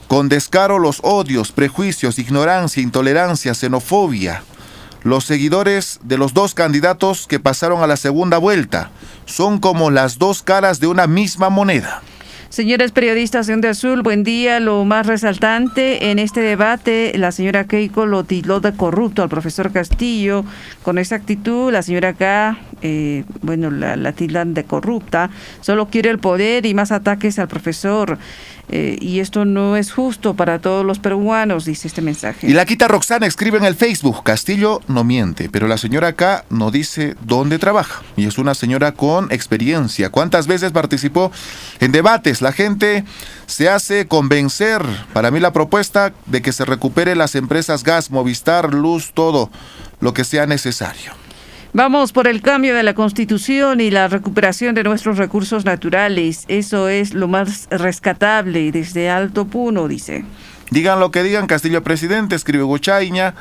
[0.10, 4.44] con descaro los odios, prejuicios, ignorancia, intolerancia, xenofobia.
[5.04, 8.92] Los seguidores de los dos candidatos que pasaron a la segunda vuelta
[9.26, 12.02] son como las dos caras de una misma moneda.
[12.54, 14.60] Señores periodistas de Onda Azul, buen día.
[14.60, 19.72] Lo más resaltante en este debate, la señora Keiko lo tildó de corrupto al profesor
[19.72, 20.46] Castillo.
[20.84, 25.32] Con esa actitud, la señora K, eh, bueno, la, la tildan de corrupta,
[25.62, 28.20] solo quiere el poder y más ataques al profesor.
[28.70, 32.48] Eh, y esto no es justo para todos los peruanos, dice este mensaje.
[32.48, 36.46] Y la quita Roxana escribe en el Facebook, Castillo no miente, pero la señora acá
[36.50, 38.02] no dice dónde trabaja.
[38.16, 40.10] Y es una señora con experiencia.
[40.10, 41.32] ¿Cuántas veces participó
[41.82, 42.42] en debates?
[42.44, 43.06] La gente
[43.46, 44.84] se hace convencer.
[45.14, 49.50] Para mí la propuesta de que se recupere las empresas gas, Movistar, Luz, todo
[50.02, 51.14] lo que sea necesario.
[51.72, 56.44] Vamos por el cambio de la constitución y la recuperación de nuestros recursos naturales.
[56.50, 60.26] Eso es lo más rescatable desde Alto Puno, dice.
[60.70, 63.36] Digan lo que digan, Castillo Presidente, escribe Guchaiña.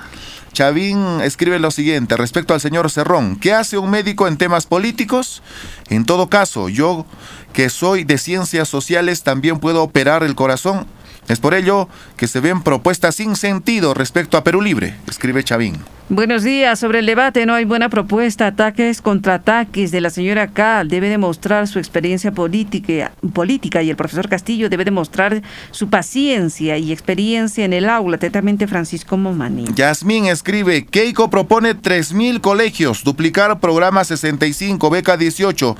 [0.53, 3.37] Chavín escribe lo siguiente respecto al señor Cerrón.
[3.37, 5.43] ¿Qué hace un médico en temas políticos?
[5.89, 7.07] En todo caso, yo
[7.53, 10.87] que soy de ciencias sociales también puedo operar el corazón.
[11.29, 15.79] Es por ello que se ven propuestas sin sentido respecto a Perú Libre, escribe Chavín.
[16.13, 16.79] Buenos días.
[16.79, 18.49] Sobre el debate no hay buena propuesta.
[18.49, 20.85] Ataques contra ataques de la señora K.
[20.85, 25.41] Debe demostrar su experiencia política, política y el profesor Castillo debe demostrar
[25.71, 28.17] su paciencia y experiencia en el aula.
[28.17, 29.65] Atentamente Francisco Momani.
[29.75, 35.77] Yasmín escribe, Keiko propone 3.000 colegios, duplicar programa 65, beca 18.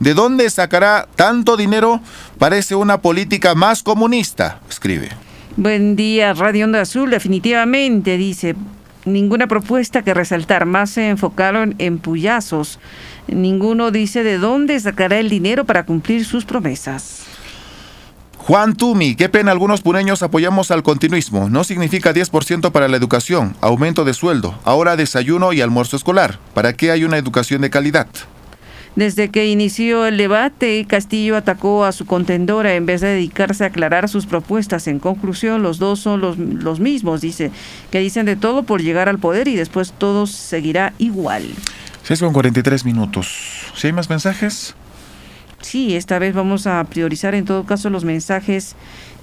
[0.00, 2.00] ¿De dónde sacará tanto dinero?
[2.38, 5.10] Parece una política más comunista, escribe.
[5.58, 7.10] Buen día, Radio Onda Azul.
[7.10, 8.56] Definitivamente, dice,
[9.04, 12.78] ninguna propuesta que resaltar, más se enfocaron en puyazos.
[13.26, 17.24] Ninguno dice de dónde sacará el dinero para cumplir sus promesas.
[18.38, 21.48] Juan Tumi, qué pena algunos puneños apoyamos al continuismo.
[21.48, 26.38] No significa 10% para la educación, aumento de sueldo, ahora desayuno y almuerzo escolar.
[26.52, 28.06] ¿Para qué hay una educación de calidad?
[28.96, 33.68] Desde que inició el debate, Castillo atacó a su contendora en vez de dedicarse a
[33.68, 34.86] aclarar sus propuestas.
[34.86, 37.50] En conclusión, los dos son los, los mismos, dice,
[37.90, 41.44] que dicen de todo por llegar al poder y después todo seguirá igual.
[42.04, 43.72] 6 con 43 minutos.
[43.74, 44.74] ¿Si hay más mensajes?
[45.60, 48.76] Sí, esta vez vamos a priorizar en todo caso los mensajes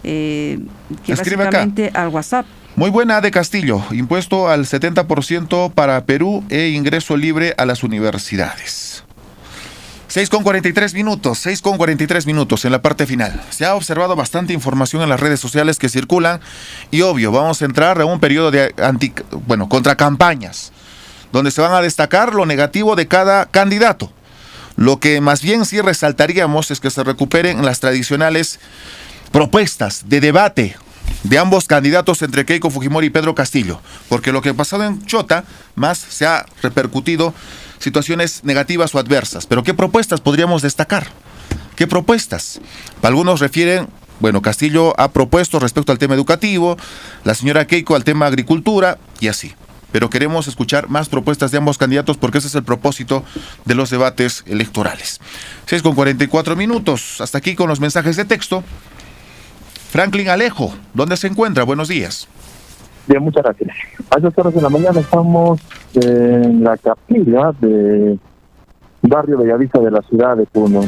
[0.04, 0.60] eh,
[1.06, 2.46] que básicamente al WhatsApp.
[2.76, 9.04] Muy buena de Castillo, impuesto al 70% para Perú e ingreso libre a las universidades.
[10.12, 13.42] 6 con 43 minutos, 6 con 43 minutos en la parte final.
[13.50, 16.42] Se ha observado bastante información en las redes sociales que circulan
[16.92, 19.14] y obvio, vamos a entrar a un periodo de anti,
[19.48, 20.74] bueno, contra campañas,
[21.32, 24.12] donde se van a destacar lo negativo de cada candidato.
[24.76, 28.60] Lo que más bien sí resaltaríamos es que se recuperen las tradicionales
[29.32, 30.76] propuestas de debate
[31.24, 33.80] de ambos candidatos entre Keiko Fujimori y Pedro Castillo,
[34.10, 37.34] porque lo que ha pasado en Chota más se ha repercutido
[37.82, 39.46] situaciones negativas o adversas.
[39.46, 41.08] Pero ¿qué propuestas podríamos destacar?
[41.76, 42.62] ¿Qué propuestas?
[43.02, 43.88] Algunos refieren,
[44.20, 46.78] bueno, Castillo ha propuesto respecto al tema educativo,
[47.24, 49.54] la señora Keiko al tema agricultura y así.
[49.92, 53.26] Pero queremos escuchar más propuestas de ambos candidatos porque ese es el propósito
[53.66, 55.20] de los debates electorales.
[55.66, 57.20] 6 con 44 minutos.
[57.20, 58.64] Hasta aquí con los mensajes de texto.
[59.92, 61.66] Franklin Alejo, ¿dónde se encuentra?
[61.66, 62.30] Buenos días.
[63.08, 63.70] Bien, muchas gracias.
[64.12, 65.60] A estas horas de la mañana estamos
[65.96, 68.20] en la capilla de
[69.02, 70.82] barrio Bellavista de la ciudad de Puno.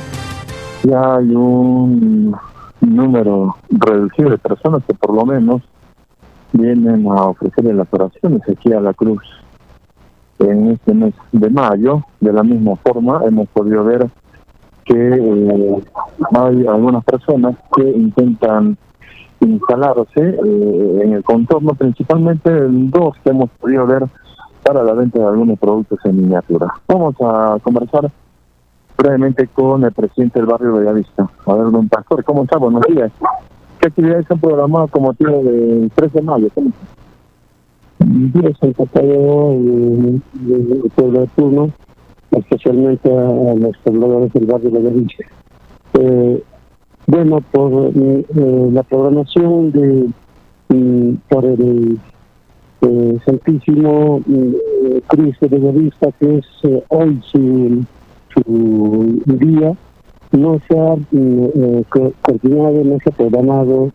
[0.83, 2.35] Ya hay un
[2.81, 5.61] número reducido de personas que por lo menos
[6.51, 9.23] vienen a ofrecerle las oraciones aquí a la cruz.
[10.39, 14.09] En este mes de mayo, de la misma forma, hemos podido ver
[14.85, 15.83] que eh,
[16.35, 18.77] hay algunas personas que intentan
[19.45, 24.03] instalarse eh, en el contorno, principalmente en dos que hemos podido ver
[24.63, 26.67] para la venta de algunos productos en miniatura.
[26.87, 28.09] Vamos a conversar
[28.97, 31.29] brevemente con el presidente del barrio Bellavista.
[31.45, 32.57] A ver, don Pastor, ¿cómo está?
[32.57, 33.11] Buenos días.
[33.79, 36.47] ¿Qué actividades han programado como motivo del 3 de mayo?
[36.53, 36.71] ¿Cómo
[37.99, 40.21] Días encargado del
[40.95, 41.69] pueblo de turno,
[42.31, 45.25] especialmente a los pobladores del barrio Bellavista.
[45.99, 46.43] Eh,
[47.07, 48.25] bueno, por eh,
[48.71, 50.09] la programación de
[50.69, 51.99] mm, por el
[52.81, 57.83] eh, Santísimo eh, Cristo de Bellavista, que es eh, hoy su
[58.33, 59.75] su día
[60.31, 61.83] no se ha eh,
[62.21, 63.91] coordinado, no se ha programado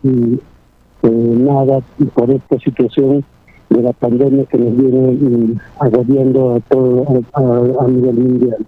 [1.03, 1.81] nada
[2.15, 3.25] por esta situación
[3.71, 7.05] de la pandemia que nos viene agobiando a todo
[7.35, 8.67] a, nivel mundial.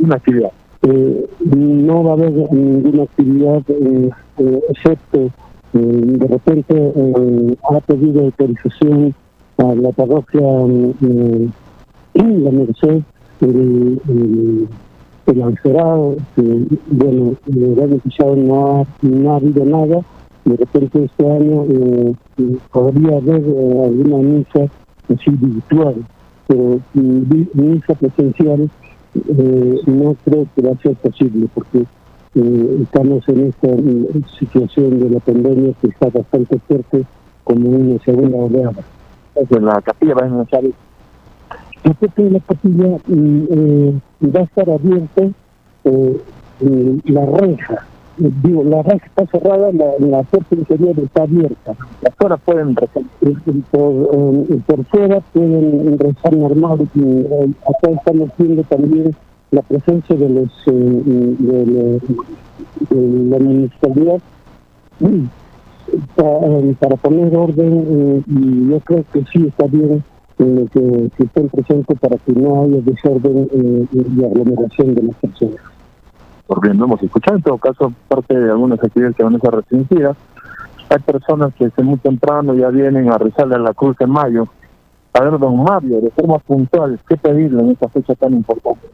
[0.00, 0.52] Una actividad.
[0.82, 5.30] Eh, no va a haber ninguna actividad eh, eh, excepto
[5.72, 6.92] de repente
[7.70, 9.14] ha pedido autorización
[9.58, 10.40] a la parroquia
[12.14, 13.02] la Merced
[13.42, 14.68] el, el
[16.90, 18.00] bueno, el año
[18.36, 20.00] no ha, no ha habido nada,
[20.44, 22.14] de repente este año eh,
[22.72, 24.64] podría haber eh, alguna misa
[25.08, 25.94] así virtual,
[26.46, 28.70] pero misa presencial
[29.14, 31.84] eh, no creo que va a ser posible porque
[32.34, 33.68] eh, estamos en esta
[34.38, 37.04] situación de la pandemia que está bastante fuerte
[37.44, 38.84] como una segunda oleada.
[39.34, 40.60] En la capilla va a
[41.82, 45.22] Respecto de la capilla, mm, eh, va a estar abierta
[45.84, 46.20] eh,
[47.04, 47.86] la reja.
[48.20, 51.74] Digo, la reja está cerrada, la, la puerta interior está abierta.
[52.02, 53.02] Las fuera pueden rezar.
[53.70, 56.86] Por, eh, por fuera pueden rezar normal.
[56.98, 59.16] Eh, acá estamos viendo también
[59.52, 62.00] la presencia de los de,
[62.90, 64.20] la municipalidad
[65.00, 65.24] mm,
[66.14, 70.04] para, para poner orden y yo creo que sí está bien
[70.72, 75.69] que, que estén presentes para que no haya desorden eh, y aglomeración de las personas.
[76.50, 79.38] Por bien, no hemos escuchado en todo caso parte de algunas actividades que van a
[79.38, 80.16] ser restringidas.
[80.88, 84.48] Hay personas que desde muy temprano ya vienen a rezarle a la cruz en mayo.
[85.12, 88.84] A ver, don Mario, de forma puntual, ¿qué pedirle en esta fecha tan importante?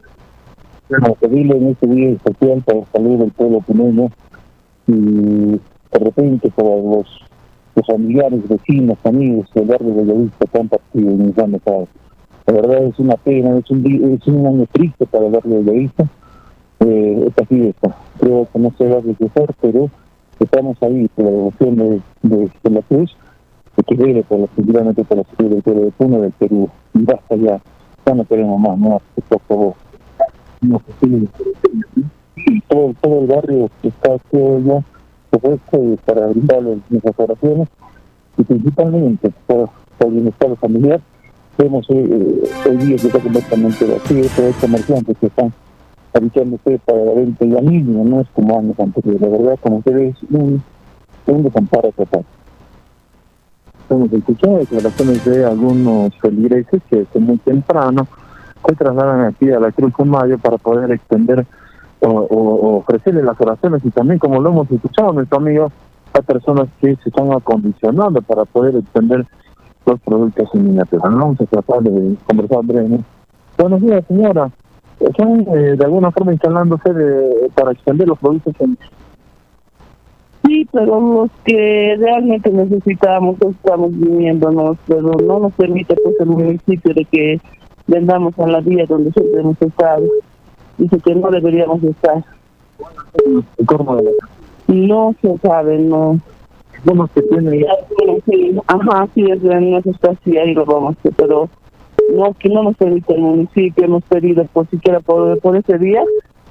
[0.87, 4.11] Bueno, pedirle en este día especial para salir del pueblo puneño
[4.85, 7.07] y de repente para los
[7.73, 11.61] los familiares, vecinos, amigos del barrio de Bellavista que han partido en años
[12.45, 15.63] La verdad es una pena, es un, es un año triste para el barrio de
[15.63, 16.07] Bellavista,
[16.79, 17.95] eh, esta fiesta.
[18.19, 19.89] Creo que no se va a deshacer, pero
[20.39, 23.15] estamos ahí por la devoción de, de, la cruz,
[23.87, 26.69] que viene por la, seguramente por la salud del pueblo de del Perú.
[26.93, 27.61] Y basta ya,
[28.05, 29.73] ya no queremos más, no, por favor.
[30.61, 30.81] No,
[32.67, 34.83] todo, todo el barrio está todo ya
[35.31, 37.67] supuesto para brindarles nuestras oraciones
[38.37, 41.01] y principalmente por, por bienestar familiar.
[41.57, 45.53] Vemos eh, hoy día que está completamente vacío, todos los comerciantes que están
[46.13, 49.21] habituándose para la venta y la mínima, no es como años anteriores.
[49.21, 50.61] La verdad, como ustedes, un,
[51.27, 52.25] un desamparo total.
[53.89, 58.07] Hemos escuchado declaraciones de algunos feligreses que desde muy temprano
[58.67, 61.45] se trasladan aquí a la Cruz de Mayo para poder extender
[62.01, 65.71] o, ofrecerle las oraciones y también como lo hemos escuchado nuestro amigo
[66.13, 69.25] hay personas que se están acondicionando para poder extender
[69.85, 71.09] los productos en miniatura.
[71.09, 73.05] Vamos a tratar de conversar brevemente.
[73.57, 74.51] Buenos días, señora.
[74.99, 78.77] ¿Están eh, de alguna forma instalándose de, para extender los productos en
[80.45, 86.93] Sí, pero los que realmente necesitamos estamos viniéndonos, pero no nos permite pues el municipio
[86.93, 87.41] de que
[87.85, 90.05] vendamos a la vía donde siempre hemos estado
[90.77, 92.23] dice que no deberíamos estar.
[93.65, 94.01] ¿Cómo?
[94.67, 96.19] No se sabe, no.
[96.85, 97.65] ¿Cómo se tiene?
[98.67, 101.49] Ajá, sí, es no está así, ahí lo vamos a hacer, pero
[102.13, 106.03] no, que no nos permite el municipio, hemos pedido por siquiera por, por ese día,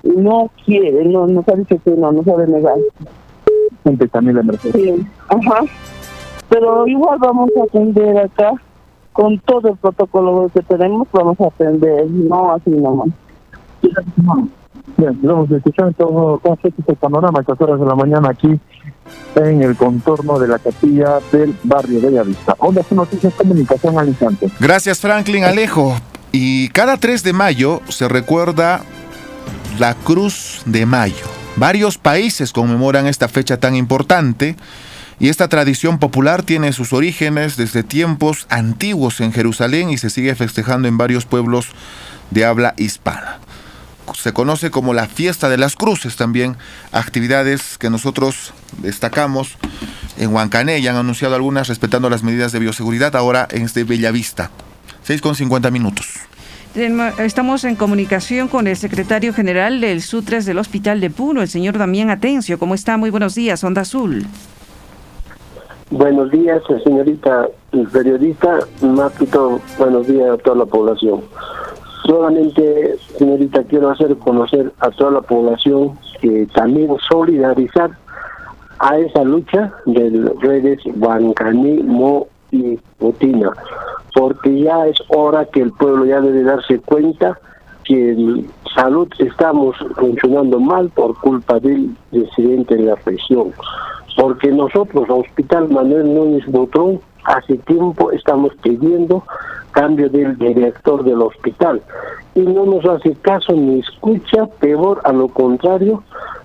[0.02, 2.76] no quiere, no nos ha dicho que no, no sabe negar.
[3.84, 5.64] Gente también la Sí, ajá.
[6.48, 8.52] Pero igual vamos a atender acá,
[9.12, 13.08] con todo el protocolo que tenemos, vamos a atender, no así nomás.
[14.97, 18.59] Bien, vamos a escuchar todo este panorama a horas de la mañana aquí
[19.35, 22.55] en el contorno de la capilla del barrio de Bellavista.
[22.59, 24.48] Onda su noticias comunicación al instante.
[24.59, 25.94] Gracias Franklin Alejo.
[26.32, 28.82] Y cada 3 de mayo se recuerda
[29.78, 31.27] la Cruz de Mayo.
[31.56, 34.56] Varios países conmemoran esta fecha tan importante
[35.18, 40.35] y esta tradición popular tiene sus orígenes desde tiempos antiguos en Jerusalén y se sigue
[40.35, 41.68] festejando en varios pueblos
[42.31, 43.40] de habla hispana
[44.14, 46.56] se conoce como la fiesta de las cruces también,
[46.92, 49.56] actividades que nosotros destacamos
[50.18, 54.50] en Huancané ya han anunciado algunas respetando las medidas de bioseguridad ahora en este Bellavista.
[55.02, 56.06] 6 con 50 minutos.
[57.18, 61.78] Estamos en comunicación con el secretario general del SUTRES del Hospital de Puno, el señor
[61.78, 62.58] Damián Atencio.
[62.58, 62.98] ¿Cómo está?
[62.98, 64.26] Muy buenos días, Onda Azul.
[65.90, 67.46] Buenos días, señorita
[67.92, 68.58] periodista.
[68.82, 71.22] Más que todo, buenos días a toda la población.
[72.06, 77.90] Solamente, señorita, quiero hacer conocer a toda la población que también solidarizar
[78.78, 83.52] a esa lucha de redes Bancaní, Mo y Putina
[84.16, 87.38] porque ya es hora que el pueblo ya debe darse cuenta
[87.84, 93.52] que en salud estamos funcionando mal por culpa del presidente de la región.
[94.16, 99.22] Porque nosotros, Hospital Manuel Núñez Botrón, hace tiempo estamos pidiendo
[99.76, 101.82] cambio del director del hospital.
[102.34, 106.02] Y no nos hace caso ni escucha, peor a lo contrario,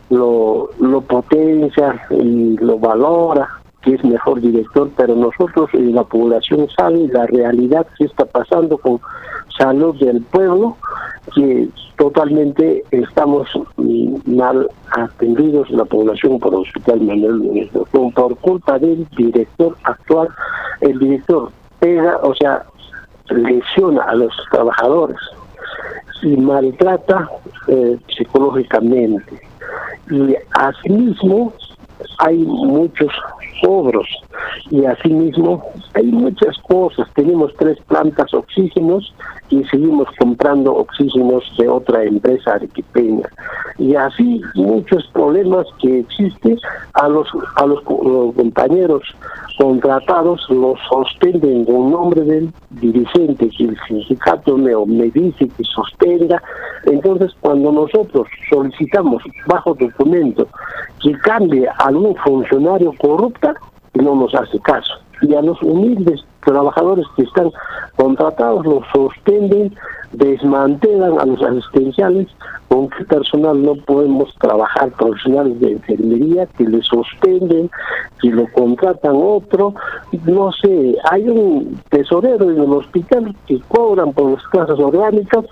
[0.09, 3.47] lo, lo potencia y lo valora
[3.81, 8.77] que es mejor director, pero nosotros y la población sabe la realidad que está pasando
[8.77, 8.99] con
[9.57, 10.77] salud del pueblo,
[11.33, 11.67] que
[11.97, 13.47] totalmente estamos
[14.25, 20.29] mal atendidos la población por el Hospital Manuel por culpa del director actual,
[20.81, 21.49] el director
[21.79, 22.63] pega, o sea,
[23.31, 25.17] lesiona a los trabajadores
[26.21, 27.29] y maltrata
[27.67, 29.41] eh, psicológicamente.
[30.09, 31.53] Y asimismo
[32.19, 33.11] hay muchos
[33.61, 34.07] cobros
[34.69, 35.63] y asimismo
[35.93, 37.07] hay muchas cosas.
[37.13, 39.13] Tenemos tres plantas oxígenos
[39.49, 43.27] y seguimos comprando oxígenos de otra empresa arequipeña.
[43.77, 46.57] Y así muchos problemas que existen
[46.93, 49.03] a los, a los, compañeros
[49.57, 56.41] contratados los sostienen con nombre del dirigente que el sindicato me, me dice que sostenga.
[56.85, 60.47] Entonces cuando nosotros solicitamos bajo documento
[61.01, 63.55] que cambie a algún funcionario corrupta,
[63.93, 64.93] no nos hace caso.
[65.21, 67.51] Y a los humildes trabajadores que están
[67.95, 69.75] contratados los sostienen,
[70.13, 72.27] desmantelan a los asistenciales,
[72.67, 77.69] con qué personal no podemos trabajar, profesionales de enfermería que le sostienen,
[78.21, 79.73] que lo contratan otro,
[80.25, 85.45] no sé, hay un tesorero en el hospital que cobran por las casas orgánicas,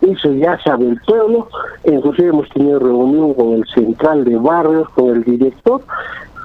[0.00, 1.48] eso ya sabe el pueblo,
[1.84, 5.82] inclusive hemos tenido reunión con el central de barrios, con el director,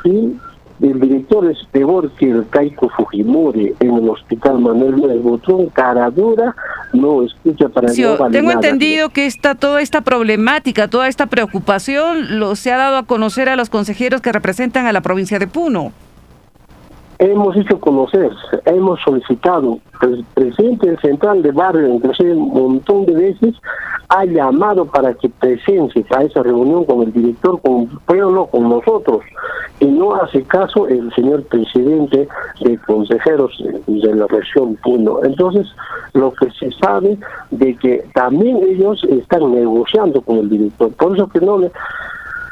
[0.03, 0.35] y
[0.81, 6.09] el director es peor que el Kaiko Fujimori en el hospital Manuel del Botrón, cara
[6.09, 6.55] dura,
[6.93, 12.55] no escucha para sí, Tengo entendido que esta, toda esta problemática, toda esta preocupación lo
[12.55, 15.91] se ha dado a conocer a los consejeros que representan a la provincia de Puno
[17.21, 18.31] hemos hecho conocer,
[18.65, 23.55] hemos solicitado, el presidente del central de barrio, inclusive un montón de veces,
[24.09, 28.67] ha llamado para que presencie a esa reunión con el director, con el pueblo, con
[28.67, 29.21] nosotros,
[29.79, 32.27] y no hace caso el señor presidente
[32.59, 35.23] de consejeros de la región Puno.
[35.23, 35.67] Entonces,
[36.13, 37.19] lo que se sabe
[37.51, 41.71] de que también ellos están negociando con el director, por eso que no le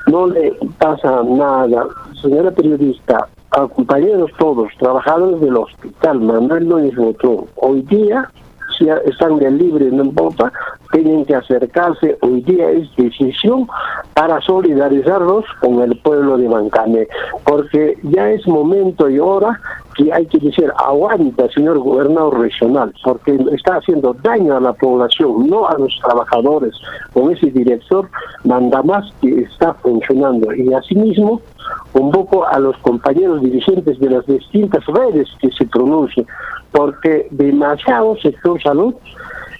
[0.08, 1.86] no le pasa nada.
[2.20, 8.30] Señora periodista, a compañeros todos, trabajadores del hospital, Manuel Núñez Botrón, hoy día
[8.78, 10.52] si están de libre, no importa,
[10.92, 13.68] tienen que acercarse, hoy día es decisión
[14.14, 17.08] para solidarizarlos con el pueblo de Bancane,
[17.46, 19.60] porque ya es momento y hora
[20.00, 25.48] que hay que decir, aguanta, señor gobernador regional, porque está haciendo daño a la población,
[25.48, 26.74] no a los trabajadores.
[27.14, 28.10] Con ese director
[28.46, 30.54] manda más que está funcionando.
[30.54, 31.42] Y asimismo,
[31.92, 36.26] convoco a los compañeros dirigentes de las distintas redes que se pronuncien,
[36.72, 38.96] porque demasiado sector salud,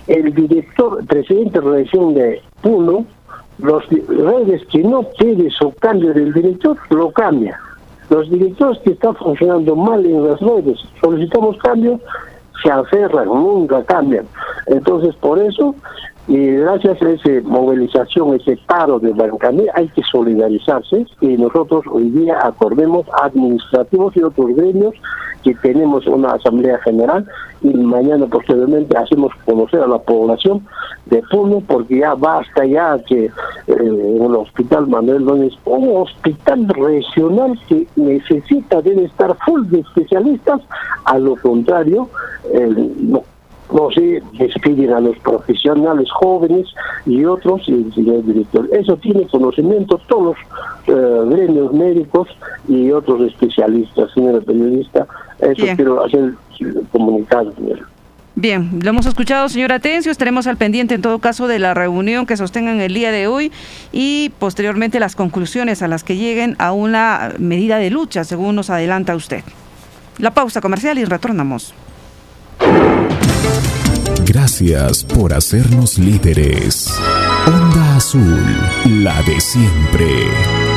[0.08, 3.06] el director, presidente de la región de Puno,
[3.58, 7.60] los redes que no pide su cambio del director, lo cambia.
[8.10, 12.00] Los directores que están funcionando mal en las redes, solicitamos cambio,
[12.64, 14.26] se aferran, nunca cambian.
[14.68, 15.76] Entonces, por eso
[16.30, 21.08] y gracias a esa movilización, ese paro de Bancané, hay que solidarizarse.
[21.22, 24.94] Y nosotros hoy día acordemos administrativos y otros gremios
[25.44, 27.26] que tenemos una asamblea general
[27.62, 30.66] y mañana posteriormente hacemos conocer a la población
[31.08, 33.32] de Puno porque ya basta ya que eh,
[33.68, 40.62] el hospital Manuel Núñez, un hospital regional que necesita, debe estar full de especialistas,
[41.06, 42.08] a lo contrario,
[42.54, 43.24] eh, no,
[43.72, 46.68] no sé, despiden a los profesionales jóvenes
[47.06, 48.68] y otros, y el señor director.
[48.72, 50.38] Eso tiene conocimiento todos
[50.88, 52.28] los eh, gremios médicos
[52.68, 55.08] y otros especialistas, señora periodista.
[55.40, 56.34] Eso quiero hacer
[56.92, 57.54] comunicado,
[58.36, 60.12] Bien, lo hemos escuchado, señor Atencio.
[60.12, 63.52] Estaremos al pendiente, en todo caso, de la reunión que sostengan el día de hoy
[63.92, 68.70] y posteriormente las conclusiones a las que lleguen a una medida de lucha, según nos
[68.70, 69.44] adelanta usted.
[70.20, 71.74] La pausa comercial y retornamos.
[74.26, 76.88] Gracias por hacernos líderes.
[77.48, 78.46] Onda Azul,
[78.86, 80.69] la de siempre.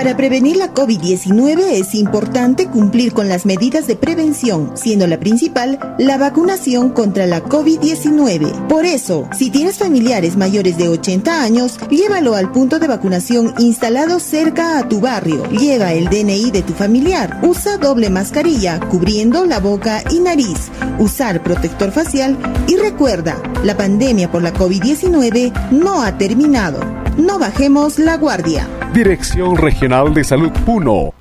[0.04, 5.80] Para prevenir la COVID-19 es importante cumplir con las medidas de prevención, siendo la principal
[5.98, 8.68] la vacunación contra la COVID-19.
[8.68, 14.20] Por eso, si tienes familiares mayores de 80 años, llévalo al punto de vacunación instalado
[14.20, 15.50] cerca a tu barrio.
[15.50, 17.40] Lleva el DNI de tu familiar.
[17.42, 20.70] Usa doble mascarilla, cubriendo la boca y nariz.
[21.00, 22.38] Usar protector facial
[22.68, 27.03] y recuerda, la pandemia por la COVID-19 no ha terminado.
[27.18, 28.68] No bajemos la guardia.
[28.92, 31.14] Dirección Regional de Salud Puno.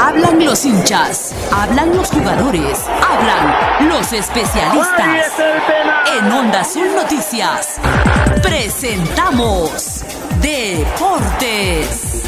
[0.00, 5.32] Hablan los hinchas, hablan los jugadores, hablan los especialistas.
[6.18, 7.80] En Onda Azul Noticias
[8.42, 10.04] presentamos
[10.40, 12.27] Deportes.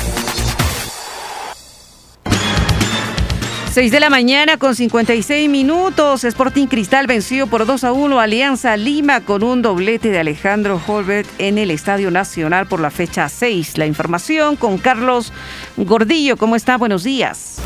[3.70, 6.24] 6 de la mañana con 56 minutos.
[6.24, 11.28] Sporting Cristal venció por 2 a 1 Alianza Lima con un doblete de Alejandro Holbert
[11.38, 13.78] en el Estadio Nacional por la fecha 6.
[13.78, 15.32] La información con Carlos
[15.76, 16.36] Gordillo.
[16.36, 16.78] ¿Cómo está?
[16.78, 17.62] Buenos días.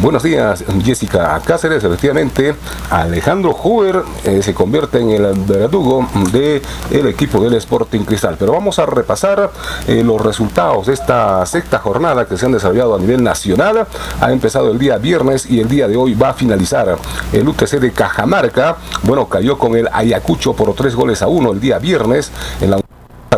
[0.00, 1.84] Buenos días, Jessica Cáceres.
[1.84, 2.56] Efectivamente,
[2.90, 8.36] Alejandro Huber eh, se convierte en el verdugo del equipo del Sporting Cristal.
[8.38, 9.50] Pero vamos a repasar
[9.86, 13.86] eh, los resultados de esta sexta jornada que se han desarrollado a nivel nacional.
[14.20, 16.96] Ha empezado el día viernes y el día de hoy va a finalizar.
[17.32, 21.60] El UTC de Cajamarca, bueno, cayó con el Ayacucho por tres goles a uno el
[21.60, 22.81] día viernes en la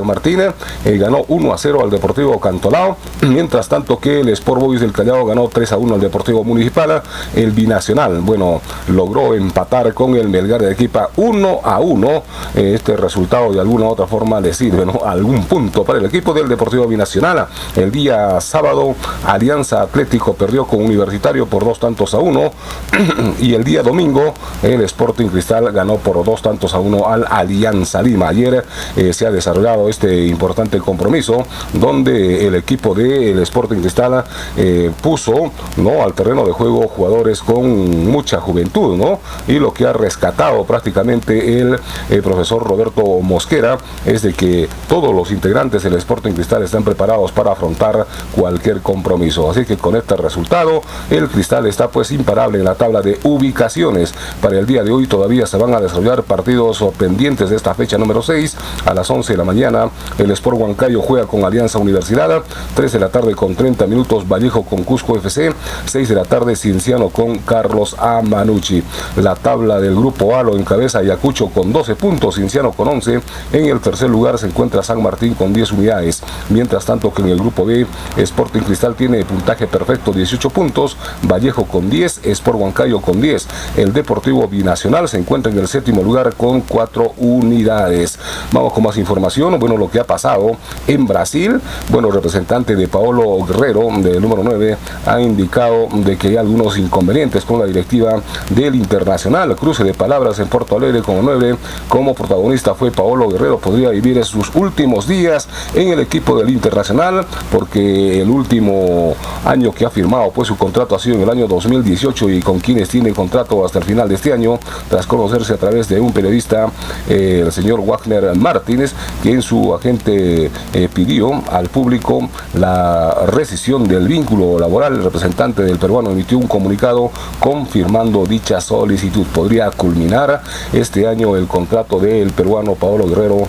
[0.02, 0.54] Martínez
[0.84, 4.92] eh, ganó 1 a 0 al Deportivo Cantolao, mientras tanto que el Sport Boys del
[4.92, 7.02] Callao ganó 3 a 1 al Deportivo Municipal.
[7.34, 12.22] El Binacional, bueno, logró empatar con el Melgar de Equipa 1 a 1.
[12.54, 15.00] Eh, este resultado de alguna u otra forma le sirve ¿no?
[15.04, 17.46] algún punto para el equipo del Deportivo Binacional.
[17.76, 18.94] El día sábado,
[19.26, 22.50] Alianza Atlético perdió con Universitario por dos tantos a uno.
[23.40, 28.02] y el día domingo, el Sporting Cristal ganó por dos tantos a uno al Alianza
[28.02, 28.28] Lima.
[28.28, 28.64] Ayer
[28.96, 34.24] eh, se ha desarrollado este importante compromiso donde el equipo del Sporting Cristal
[34.56, 36.02] eh, puso ¿no?
[36.02, 39.20] al terreno de juego jugadores con mucha juventud ¿no?
[39.48, 41.78] y lo que ha rescatado prácticamente el,
[42.10, 47.32] el profesor Roberto Mosquera es de que todos los integrantes del Sporting Cristal están preparados
[47.32, 49.50] para afrontar cualquier compromiso.
[49.50, 54.14] Así que con este resultado el Cristal está pues imparable en la tabla de ubicaciones.
[54.40, 57.98] Para el día de hoy todavía se van a desarrollar partidos pendientes de esta fecha
[57.98, 58.56] número 6
[58.86, 59.73] a las 11 de la mañana.
[60.18, 62.42] El Sport Huancayo juega con Alianza Universidad.
[62.74, 65.52] 3 de la tarde con 30 minutos Vallejo con Cusco FC.
[65.86, 68.82] 6 de la tarde Cienciano con Carlos Amanucci.
[69.16, 73.20] La tabla del grupo A lo encabeza Ayacucho con 12 puntos, Cienciano con 11.
[73.52, 76.22] En el tercer lugar se encuentra San Martín con 10 unidades.
[76.50, 77.86] Mientras tanto que en el grupo B
[78.16, 83.46] Sporting Cristal tiene puntaje perfecto 18 puntos, Vallejo con 10, Sport Huancayo con 10.
[83.76, 88.18] El Deportivo Binacional se encuentra en el séptimo lugar con 4 unidades.
[88.52, 89.58] Vamos con más información.
[89.64, 91.58] Bueno, lo que ha pasado en Brasil,
[91.88, 94.76] bueno, representante de Paolo Guerrero, del número 9,
[95.06, 98.20] ha indicado de que hay algunos inconvenientes con la directiva
[98.50, 99.56] del Internacional.
[99.56, 101.56] Cruce de palabras en Porto Alegre como 9,
[101.88, 107.24] como protagonista fue Paolo Guerrero, podría vivir sus últimos días en el equipo del Internacional,
[107.50, 109.14] porque el último
[109.46, 112.60] año que ha firmado pues su contrato ha sido en el año 2018 y con
[112.60, 114.58] quienes tiene contrato hasta el final de este año,
[114.90, 116.68] tras conocerse a través de un periodista,
[117.08, 118.92] eh, el señor Wagner Martínez,
[119.22, 124.94] que en su agente eh, pidió al público la rescisión del vínculo laboral.
[124.94, 127.10] El representante del peruano emitió un comunicado
[127.40, 129.26] confirmando dicha solicitud.
[129.32, 133.48] Podría culminar este año el contrato del peruano Paolo Guerrero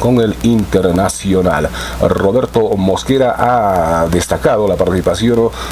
[0.00, 1.68] con el Internacional.
[2.00, 5.24] Roberto Mosquera ha destacado la participación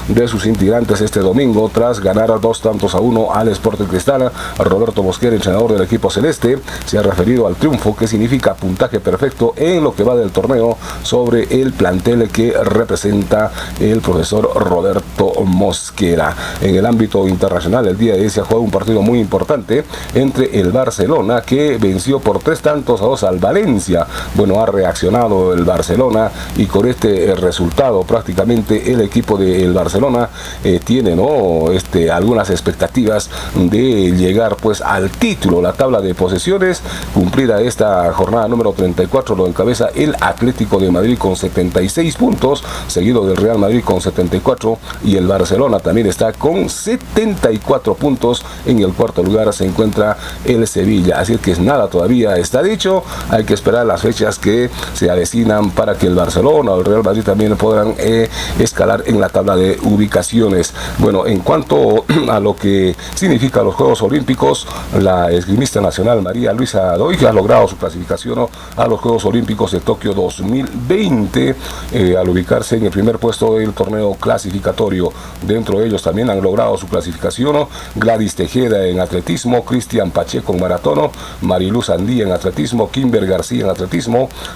[0.07, 4.31] de sus integrantes este domingo tras ganar dos tantos a uno al Sporting Cristal.
[4.57, 9.53] Roberto Mosquera, entrenador del equipo celeste, se ha referido al triunfo que significa puntaje perfecto
[9.55, 16.35] en lo que va del torneo sobre el plantel que representa el profesor Roberto Mosquera.
[16.61, 19.83] En el ámbito internacional, el día de hoy se ha jugado un partido muy importante
[20.13, 24.02] entre el Barcelona que venció por tres tantos a dos al Valencia.
[24.35, 30.29] Bueno, ha reaccionado el Barcelona y con este eh, resultado prácticamente el equipo del Barcelona
[30.63, 31.71] eh, tiene ¿no?
[31.71, 36.81] este, algunas expectativas de llegar pues al título, la tabla de posesiones,
[37.13, 43.25] cumplida esta jornada número 34 lo encabeza el Atlético de Madrid con 76 puntos, seguido
[43.25, 48.45] del Real Madrid con 74 y el Barcelona también está con 74 puntos.
[48.65, 53.43] En el cuarto lugar se encuentra el Sevilla, así que nada todavía está dicho, hay
[53.43, 57.23] que esperar las fechas que se avecinan para que el Barcelona o el Real Madrid
[57.23, 60.73] también podrán eh, escalar en la tabla de ubicaciones.
[60.97, 64.67] Bueno, en cuanto a lo que significa los Juegos Olímpicos,
[64.99, 68.47] la esgrimista nacional María Luisa Doy ha logrado su clasificación
[68.77, 71.55] a los Juegos Olímpicos de Tokio 2020
[71.91, 75.13] eh, al ubicarse en el primer puesto del torneo clasificatorio.
[75.45, 80.61] Dentro de ellos también han logrado su clasificación Gladys Tejeda en atletismo, Cristian Pacheco en
[80.61, 81.11] maratono,
[81.41, 83.82] Mariluz Andía en atletismo, Kimber García en atletismo,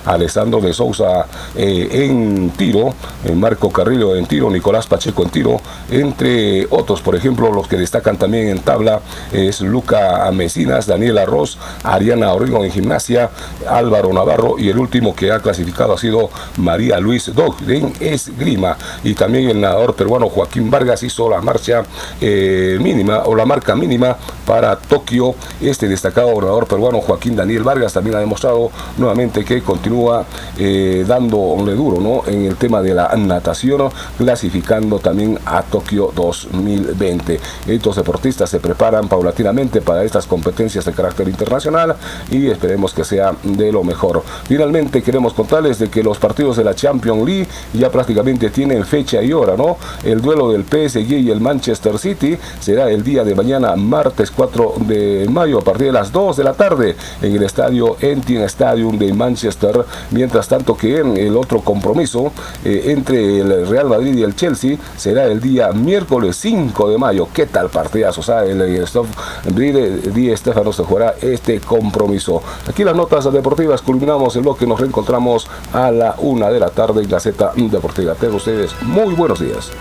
[0.05, 1.25] Alessandro de Sousa
[1.55, 2.93] eh, en tiro,
[3.35, 8.17] Marco Carrillo en tiro, Nicolás Pacheco en tiro, entre otros, por ejemplo, los que destacan
[8.17, 9.01] también en tabla
[9.31, 13.29] es Luca Mesinas, Daniel Arroz, Ariana Orrigo en gimnasia,
[13.67, 18.77] Álvaro Navarro y el último que ha clasificado ha sido María Luis Dog en esgrima
[19.03, 21.83] y también el nadador peruano Joaquín Vargas hizo la marcha
[22.21, 25.35] eh, mínima o la marca mínima para Tokio.
[25.61, 30.25] Este destacado nadador peruano Joaquín Daniel Vargas también ha demostrado nuevamente que continúa
[30.59, 32.31] eh, dándole duro ¿no?
[32.31, 37.39] en el tema de la natación, clasificando también a Tokio 2020.
[37.65, 41.95] Estos deportistas se preparan paulatinamente para estas competencias de carácter internacional
[42.29, 44.21] y esperemos que sea de lo mejor.
[44.47, 49.23] Finalmente queremos contarles de que los partidos de la Champions League ya prácticamente tienen fecha
[49.23, 49.77] y hora, ¿no?
[50.03, 54.73] El duelo del PSG y el Manchester City será el día de mañana, martes 4
[54.81, 58.97] de mayo, a partir de las 2 de la tarde, en el estadio Entin Stadium
[58.97, 59.85] de Manchester.
[60.11, 62.31] Mientras tanto que en el otro compromiso
[62.63, 67.27] eh, entre el Real Madrid y el Chelsea será el día miércoles 5 de mayo.
[67.33, 68.17] ¿Qué tal partidas?
[68.17, 72.41] O sea, el, el Di Estefano se jugará este compromiso.
[72.67, 74.65] Aquí las notas deportivas culminamos el bloque.
[74.65, 78.15] Nos reencontramos a la una de la tarde en Gaceta Deportiva.
[78.15, 79.71] Tengan ustedes muy buenos días.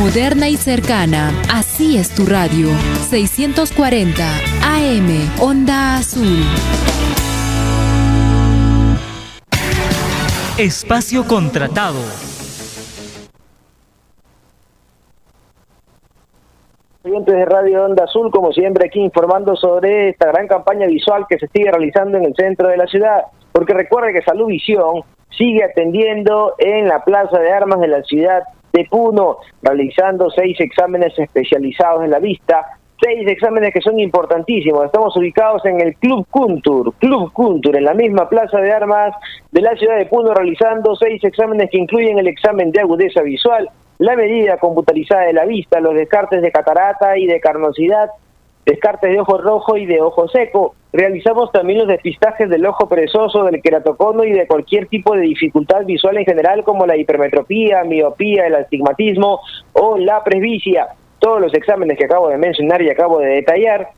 [0.00, 1.30] Moderna y cercana.
[1.52, 2.68] Así es tu radio.
[3.10, 4.22] 640
[4.64, 5.08] AM.
[5.38, 6.40] Onda Azul.
[10.58, 11.98] Espacio contratado.
[17.04, 21.38] Oyentes de Radio Onda Azul, como siempre, aquí informando sobre esta gran campaña visual que
[21.38, 25.02] se sigue realizando en el centro de la ciudad, porque recuerde que Salud Visión
[25.36, 31.18] sigue atendiendo en la Plaza de Armas de la ciudad de Puno, realizando seis exámenes
[31.18, 32.66] especializados en la vista,
[33.00, 34.84] seis exámenes que son importantísimos.
[34.84, 39.14] Estamos ubicados en el Club Kuntur, Club Kuntur, en la misma Plaza de Armas
[39.50, 43.68] de la ciudad de Puno, realizando seis exámenes que incluyen el examen de agudeza visual,
[43.98, 48.10] la medida computarizada de la vista, los descartes de catarata y de carnosidad,
[48.66, 50.74] descartes de ojo rojo y de ojo seco.
[50.92, 55.84] Realizamos también los despistajes del ojo perezoso, del queratocono y de cualquier tipo de dificultad
[55.84, 59.40] visual en general como la hipermetropía, miopía, el astigmatismo
[59.72, 60.88] o la presbicia.
[61.18, 63.90] Todos los exámenes que acabo de mencionar y acabo de detallar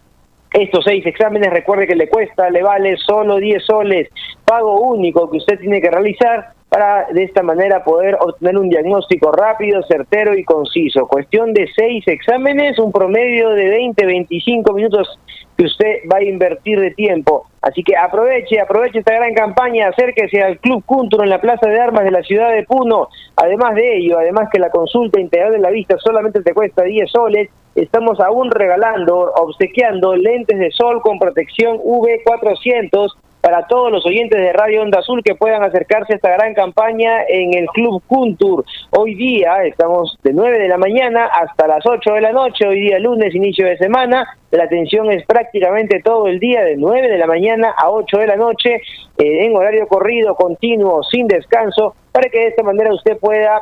[0.52, 4.08] estos seis exámenes, recuerde que le cuesta, le vale solo 10 soles,
[4.44, 9.30] pago único que usted tiene que realizar para de esta manera poder obtener un diagnóstico
[9.30, 11.06] rápido, certero y conciso.
[11.06, 15.06] Cuestión de seis exámenes, un promedio de 20, 25 minutos
[15.54, 17.44] que usted va a invertir de tiempo.
[17.60, 21.78] Así que aproveche, aproveche esta gran campaña, acérquese al Club Cuntur en la Plaza de
[21.78, 23.08] Armas de la ciudad de Puno.
[23.36, 27.10] Además de ello, además que la consulta integral de la vista solamente te cuesta 10
[27.10, 33.12] soles, estamos aún regalando, obsequiando lentes de sol con protección V400
[33.42, 37.24] para todos los oyentes de Radio Onda Azul que puedan acercarse a esta gran campaña
[37.28, 38.64] en el Club Kuntur.
[38.90, 42.80] Hoy día estamos de 9 de la mañana hasta las 8 de la noche, hoy
[42.80, 44.38] día lunes, inicio de semana.
[44.52, 48.26] La atención es prácticamente todo el día, de 9 de la mañana a 8 de
[48.28, 48.76] la noche,
[49.18, 53.60] eh, en horario corrido, continuo, sin descanso, para que de esta manera usted pueda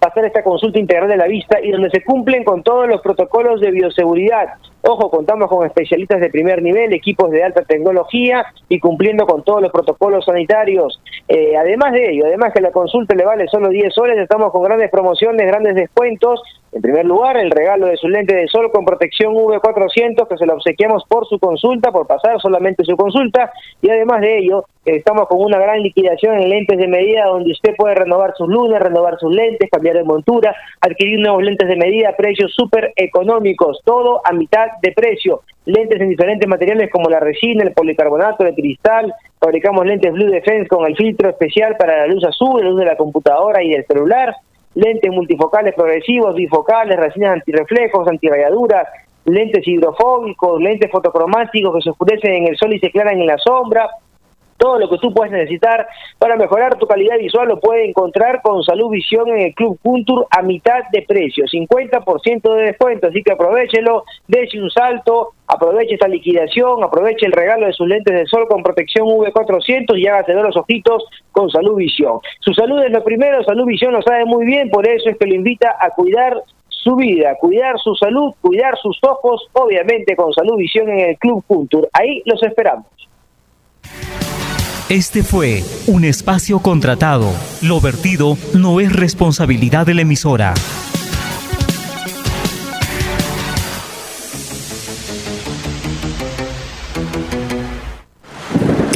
[0.00, 3.60] pasar esta consulta integral de la vista y donde se cumplen con todos los protocolos
[3.60, 4.54] de bioseguridad.
[4.82, 9.60] Ojo, contamos con especialistas de primer nivel, equipos de alta tecnología y cumpliendo con todos
[9.60, 11.00] los protocolos sanitarios.
[11.28, 14.62] Eh, además de ello, además que la consulta le vale solo 10 soles, estamos con
[14.62, 16.42] grandes promociones, grandes descuentos.
[16.72, 20.46] En primer lugar, el regalo de su lente de sol con protección V400 que se
[20.46, 23.50] lo obsequiamos por su consulta, por pasar solamente su consulta.
[23.82, 27.74] Y además de ello, estamos con una gran liquidación en lentes de medida donde usted
[27.76, 32.10] puede renovar sus lunas, renovar sus lentes, cambiar de montura, adquirir nuevos lentes de medida
[32.10, 35.40] a precios súper económicos, todo a mitad de precio.
[35.64, 39.12] Lentes en diferentes materiales como la resina, el policarbonato, el cristal.
[39.40, 42.86] Fabricamos lentes Blue Defense con el filtro especial para la luz azul, la luz de
[42.86, 44.36] la computadora y del celular.
[44.74, 48.86] Lentes multifocales progresivos, bifocales, resinas antirreflejos, antirayaduras,
[49.24, 53.38] lentes hidrofóbicos, lentes fotocromáticos que se oscurecen en el sol y se aclaran en la
[53.38, 53.90] sombra
[54.60, 55.88] todo lo que tú puedes necesitar
[56.18, 60.26] para mejorar tu calidad visual lo puedes encontrar con Salud Visión en el Club Culture
[60.30, 66.08] a mitad de precio, 50% de descuento, así que aprovechelo, dése un salto, aproveche esta
[66.08, 70.42] liquidación, aproveche el regalo de sus lentes de sol con protección V400 y hágase de
[70.42, 72.20] los ojitos con Salud Visión.
[72.40, 75.26] Su salud es lo primero, Salud Visión lo sabe muy bien, por eso es que
[75.26, 76.36] lo invita a cuidar
[76.68, 81.42] su vida, cuidar su salud, cuidar sus ojos, obviamente con Salud Visión en el Club
[81.46, 81.88] Culture.
[81.94, 82.84] Ahí los esperamos.
[84.90, 87.32] Este fue un espacio contratado.
[87.62, 90.52] Lo vertido no es responsabilidad de la emisora.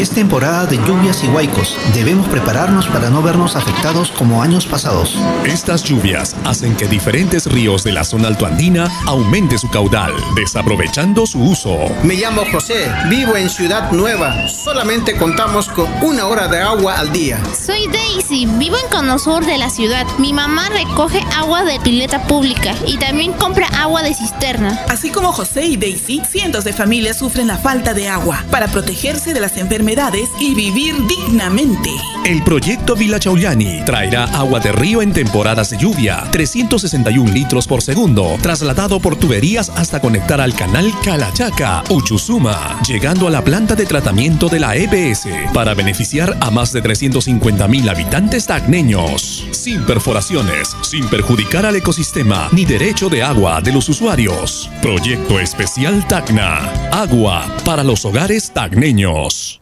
[0.05, 1.79] Es temporada de lluvias y huaicos.
[1.95, 5.19] Debemos prepararnos para no vernos afectados como años pasados.
[5.47, 11.41] Estas lluvias hacen que diferentes ríos de la zona altoandina aumente su caudal, desaprovechando su
[11.41, 11.79] uso.
[12.03, 14.47] Me llamo José, vivo en Ciudad Nueva.
[14.47, 17.41] Solamente contamos con una hora de agua al día.
[17.59, 20.07] Soy Daisy, vivo en Conosur de la ciudad.
[20.19, 24.79] Mi mamá recoge agua de pileta pública y también compra agua de cisterna.
[24.91, 28.45] Así como José y Daisy, cientos de familias sufren la falta de agua.
[28.51, 29.94] Para protegerse de las enfermedades
[30.41, 31.91] y vivir dignamente.
[32.25, 37.81] El proyecto Villa Chaullani traerá agua de río en temporadas de lluvia, 361 litros por
[37.81, 43.87] segundo, trasladado por tuberías hasta conectar al canal Calachaca, Uchusuma, llegando a la planta de
[43.87, 50.77] tratamiento de la EPS para beneficiar a más de 350 mil habitantes tacneños, sin perforaciones,
[50.83, 54.69] sin perjudicar al ecosistema ni derecho de agua de los usuarios.
[54.83, 59.61] Proyecto especial Tacna, agua para los hogares tacneños.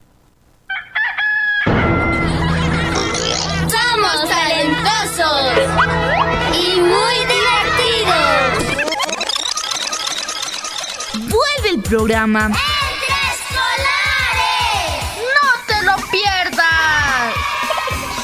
[6.54, 8.14] Y muy divertido.
[11.28, 12.48] Vuelve el programa.
[12.48, 12.54] ¡No
[15.66, 17.34] te lo pierdas!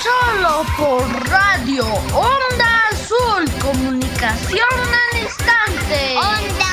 [0.03, 4.69] Solo por Radio Onda Azul, comunicación
[5.13, 6.17] al instante.
[6.17, 6.68] Onda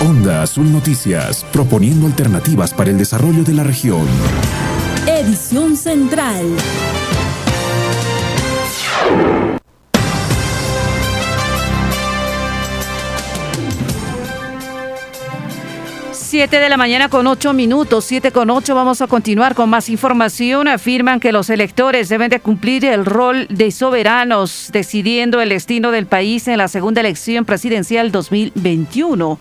[0.00, 4.06] Onda Azul Noticias, proponiendo alternativas para el desarrollo de la región.
[5.06, 6.46] Edición Central.
[16.12, 18.74] Siete de la mañana con ocho minutos, siete con ocho.
[18.74, 20.68] Vamos a continuar con más información.
[20.68, 26.06] Afirman que los electores deben de cumplir el rol de soberanos, decidiendo el destino del
[26.06, 29.38] país en la segunda elección presidencial 2021.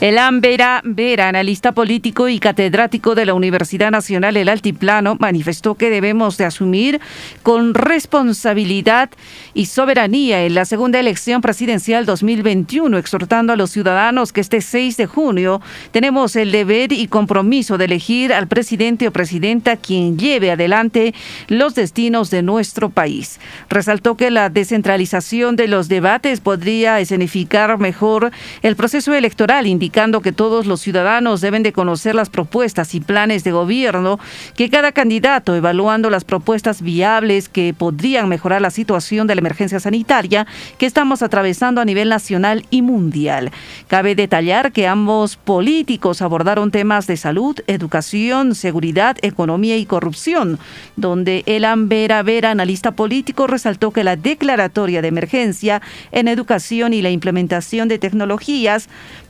[0.00, 5.90] Elan Vera Vera, analista político y catedrático de la Universidad Nacional El Altiplano, manifestó que
[5.90, 7.00] debemos de asumir
[7.42, 9.10] con responsabilidad
[9.54, 14.98] y soberanía en la segunda elección presidencial 2021, exhortando a los ciudadanos que este 6
[14.98, 15.60] de junio
[15.90, 21.12] tenemos el deber y compromiso de elegir al presidente o presidenta quien lleve adelante
[21.48, 23.40] los destinos de nuestro país.
[23.68, 28.30] Resaltó que la descentralización de los debates podría escenificar mejor
[28.62, 33.42] el proceso electoral, indicando que todos los ciudadanos deben de conocer las propuestas y planes
[33.42, 34.20] de gobierno
[34.54, 39.80] que cada candidato, evaluando las propuestas viables que podrían mejorar la situación de la emergencia
[39.80, 40.46] sanitaria
[40.78, 43.50] que estamos atravesando a nivel nacional y mundial.
[43.88, 50.58] Cabe detallar que ambos políticos abordaron temas de salud, educación, seguridad, economía y corrupción,
[50.96, 55.82] donde Elan Vera Vera, analista político, resaltó que la declaratoria de emergencia
[56.12, 58.88] en educación y la implementación de tecnologías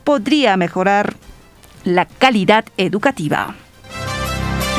[0.09, 1.15] podría mejorar
[1.83, 3.55] la calidad educativa.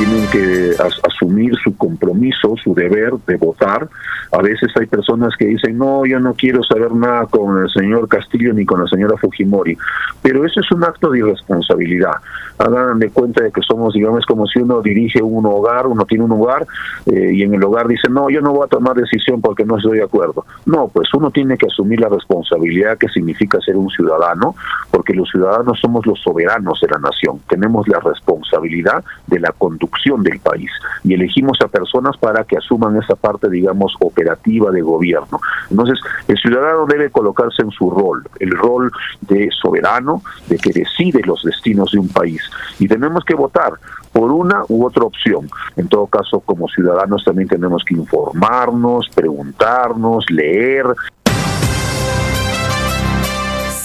[0.01, 3.87] Tienen que as- asumir su compromiso, su deber de votar.
[4.33, 8.09] A veces hay personas que dicen, no, yo no quiero saber nada con el señor
[8.09, 9.77] Castillo ni con la señora Fujimori,
[10.23, 12.13] pero eso es un acto de irresponsabilidad.
[12.57, 16.25] Hagan de cuenta de que somos, digamos, como si uno dirige un hogar, uno tiene
[16.25, 16.67] un hogar
[17.07, 19.77] eh, y en el hogar dice, no, yo no voy a tomar decisión porque no
[19.77, 20.47] estoy de acuerdo.
[20.65, 24.55] No, pues uno tiene que asumir la responsabilidad que significa ser un ciudadano,
[24.91, 29.53] porque los ciudadanos somos los soberanos de la nación, tenemos la responsabilidad de la
[29.91, 30.71] conducción del país
[31.05, 35.41] y elegimos a personas para que asuman esa parte, digamos, operativa de gobierno.
[35.71, 35.99] Entonces,
[36.29, 38.91] el ciudadano debe colocarse en su rol, el rol
[39.23, 42.43] de soberano, de que decide los destinos de un país.
[42.79, 43.73] Y tenemos que votar
[44.13, 45.49] por una u otra opción.
[45.77, 50.87] En todo caso, como ciudadanos también tenemos que informarnos, preguntarnos, leer.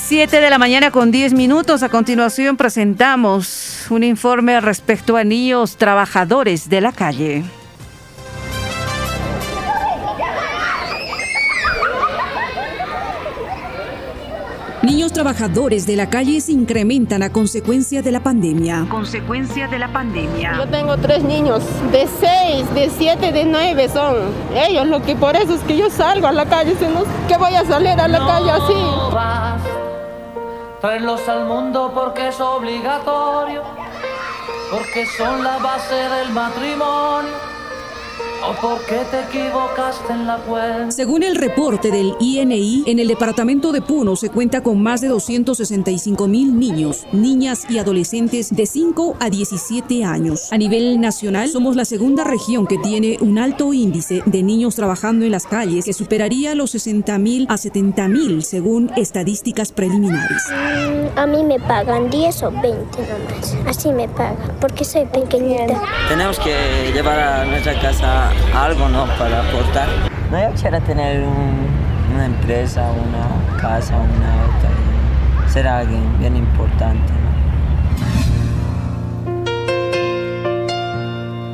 [0.07, 1.82] 7 de la mañana con 10 minutos.
[1.82, 7.44] A continuación presentamos un informe respecto a niños trabajadores de la calle.
[14.84, 18.86] Niños trabajadores de la calle se incrementan a consecuencia de la pandemia.
[18.88, 20.53] Consecuencia de la pandemia.
[20.56, 24.18] Yo tengo tres niños, de seis, de siete, de nueve son.
[24.56, 27.38] Ellos, lo que por eso es que yo salgo a la calle, si no, ¿qué
[27.38, 29.85] voy a salir a la calle así?
[30.86, 33.64] Traerlos al mundo porque es obligatorio,
[34.70, 37.55] porque son la base del matrimonio
[38.47, 40.91] ¿O por qué te equivocaste en la cuenta?
[40.91, 45.07] Según el reporte del INI, en el departamento de Puno se cuenta con más de
[45.07, 50.53] 265 mil niños, niñas y adolescentes de 5 a 17 años.
[50.53, 55.26] A nivel nacional, somos la segunda región que tiene un alto índice de niños trabajando
[55.26, 60.43] en las calles que superaría los 60 mil a 70 mil según estadísticas preliminares.
[60.51, 63.57] Mm, a mí me pagan 10 o 20 nomás.
[63.65, 65.81] Así me pagan, porque soy pequeñita.
[66.09, 69.06] Tenemos que llevar a nuestra casa algo, ¿no?
[69.18, 69.88] Para aportar.
[70.32, 71.24] No, yo quisiera tener
[72.14, 77.14] una empresa, una casa, una otra, ser alguien bien importante.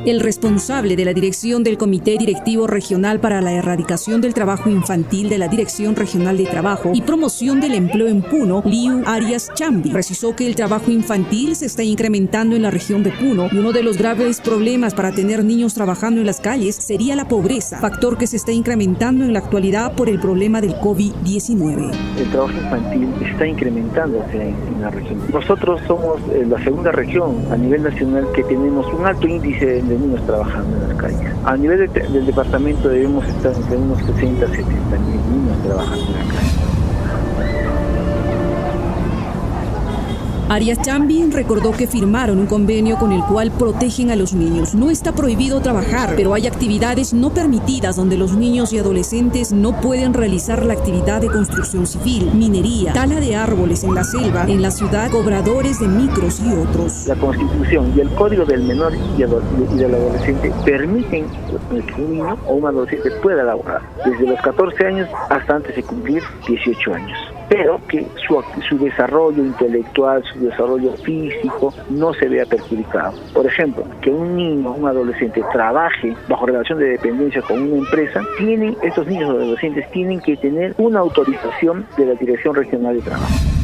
[0.04, 5.28] El responsable de la dirección del Comité Directivo Regional para la Erradicación del Trabajo Infantil
[5.28, 9.90] de la Dirección Regional de Trabajo y Promoción del Empleo en Puno, Liu Arias Chambi,
[9.90, 13.70] precisó que el trabajo infantil se está incrementando en la región de Puno y uno
[13.70, 18.18] de los graves problemas para tener niños trabajando en las calles sería la pobreza, factor
[18.18, 21.92] que se está incrementando en la actualidad por el problema del COVID-19.
[22.18, 25.20] El trabajo infantil está incrementándose en, en la región.
[25.32, 29.91] Nosotros somos eh, la segunda región a nivel nacional que tenemos un alto índice de
[29.98, 31.32] niños trabajando en las calles.
[31.44, 36.12] A nivel de, del departamento debemos estar entre unos 60 70 mil niños trabajando en
[36.12, 36.71] la calle.
[40.52, 44.74] Arias Chambi recordó que firmaron un convenio con el cual protegen a los niños.
[44.74, 49.80] No está prohibido trabajar, pero hay actividades no permitidas donde los niños y adolescentes no
[49.80, 54.60] pueden realizar la actividad de construcción civil, minería, tala de árboles en la selva, en
[54.60, 57.06] la ciudad, cobradores de micros y otros.
[57.06, 62.56] La Constitución y el Código del Menor y, del Adolescente permiten que un niño o
[62.56, 67.80] un adolescente pueda laborar desde los 14 años hasta antes de cumplir 18 años pero
[67.88, 73.14] que su, su desarrollo intelectual, su desarrollo físico no se vea perjudicado.
[73.32, 78.20] Por ejemplo, que un niño, un adolescente trabaje bajo relación de dependencia con una empresa,
[78.38, 83.02] tienen, estos niños o adolescentes tienen que tener una autorización de la Dirección Regional de
[83.02, 83.61] Trabajo.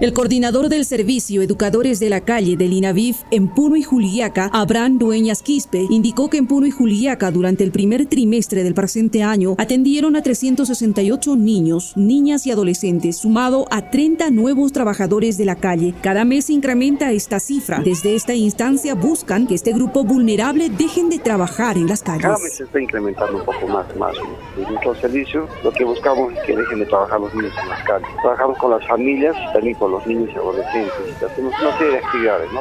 [0.00, 4.98] El coordinador del servicio Educadores de la Calle del INAVIF en Puno y Juliaca, Abraham
[4.98, 9.54] Dueñas Quispe, indicó que en Puno y Juliaca durante el primer trimestre del presente año
[9.56, 15.94] atendieron a 368 niños, niñas y adolescentes, sumado a 30 nuevos trabajadores de la calle.
[16.02, 17.78] Cada mes incrementa esta cifra.
[17.78, 22.22] Desde esta instancia buscan que este grupo vulnerable dejen de trabajar en las calles.
[22.22, 24.16] Cada mes se está incrementando un poco más, más.
[24.56, 27.82] En nuestro servicio lo que buscamos es que dejen de trabajar los niños en las
[27.84, 28.08] calles.
[28.22, 31.22] Trabajamos con las familias también con los niños y adolescentes.
[31.22, 32.60] Hacemos una serie de actividades, ¿no?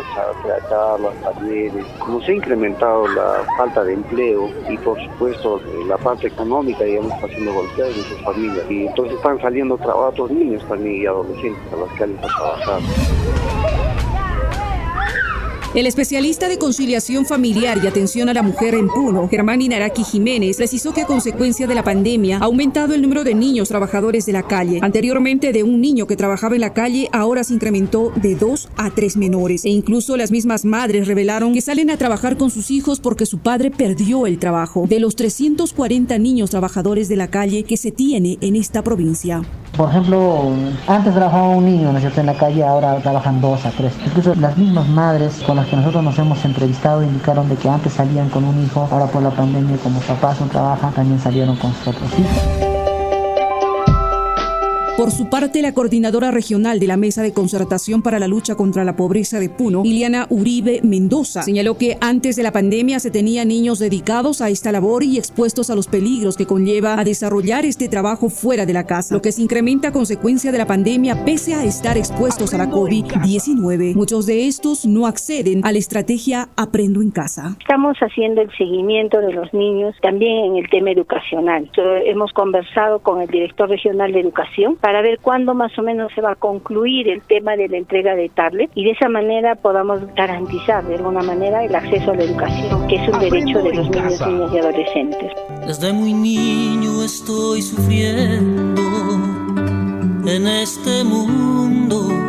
[0.70, 1.86] charlas, talleres.
[2.00, 7.14] Como se ha incrementado la falta de empleo y por supuesto la parte económica, digamos,
[7.14, 8.66] está siendo golpeada en sus familias.
[8.70, 12.82] Y entonces están saliendo otros niños también y adolescentes a las calles a trabajar.
[15.76, 20.58] El especialista de conciliación familiar y atención a la mujer en Puno, Germán Inaraki Jiménez,
[20.58, 24.34] precisó que a consecuencia de la pandemia ha aumentado el número de niños trabajadores de
[24.34, 24.78] la calle.
[24.84, 28.92] Anteriormente de un niño que trabajaba en la calle, ahora se incrementó de dos a
[28.92, 29.66] tres menores.
[29.66, 33.40] E incluso las mismas madres revelaron que salen a trabajar con sus hijos porque su
[33.40, 34.86] padre perdió el trabajo.
[34.88, 39.42] De los 340 niños trabajadores de la calle que se tiene en esta provincia.
[39.76, 40.52] Por ejemplo,
[40.88, 43.92] antes trabajaba un niño, ¿no en la calle, ahora trabajan dos a tres.
[44.06, 47.94] Incluso las mismas madres con las que nosotros nos hemos entrevistado indicaron de que antes
[47.94, 51.74] salían con un hijo, ahora por la pandemia, como papás no trabajan, también salieron con
[51.74, 52.73] sus otros hijos.
[54.96, 58.84] Por su parte, la coordinadora regional de la Mesa de Concertación para la Lucha contra
[58.84, 63.48] la Pobreza de Puno, Liliana Uribe Mendoza, señaló que antes de la pandemia se tenían
[63.48, 67.90] niños dedicados a esta labor y expuestos a los peligros que conlleva a desarrollar este
[67.90, 71.56] trabajo fuera de la casa, lo que se incrementa a consecuencia de la pandemia pese
[71.56, 73.96] a estar expuestos a la COVID-19.
[73.96, 77.56] Muchos de estos no acceden a la estrategia Aprendo en casa.
[77.60, 81.68] Estamos haciendo el seguimiento de los niños también en el tema educacional.
[82.06, 86.20] Hemos conversado con el director regional de educación para ver cuándo más o menos se
[86.20, 90.02] va a concluir el tema de la entrega de tablet y de esa manera podamos
[90.14, 93.90] garantizar de alguna manera el acceso a la educación, que es un derecho de los
[93.90, 95.32] niños, niñas y adolescentes.
[95.66, 98.82] Desde muy niño estoy sufriendo
[100.28, 102.23] en este mundo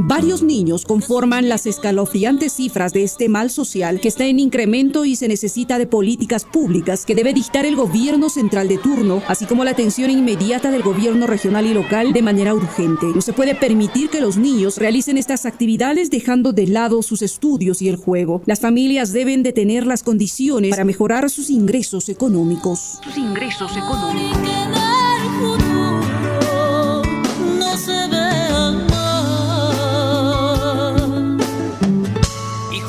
[0.00, 5.16] Varios niños conforman las escalofriantes cifras de este mal social que está en incremento y
[5.16, 9.64] se necesita de políticas públicas que debe dictar el gobierno central de turno, así como
[9.64, 13.06] la atención inmediata del gobierno regional y local de manera urgente.
[13.12, 17.82] No se puede permitir que los niños realicen estas actividades dejando de lado sus estudios
[17.82, 18.40] y el juego.
[18.46, 23.00] Las familias deben de tener las condiciones para mejorar sus ingresos económicos.
[23.02, 25.07] Sus ingresos económicos.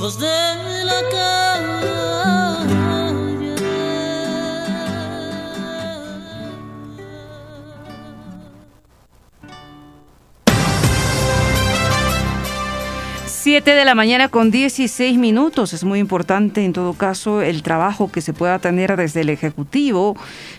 [0.10, 0.49] was there.
[13.52, 15.74] 7 de la mañana con 16 minutos.
[15.74, 20.16] Es muy importante en todo caso el trabajo que se pueda tener desde el Ejecutivo,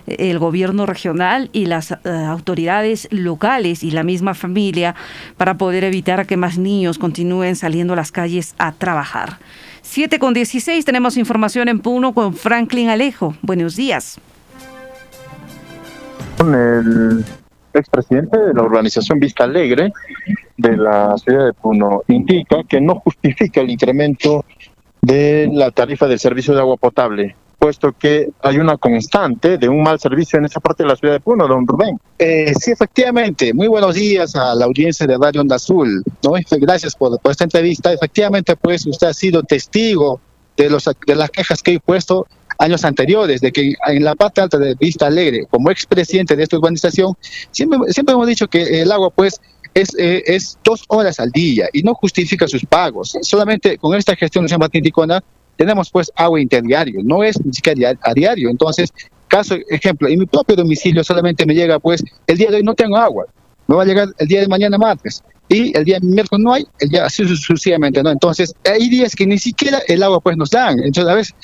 [0.09, 4.97] el gobierno regional y las eh, autoridades locales y la misma familia
[5.37, 9.39] para poder evitar que más niños continúen saliendo a las calles a trabajar.
[9.83, 13.37] 7 con 16 tenemos información en Puno con Franklin Alejo.
[13.41, 14.19] Buenos días.
[16.37, 17.25] Con el
[17.73, 19.93] expresidente de la urbanización Vista Alegre,
[20.61, 24.45] de la ciudad de Puno indica que no justifica el incremento
[25.01, 29.83] de la tarifa del servicio de agua potable puesto que hay una constante de un
[29.83, 32.01] mal servicio en esa parte de la ciudad de Puno, don Rubén.
[32.19, 33.53] Eh, sí, efectivamente.
[33.53, 36.03] Muy buenos días a la audiencia de Radio Onda Azul.
[36.25, 36.33] ¿no?
[36.53, 37.93] Gracias por, esta entrevista.
[37.93, 40.21] Efectivamente, pues usted ha sido testigo
[40.57, 42.27] de, los, de las quejas que he puesto
[42.59, 46.57] años anteriores, de que en la parte alta de Vista Alegre, como expresidente de esta
[46.57, 47.15] urbanización,
[47.51, 49.41] siempre, siempre hemos dicho que el agua, pues,
[49.75, 53.17] es, eh, es dos horas al día y no justifica sus pagos.
[53.23, 55.23] Solamente con esta gestión de San Martín Ticona
[55.57, 58.51] tenemos pues agua interdiario, no es ni siquiera a diario.
[58.51, 58.93] Entonces,
[59.29, 62.75] caso, ejemplo, en mi propio domicilio solamente me llega pues el día de hoy no
[62.75, 63.27] tengo agua,
[63.67, 66.65] me va a llegar el día de mañana martes y el día miércoles no hay,
[66.79, 68.11] el día así sucesivamente, ¿no?
[68.11, 70.79] Entonces, hay días que ni siquiera el agua pues nos dan.
[70.79, 71.35] Entonces, a veces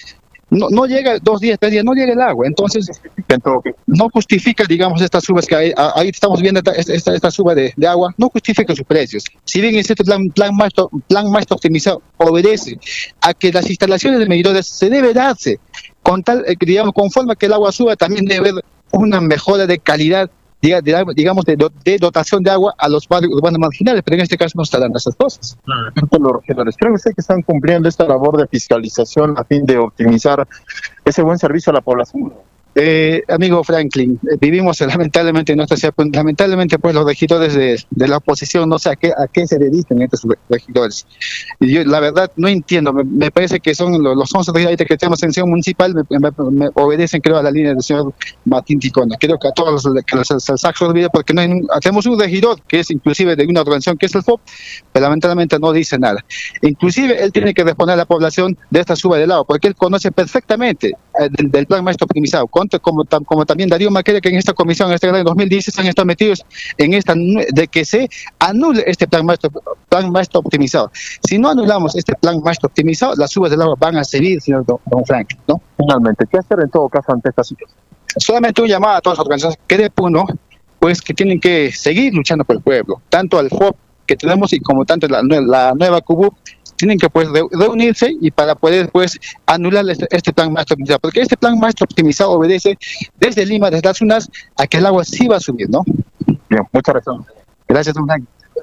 [0.48, 2.47] no, no llega dos días, tres días, no llega el agua.
[2.47, 2.89] Entonces,
[3.86, 8.14] no justifica, digamos, estas subas que hay, ahí estamos viendo esta, esta, suba de, agua,
[8.16, 9.24] no justifica sus precios.
[9.44, 10.70] Si bien este plan, plan, más,
[11.09, 12.78] plan más optimizado obedece
[13.20, 15.59] a que las instalaciones de medidores se debe darse,
[16.02, 19.78] con tal, eh, digamos, conforme que el agua suba, también debe haber una mejora de
[19.78, 20.31] calidad
[21.14, 24.64] digamos, de, dotación de agua a los barrios urbanos marginales, pero en este caso no
[24.78, 25.56] dando esas cosas.
[26.18, 30.47] Los regidores, ¿creen usted que están cumpliendo esta labor de fiscalización a fin de optimizar
[31.05, 32.32] ese buen servicio a la población?
[32.78, 38.19] Eh, amigo Franklin, eh, vivimos lamentablemente en nuestra ciudad, lamentablemente pues los regidores de, la
[38.19, 41.07] oposición no sé a qué, a qué se dedican estos regidores.
[41.59, 44.97] Y yo la verdad no entiendo, me, parece que son los, los 11 regidores que
[44.98, 48.12] tenemos en ciudad municipal, me, obedecen creo a la línea del señor
[48.44, 49.16] Martín Ticona.
[49.19, 51.48] Creo que a todos los que los saxos olviden porque no hay,
[51.81, 54.43] tenemos un regidor que es inclusive de una organización que es el FOP,
[54.93, 56.23] pero lamentablemente no dice nada.
[56.61, 59.74] Inclusive él tiene que responder a la población de esta suba del agua, porque él
[59.74, 62.47] conoce perfectamente eh, del, plan maestro optimizado
[62.80, 66.06] como, como también Darío Maqueda, que en esta comisión, en este año 2010, han estado
[66.06, 66.44] metidos
[66.78, 69.51] en esta, de que se anule este plan maestro,
[69.88, 70.90] plan maestro optimizado.
[71.26, 74.64] Si no anulamos este plan maestro optimizado, las subas del agua van a seguir, señor
[74.66, 75.60] don, Frank, ¿no?
[75.76, 77.78] Finalmente, ¿qué hacer en todo caso ante esta situación?
[78.16, 80.27] Solamente un llamado a todas las organizaciones que de Puno,
[80.78, 84.61] pues que tienen que seguir luchando por el pueblo, tanto al FOP que tenemos y
[84.61, 86.32] como tanto la, la nueva CUBU
[86.77, 91.21] tienen que pues reunirse y para poder pues anular este, este, plan maestro optimizado, porque
[91.21, 92.79] este plan maestro optimizado obedece
[93.19, 95.82] desde Lima, desde las unas, a que el agua sí va a subir, ¿no?
[96.48, 97.16] Bien, muchas gracias.
[97.69, 98.06] Gracias, don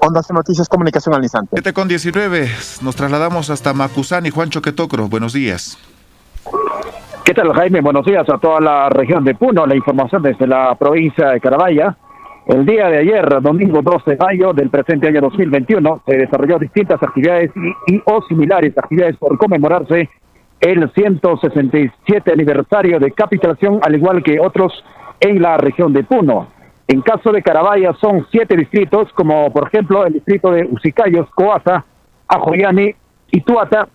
[0.00, 1.50] Ondas Noticias Comunicación al instante.
[1.52, 2.48] 7 con 19,
[2.82, 5.08] nos trasladamos hasta Macusán y Juan Choquetocro.
[5.08, 5.78] Buenos días.
[7.24, 7.80] ¿Qué tal, Jaime?
[7.80, 9.66] Buenos días a toda la región de Puno.
[9.66, 11.96] La información desde la provincia de Carabaya.
[12.46, 17.02] El día de ayer, domingo 12 de mayo del presente año 2021, se desarrolló distintas
[17.02, 17.50] actividades
[17.86, 20.10] y, o similares actividades por conmemorarse
[20.60, 24.72] el 167 aniversario de capitulación, al igual que otros
[25.20, 26.48] en la región de Puno.
[26.86, 31.82] En caso de Carabaya son siete distritos, como por ejemplo el distrito de Usicayos, Coaza,
[32.28, 32.94] Ajoyani,
[33.30, 33.88] Ituata,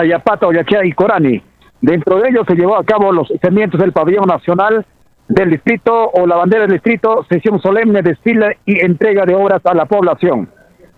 [0.00, 1.40] Ayapata, Oyaquea y Corani.
[1.80, 4.84] Dentro de ellos se llevó a cabo los cimientos del pabellón nacional
[5.32, 9.72] del distrito o la bandera del distrito, sesión solemne, desfile y entrega de obras a
[9.72, 10.48] la población.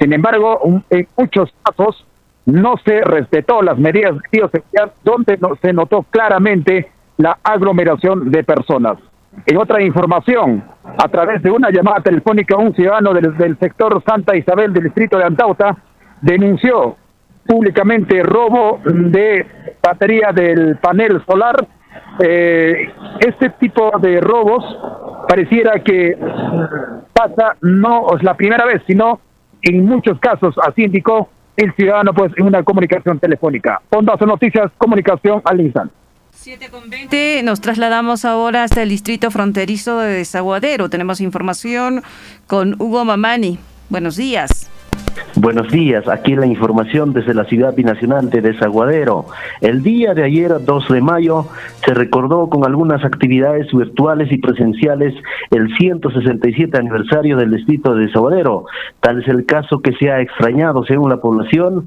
[0.01, 2.05] Sin embargo, en muchos casos
[2.45, 8.43] no se respetó las medidas de bioseguridad, donde no, se notó claramente la aglomeración de
[8.43, 8.99] personas.
[9.47, 14.37] En otra información, a través de una llamada telefónica, un ciudadano del, del sector Santa
[14.37, 15.77] Isabel del distrito de Antauta
[16.21, 16.97] denunció
[17.47, 19.47] públicamente robo de
[19.81, 21.69] batería del panel solar
[22.21, 24.65] eh, este tipo de robos
[25.29, 26.17] pareciera que
[27.13, 29.21] pasa no es la primera vez, sino
[29.63, 33.81] en muchos casos, así indicó el ciudadano pues en una comunicación telefónica.
[33.91, 35.95] Ondas Noticias, comunicación al instante.
[36.33, 40.91] 7 con 20, nos trasladamos ahora hasta el distrito fronterizo de Desaguadero.
[40.91, 42.03] Tenemos información
[42.47, 43.59] con Hugo Mamani.
[43.89, 44.71] Buenos días.
[45.37, 49.27] Buenos días, aquí la información desde la ciudad binacional de Desaguadero.
[49.61, 51.47] El día de ayer, 2 de mayo,
[51.85, 55.13] se recordó con algunas actividades virtuales y presenciales
[55.51, 58.67] el 167 aniversario del distrito de Desaguadero.
[59.01, 61.85] Tal es el caso que se ha extrañado, según la población,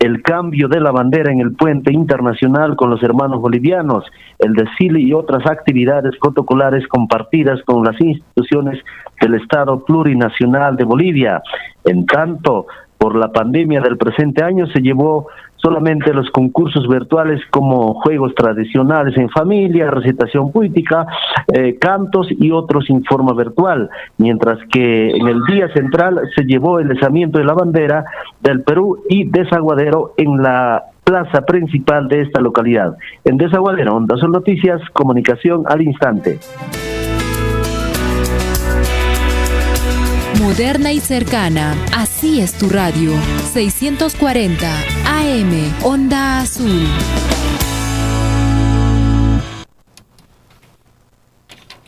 [0.00, 4.04] el cambio de la bandera en el puente internacional con los hermanos bolivianos,
[4.40, 8.84] el desfile y otras actividades protocolares compartidas con las instituciones
[9.20, 11.42] del Estado plurinacional de Bolivia.
[11.84, 12.66] En tanto,
[12.98, 19.16] por la pandemia del presente año se llevó solamente los concursos virtuales como juegos tradicionales
[19.16, 21.06] en familia, recitación poética,
[21.52, 26.78] eh, cantos y otros en forma virtual, mientras que en el día central se llevó
[26.78, 28.04] el izamiento de la bandera
[28.40, 32.96] del Perú y Desaguadero en la plaza principal de esta localidad.
[33.24, 36.38] En Desaguadero, Onda Son Noticias, comunicación al instante.
[40.40, 41.76] Moderna y cercana.
[41.92, 43.12] Así es tu radio.
[43.52, 45.74] 640 AM.
[45.82, 46.86] Onda Azul.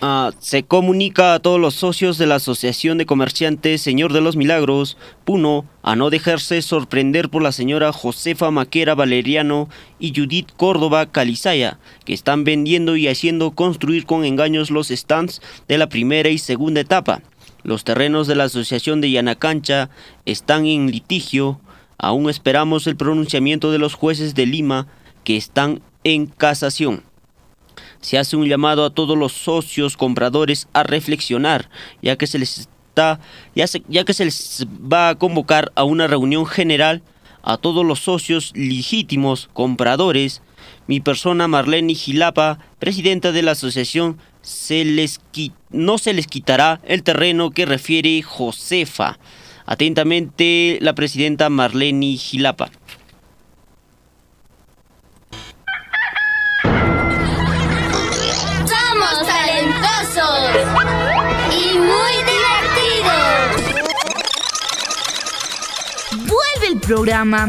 [0.02, 4.34] Uh, se comunica a todos los socios de la Asociación de Comerciantes Señor de los
[4.34, 11.04] Milagros, Puno, a no dejarse sorprender por la señora Josefa Maquera Valeriano y Judith Córdoba
[11.12, 16.38] Calizaya, que están vendiendo y haciendo construir con engaños los stands de la primera y
[16.38, 17.20] segunda etapa.
[17.62, 19.90] Los terrenos de la Asociación de Yanacancha
[20.24, 21.60] están en litigio.
[21.98, 24.86] Aún esperamos el pronunciamiento de los jueces de Lima
[25.24, 27.02] que están en casación.
[28.00, 31.68] Se hace un llamado a todos los socios compradores a reflexionar,
[32.02, 33.20] ya que se les está
[33.54, 37.02] ya, ya que se les va a convocar a una reunión general
[37.42, 40.42] a todos los socios legítimos compradores.
[40.90, 45.20] Mi persona Marlene Gilapa, presidenta de la asociación, se les
[45.70, 49.20] no se les quitará el terreno que refiere Josefa.
[49.66, 52.72] Atentamente, la presidenta Marlene Gilapa.
[58.64, 60.40] Somos talentosos
[61.52, 63.30] y muy divertidos.
[66.26, 67.48] Vuelve el programa.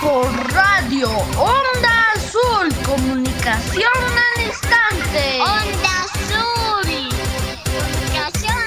[0.00, 2.72] Por Radio Onda Azul.
[2.84, 3.90] Comunicación
[4.36, 5.40] al instante.
[5.40, 7.08] Onda Azul.
[7.64, 8.62] Comunicación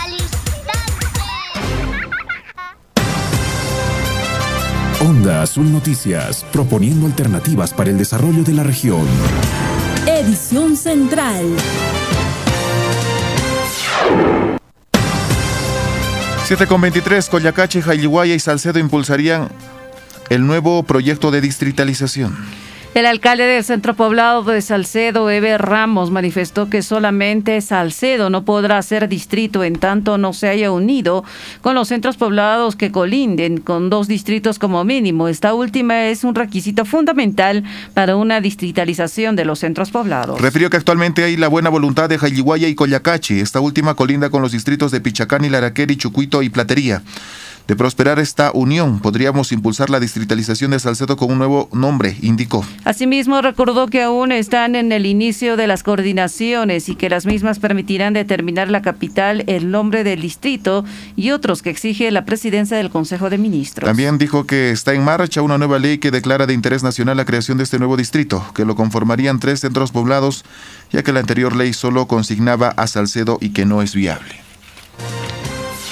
[0.00, 1.22] al instante.
[5.00, 9.06] Onda Azul Noticias, proponiendo alternativas para el desarrollo de la región.
[10.06, 11.46] Edición Central.
[16.44, 19.48] Siete con 23, Coyacache, Jailiguaya y Salcedo impulsarían
[20.30, 22.34] el nuevo proyecto de distritalización.
[22.92, 28.82] El alcalde del centro poblado de Salcedo, Eber Ramos, manifestó que solamente Salcedo no podrá
[28.82, 31.24] ser distrito en tanto no se haya unido
[31.60, 35.28] con los centros poblados que colinden con dos distritos como mínimo.
[35.28, 37.62] Esta última es un requisito fundamental
[37.94, 40.40] para una distritalización de los centros poblados.
[40.40, 43.38] Refirió que actualmente hay la buena voluntad de Jayiguaya y Coyacachi.
[43.38, 47.02] Esta última colinda con los distritos de Pichacán y Laraqueri, Chucuito y Platería.
[47.70, 52.66] De prosperar esta unión, podríamos impulsar la distritalización de Salcedo con un nuevo nombre, indicó.
[52.82, 57.60] Asimismo, recordó que aún están en el inicio de las coordinaciones y que las mismas
[57.60, 60.84] permitirán determinar la capital, el nombre del distrito
[61.14, 63.86] y otros que exige la presidencia del Consejo de Ministros.
[63.86, 67.24] También dijo que está en marcha una nueva ley que declara de interés nacional la
[67.24, 70.44] creación de este nuevo distrito, que lo conformarían tres centros poblados,
[70.90, 74.49] ya que la anterior ley solo consignaba a Salcedo y que no es viable.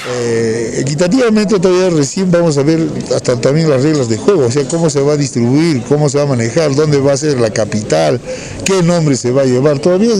[0.06, 4.66] Eh, equitativamente todavía recién vamos a ver hasta también las reglas de juego, o sea,
[4.68, 7.50] cómo se va a distribuir, cómo se va a manejar, dónde va a ser la
[7.50, 8.20] capital,
[8.64, 9.80] qué nombre se va a llevar.
[9.80, 10.12] Todavía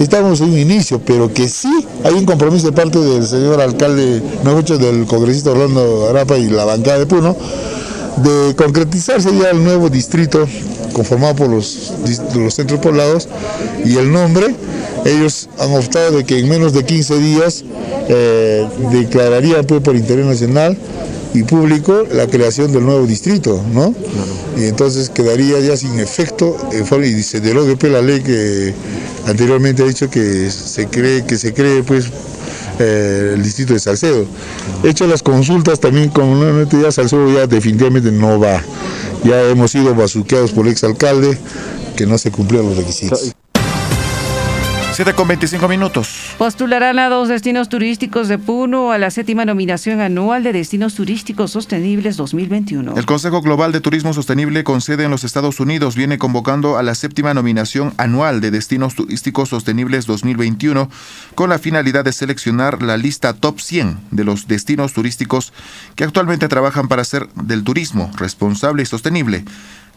[0.00, 4.20] estamos en un inicio, pero que sí hay un compromiso de parte del señor alcalde,
[4.42, 7.36] no mucho del congresista Orlando Arapa y la bancada de Puno,
[8.18, 10.46] de concretizarse ya el nuevo distrito
[10.92, 11.92] conformado por los,
[12.34, 13.28] los centros poblados
[13.84, 14.54] y el nombre,
[15.04, 17.64] ellos han optado de que en menos de 15 días
[18.08, 20.76] eh, declararían pues, por interés nacional
[21.34, 23.94] y público la creación del nuevo distrito, ¿no?
[24.56, 28.74] Y entonces quedaría ya sin efecto y se derogue pues, la ley que
[29.26, 32.06] anteriormente ha dicho que se cree que se cree pues
[32.78, 34.26] eh, el distrito de Salcedo.
[34.82, 38.62] Hecho las consultas también una ya Salcedo ya definitivamente no va.
[39.24, 41.38] Ya hemos sido bazuqueados por el exalcalde
[41.96, 43.34] que no se cumplieron los requisitos.
[44.92, 46.34] 7 con 25 minutos.
[46.36, 51.52] Postularán a dos destinos turísticos de Puno a la séptima nominación anual de Destinos Turísticos
[51.52, 52.94] Sostenibles 2021.
[52.98, 56.82] El Consejo Global de Turismo Sostenible con sede en los Estados Unidos viene convocando a
[56.82, 60.90] la séptima nominación anual de Destinos Turísticos Sostenibles 2021
[61.34, 65.54] con la finalidad de seleccionar la lista top 100 de los destinos turísticos
[65.96, 69.44] que actualmente trabajan para hacer del turismo responsable y sostenible.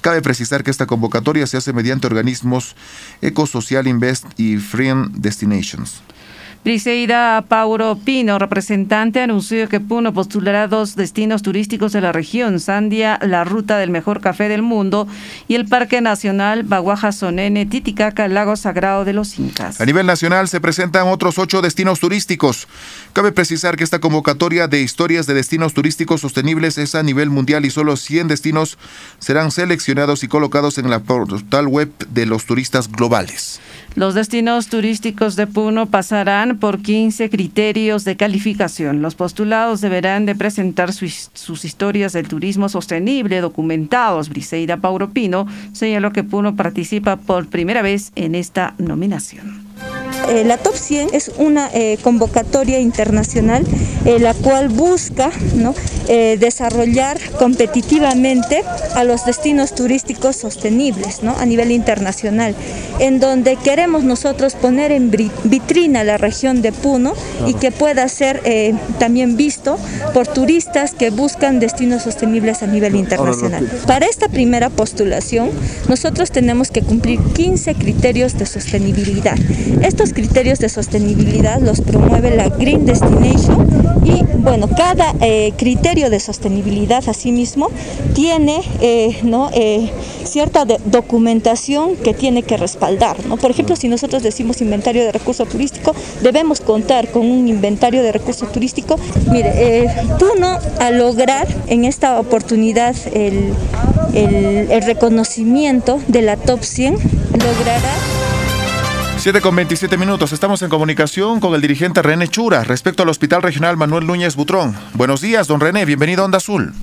[0.01, 2.75] Cabe precisar que esta convocatoria se hace mediante organismos
[3.21, 6.01] Ecosocial Invest y Friend Destinations.
[6.65, 13.19] Briseida Pauro Pino, representante, anunció que Puno postulará dos destinos turísticos de la región, Sandia,
[13.21, 15.07] la ruta del mejor café del mundo,
[15.47, 19.79] y el Parque Nacional Baguaja Sonene, Titicaca, Lago Sagrado de los Incas.
[19.79, 22.67] A nivel nacional se presentan otros ocho destinos turísticos.
[23.13, 27.65] Cabe precisar que esta convocatoria de historias de destinos turísticos sostenibles es a nivel mundial
[27.65, 28.79] y solo 100 destinos
[29.19, 33.61] serán seleccionados y colocados en la portal web de los turistas globales.
[33.95, 39.01] Los destinos turísticos de Puno pasarán por 15 criterios de calificación.
[39.01, 44.29] Los postulados deberán de presentar sus historias del turismo sostenible documentados.
[44.29, 49.65] Briseida Pauropino señaló que Puno participa por primera vez en esta nominación.
[50.29, 53.63] Eh, la Top 100 es una eh, convocatoria internacional
[54.05, 55.31] eh, la cual busca
[56.05, 58.63] desarrollar competitivamente
[58.93, 62.53] a los destinos turísticos sostenibles a nivel internacional,
[62.99, 65.09] en donde queremos nosotros poner en
[65.45, 67.13] vitrina la región de Puno
[67.47, 68.43] y que pueda ser
[68.99, 69.79] también visto
[70.13, 73.67] por turistas que buscan destinos sostenibles a nivel internacional.
[73.87, 75.49] Para esta primera postulación,
[75.89, 79.37] nosotros tenemos que cumplir 15 criterios de sostenibilidad.
[79.81, 83.67] Estos criterios de sostenibilidad los promueve la Green Destination
[84.03, 87.69] y bueno, cada eh, criterio de sostenibilidad asimismo
[88.13, 89.49] tiene eh, ¿no?
[89.53, 89.91] Eh,
[90.23, 93.17] cierta documentación que tiene que respaldar.
[93.27, 93.37] ¿no?
[93.37, 98.11] Por ejemplo, si nosotros decimos inventario de recurso turístico, debemos contar con un inventario de
[98.11, 98.97] recurso turístico.
[99.31, 103.53] Mire, Puno a lograr en esta oportunidad el,
[104.13, 108.24] el reconocimiento de la top 100 logrará
[109.25, 110.33] 7 con 27 minutos.
[110.33, 114.75] Estamos en comunicación con el dirigente René Chura respecto al Hospital Regional Manuel Núñez Butrón.
[114.93, 115.83] Buenos días, don René.
[115.83, 116.73] Bienvenido a Onda Azul.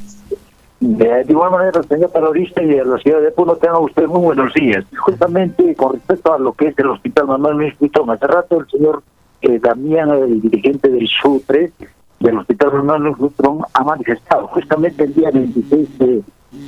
[0.80, 4.52] De, igual manera, señor periodista y a la ciudad de Puno, tenga usted muy buenos
[4.54, 4.84] días.
[4.98, 8.66] Justamente con respecto a lo que es el Hospital Manuel Núñez Butrón, hace rato el
[8.68, 9.04] señor
[9.42, 11.70] eh, Damián, el dirigente del SUTRE,
[12.18, 14.48] del Hospital Manuel Núñez Butrón, ha manifestado.
[14.48, 16.22] Justamente el día 26 de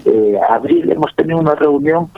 [0.05, 2.11] eh, abril hemos tenido una reunión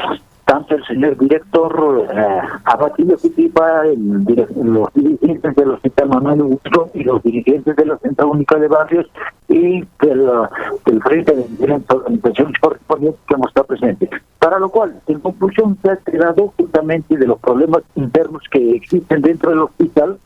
[0.46, 3.82] tanto el señor director eh, Abatido Cutipa,
[4.62, 9.06] los dirigentes del Hospital Manuel Ustro y los dirigentes de la Central Única de Barrios
[9.48, 10.30] y del,
[10.84, 14.10] del Frente de diferentes organizaciones correspondientes que hemos estado presentes.
[14.38, 19.22] Para lo cual, en conclusión, se ha creado justamente de los problemas internos que existen
[19.22, 20.18] dentro del hospital,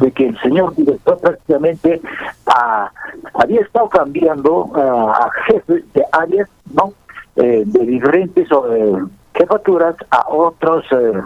[0.00, 2.02] de que el señor director prácticamente
[2.46, 2.90] ah,
[3.32, 6.92] había estado cambiando ah, a jefes de áreas, ¿no?
[7.36, 8.92] Eh, de diferentes eh,
[9.34, 11.20] jefaturas a otros eh,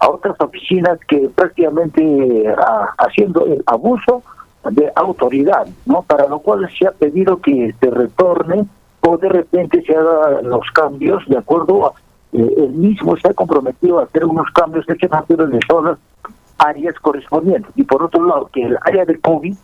[0.00, 2.44] a otras oficinas que prácticamente
[2.98, 4.22] haciendo el abuso
[4.70, 6.02] de autoridad, ¿no?
[6.02, 8.66] Para lo cual se ha pedido que se retorne
[9.00, 11.92] o de repente se hagan los cambios de acuerdo a
[12.32, 15.98] eh, él mismo se ha comprometido a hacer unos cambios de jefaturas de todas
[16.58, 17.70] áreas correspondientes.
[17.76, 19.54] Y por otro lado, que el área de COVID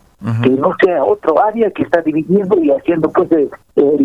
[0.43, 3.49] que no sea otro área que está dividiendo y haciendo pues el,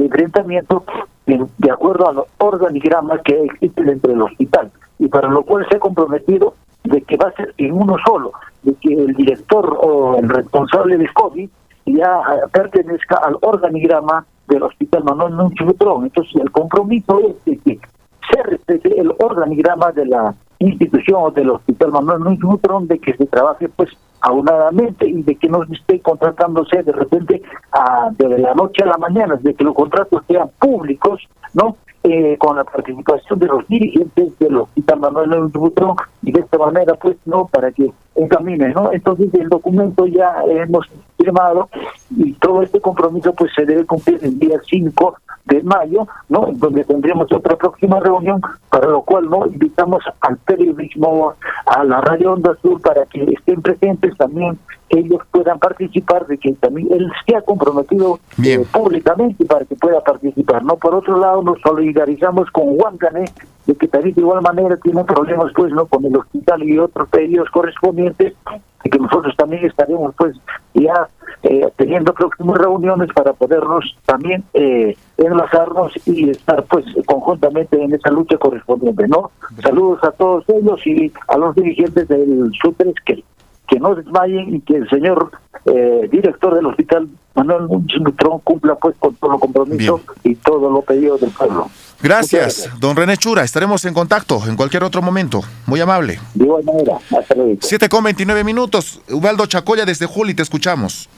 [0.00, 0.82] enfrentamiento
[1.26, 5.76] de acuerdo a los organigramas que existen entre el hospital y para lo cual se
[5.76, 8.32] ha comprometido de que va a ser en uno solo,
[8.62, 11.48] de que el director o el responsable de COVID
[11.86, 12.20] ya
[12.52, 17.80] pertenezca al organigrama del Hospital Manuel Núñez Entonces el compromiso es de que
[18.30, 23.26] se respete el organigrama de la institución o del Hospital Manuel Núñez de que se
[23.26, 28.82] trabaje pues aunadamente y de que no esté contratándose de repente a, de la noche
[28.82, 31.22] a la mañana, de que los contratos sean públicos,
[31.54, 31.76] ¿no?
[32.08, 36.94] Eh, con la participación de los dirigentes del Hospital Manuel Butrón y de esta manera
[36.94, 40.86] pues no para que encamine no entonces el documento ya hemos
[41.18, 41.68] firmado
[42.16, 46.84] y todo este compromiso pues se debe cumplir el día 5 de mayo no donde
[46.84, 52.56] tendremos otra próxima reunión para lo cual no invitamos al periodismo a la radio Onda
[52.62, 54.56] Sur para que estén presentes también
[54.88, 60.00] ellos puedan participar, de que también él se ha comprometido eh, públicamente para que pueda
[60.00, 60.64] participar.
[60.64, 61.60] no Por otro lado, nos
[61.96, 63.24] solidarizamos con Huancané,
[63.66, 67.08] de que también de igual manera tiene problemas pues no con el hospital y otros
[67.08, 68.34] pedidos correspondientes,
[68.84, 70.36] y que nosotros también estaremos pues
[70.74, 71.08] ya
[71.42, 78.10] eh, teniendo próximas reuniones para podernos también eh, enlazarnos y estar pues conjuntamente en esa
[78.10, 79.30] lucha correspondiente, ¿no?
[79.62, 83.24] Saludos a todos ellos y a los dirigentes del SUTRES que
[83.68, 85.30] que no desmayen y que el señor
[85.64, 87.66] eh, director del hospital Manuel
[88.00, 91.68] Nutrón cumpla pues con todo lo compromiso y todo lo pedido del pueblo.
[92.02, 93.42] Gracias, don René Chura.
[93.42, 95.40] Estaremos en contacto en cualquier otro momento.
[95.66, 96.18] Muy amable.
[96.34, 96.98] De igual manera.
[97.16, 97.56] Hasta luego.
[97.60, 99.00] 7 con 29 minutos.
[99.10, 101.08] Ubaldo Chacoya desde Juli, te escuchamos.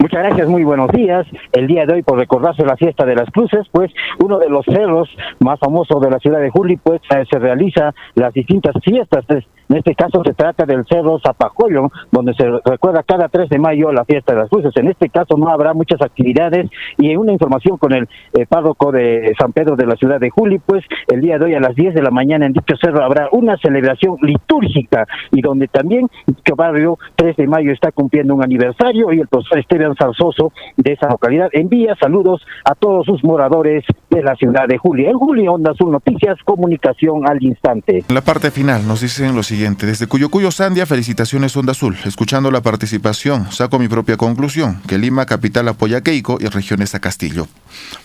[0.00, 1.26] Muchas gracias, muy buenos días.
[1.52, 4.64] El día de hoy, por recordarse la fiesta de las cruces, pues uno de los
[4.64, 5.08] cerros
[5.40, 9.24] más famosos de la ciudad de Juli, pues eh, se realiza las distintas fiestas.
[9.68, 13.92] En este caso se trata del Cerro Zapajoyo, donde se recuerda cada 3 de mayo
[13.92, 14.72] la fiesta de las luces.
[14.76, 18.90] En este caso no habrá muchas actividades y en una información con el eh, párroco
[18.92, 21.74] de San Pedro de la ciudad de Juli, pues el día de hoy a las
[21.74, 26.08] 10 de la mañana en dicho cerro habrá una celebración litúrgica y donde también
[26.44, 30.92] que barrio 3 de mayo está cumpliendo un aniversario y el profesor Esteban Salzoso de
[30.94, 35.04] esa localidad envía saludos a todos sus moradores de la ciudad de Juli.
[35.04, 38.04] En Juli Onda Azul Noticias, comunicación al instante.
[38.08, 41.98] En la parte final nos dicen lo siguiente desde Cuyo Cuyo Sandia, felicitaciones Onda Azul.
[42.04, 46.94] Escuchando la participación, saco mi propia conclusión, que Lima capital apoya a Keiko y regiones
[46.94, 47.48] a Castillo.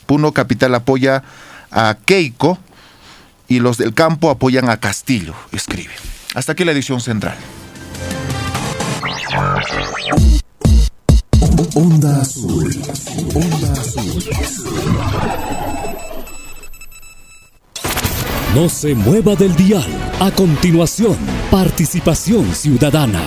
[0.07, 1.23] Puno capital apoya
[1.69, 2.57] a Keiko
[3.47, 5.93] y los del campo apoyan a Castillo, escribe.
[6.33, 7.37] Hasta aquí la edición central.
[11.75, 12.81] Onda Azul.
[13.35, 15.72] Onda Azul.
[18.55, 19.83] No se mueva del dial.
[20.19, 21.17] A continuación,
[21.49, 23.19] participación ciudadana.